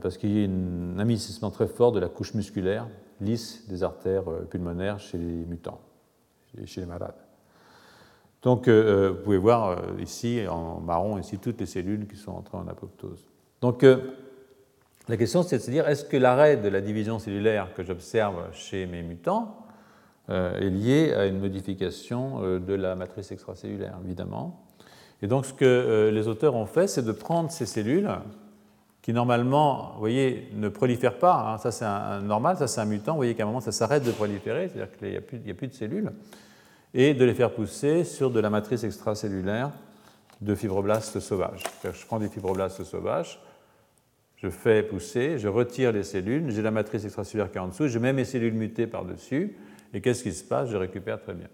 [0.00, 2.86] parce qu'il y a un amincissement très fort de la couche musculaire
[3.20, 5.80] lisse des artères pulmonaires chez les mutants,
[6.64, 7.16] chez les malades.
[8.42, 12.68] Donc, vous pouvez voir ici, en marron, ici, toutes les cellules qui sont entrées en
[12.68, 13.26] apoptose.
[13.60, 13.84] Donc,
[15.08, 18.52] la question, c'est de se dire, est-ce que l'arrêt de la division cellulaire que j'observe
[18.52, 19.56] chez mes mutants
[20.28, 24.66] euh, est liée à une modification euh, de la matrice extracellulaire, évidemment.
[25.22, 28.10] Et donc ce que euh, les auteurs ont fait, c'est de prendre ces cellules
[29.08, 33.12] qui normalement, vous voyez, ne prolifèrent pas, hein, ça c'est normal, ça c'est un mutant,
[33.12, 35.68] vous voyez qu'à un moment ça s'arrête de proliférer, c'est-à-dire qu'il n'y a, a, plus
[35.68, 36.12] de cellules,
[36.92, 39.70] et de les faire pousser sur de la matrice extracellulaire
[40.42, 41.62] de fibroblastes sauvages.
[41.84, 43.40] Je prends des fibroblastes sauvages,
[44.36, 47.88] je fais pousser, je retire les cellules, j'ai la matrice extracellulaire qui est en dessous,
[47.88, 49.56] je mets mes cellules mutées par-dessus,
[49.94, 50.68] et qu'est-ce qui se passe?
[50.68, 51.48] Je récupère très bien.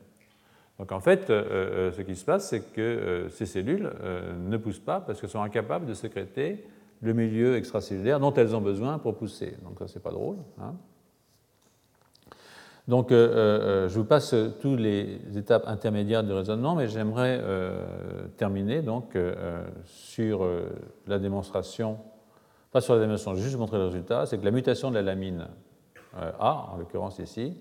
[0.81, 3.93] Donc en fait, euh, euh, ce qui se passe, c'est que euh, ces cellules
[4.45, 6.65] ne poussent pas parce qu'elles sont incapables de sécréter
[7.05, 9.57] le milieu extracellulaire dont elles ont besoin pour pousser.
[9.63, 10.37] Donc ça, c'est pas drôle.
[10.61, 10.75] Hein.
[12.87, 17.43] Donc, je vous passe toutes les étapes intermédiaires du raisonnement, mais j'aimerais
[18.37, 19.17] terminer donc,
[19.85, 20.47] sur
[21.07, 21.97] la démonstration,
[22.73, 25.49] pas sur la démonstration, juste montrer le résultat, c'est que la mutation de la lamine
[26.15, 27.57] A, en l'occurrence ici,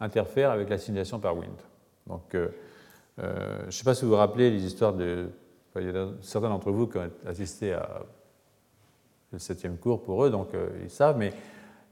[0.00, 1.60] interfère avec l'assimilation par Wind.
[2.06, 5.28] Donc, je ne sais pas si vous vous rappelez les histoires de
[5.78, 8.00] il y a certains d'entre vous qui ont assisté à
[9.36, 11.32] le septième cours pour eux, donc euh, ils savent, mais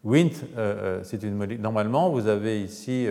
[0.02, 1.62] Wnt, euh, euh, c'est une molécule.
[1.62, 3.06] Normalement, vous avez ici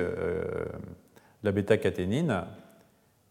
[1.44, 2.44] la bêta-caténine,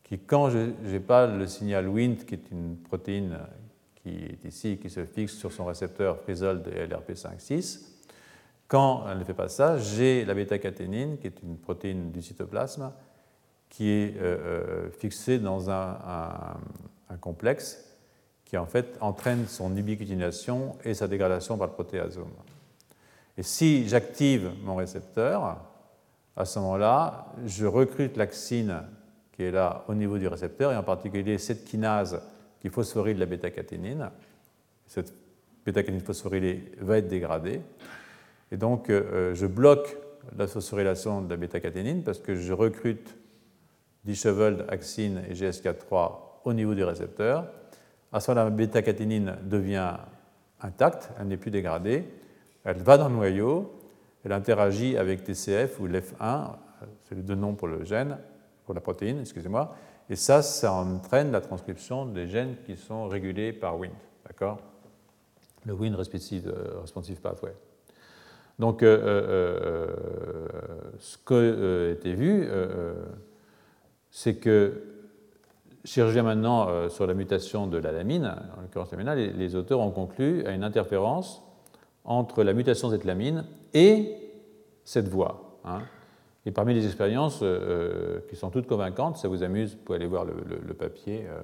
[0.03, 3.39] qui, quand je n'ai pas le signal Wnt, qui est une protéine
[3.97, 7.87] qui est ici, qui se fixe sur son récepteur Frisold et LRP5-6,
[8.67, 12.93] quand elle ne fait pas ça, j'ai la bêta-caténine, qui est une protéine du cytoplasme,
[13.69, 14.15] qui est
[14.99, 16.57] fixée dans un
[17.13, 17.92] un complexe
[18.53, 22.29] qui en fait entraîne son ubiquitination et sa dégradation par le protéasome.
[23.39, 25.57] Et si j'active mon récepteur,
[26.37, 28.83] à ce moment-là, je recrute l'axine
[29.33, 32.21] qui est là au niveau du récepteur, et en particulier cette kinase
[32.61, 34.11] qui phosphoryle la bêta-caténine.
[34.87, 35.15] Cette
[35.65, 37.63] bêta-caténine phosphorylée va être dégradée.
[38.51, 39.97] Et donc, euh, je bloque
[40.37, 43.17] la phosphorylation de la bêta-caténine parce que je recrute
[44.05, 46.13] disheveled axine et GSK3
[46.45, 47.47] au niveau du récepteur.
[48.13, 49.97] À ce moment-là, la bêta-caténine devient
[50.61, 52.05] intacte, elle n'est plus dégradée,
[52.65, 53.73] elle va dans le noyau,
[54.25, 56.57] elle interagit avec TCF ou LEF1,
[57.03, 58.19] c'est les deux noms pour le gène,
[58.65, 59.75] pour la protéine, excusez-moi,
[60.11, 63.93] et ça, ça entraîne la transcription des gènes qui sont régulés par WIND,
[64.27, 64.59] d'accord?
[65.65, 67.55] Le WIND responsive, euh, pathway.
[68.59, 69.87] Donc, euh, euh,
[70.99, 72.49] ce qui a été vu,
[74.11, 75.02] c'est que
[75.85, 79.81] je reviens maintenant euh, sur la mutation de la lamine, en l'occurrence la les, auteurs
[79.81, 81.43] ont conclu à une interférence
[82.05, 83.45] entre la mutation de cette lamine
[83.75, 84.17] et
[84.85, 85.59] cette voie.
[85.65, 85.81] Hein.
[86.47, 90.07] Et parmi les expériences euh, qui sont toutes convaincantes, ça vous amuse, vous pouvez aller
[90.07, 91.41] voir le, papier, euh,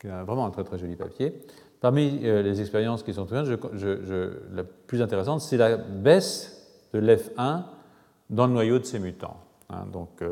[0.00, 1.40] qui est vraiment un très très joli papier.
[1.80, 7.00] Parmi les expériences qui sont très je, je, la plus intéressante, c'est la baisse de
[7.00, 7.62] l'F1
[8.28, 9.38] dans le noyau de ces mutants.
[9.70, 9.86] Hein.
[9.90, 10.22] donc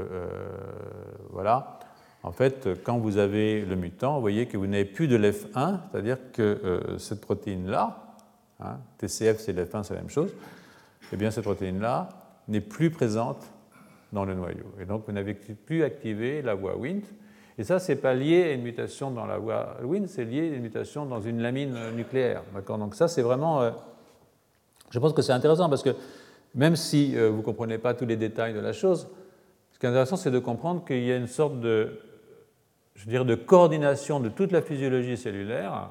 [1.30, 1.78] voilà.
[2.22, 5.78] En fait, quand vous avez le mutant, vous voyez que vous n'avez plus de l'F1,
[5.90, 8.16] c'est-à-dire que euh, cette protéine-là,
[8.60, 10.34] hein, TCF c'est l'F1, c'est la même chose,
[11.12, 12.08] eh bien cette protéine-là
[12.48, 13.46] n'est plus présente
[14.12, 14.66] dans le noyau.
[14.80, 17.02] Et donc vous n'avez plus activé la voie Wnt.
[17.56, 20.50] Et ça, ce n'est pas lié à une mutation dans la voie Wnt, c'est lié
[20.52, 22.42] à une mutation dans une lamine nucléaire.
[22.68, 23.62] Donc ça, c'est vraiment...
[23.62, 23.70] Euh,
[24.90, 25.90] je pense que c'est intéressant parce que
[26.54, 29.08] même si euh, vous ne comprenez pas tous les détails de la chose,
[29.72, 31.98] ce qui est intéressant, c'est de comprendre qu'il y a une sorte de
[32.98, 35.90] je dire, de coordination de toute la physiologie cellulaire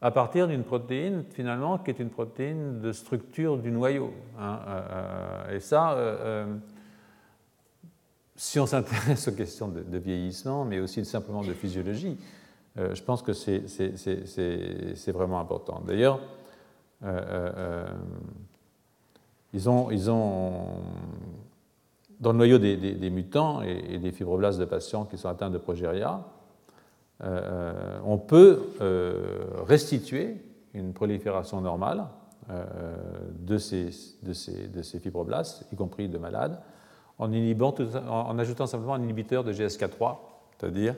[0.00, 4.12] à partir d'une protéine, finalement, qui est une protéine de structure du noyau.
[4.38, 6.46] Hein, euh, euh, et ça, euh,
[8.36, 12.16] si on s'intéresse aux questions de, vieillissement, mais aussi simplement de physiologie,
[12.76, 15.82] je pense que c'est vraiment important.
[15.84, 16.20] D'ailleurs,
[19.52, 19.90] ils ont
[22.20, 26.24] dans le noyau des, mutants et, des fibroblastes de patients qui sont atteints de progéria,
[27.22, 30.36] euh, on peut euh, restituer
[30.74, 32.04] une prolifération normale
[32.50, 32.64] euh,
[33.40, 33.90] de, ces,
[35.00, 36.60] fibroblastes, y compris de malades,
[37.18, 37.74] en, inhibant
[38.08, 40.16] en ajoutant simplement un inhibiteur de GSK3,
[40.58, 40.94] c'est-à-dire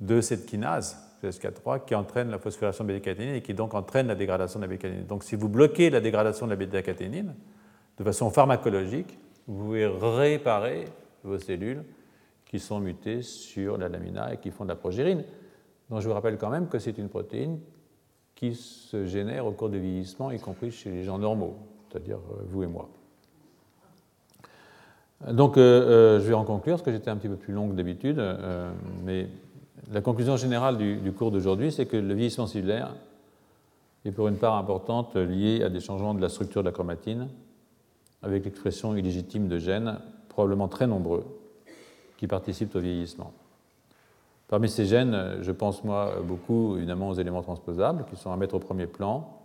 [0.00, 4.14] de cette kinase GSK3 qui entraîne la phosphorylation de bêta-caténine et qui donc entraîne la
[4.14, 5.06] dégradation de la bêta-caténine.
[5.06, 7.34] Donc si vous bloquez la dégradation de la bêta-caténine
[7.98, 10.86] de façon pharmacologique, vous pouvez réparer
[11.24, 11.84] vos cellules
[12.46, 15.24] qui sont mutées sur la lamina et qui font de la progérine,
[15.90, 17.58] dont je vous rappelle quand même que c'est une protéine
[18.34, 21.56] qui se génère au cours du vieillissement, y compris chez les gens normaux,
[21.88, 22.88] c'est-à-dire euh, vous et moi.
[25.30, 27.68] Donc, euh, euh, je vais en conclure, parce que j'étais un petit peu plus long
[27.68, 28.20] que d'habitude,
[29.04, 29.28] mais
[29.92, 32.94] la conclusion générale du, du cours d'aujourd'hui, c'est que le vieillissement cellulaire
[34.04, 37.28] est pour une part importante lié à des changements de la structure de la chromatine,
[38.22, 41.24] avec l'expression illégitime de gènes, probablement très nombreux,
[42.16, 43.32] qui participent au vieillissement.
[44.48, 48.54] Parmi ces gènes, je pense moi beaucoup évidemment aux éléments transposables, qui sont à mettre
[48.54, 49.42] au premier plan,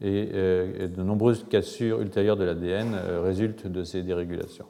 [0.00, 4.66] et, euh, de nombreuses cassures ultérieures de l'ADN euh, résultent de ces dérégulations.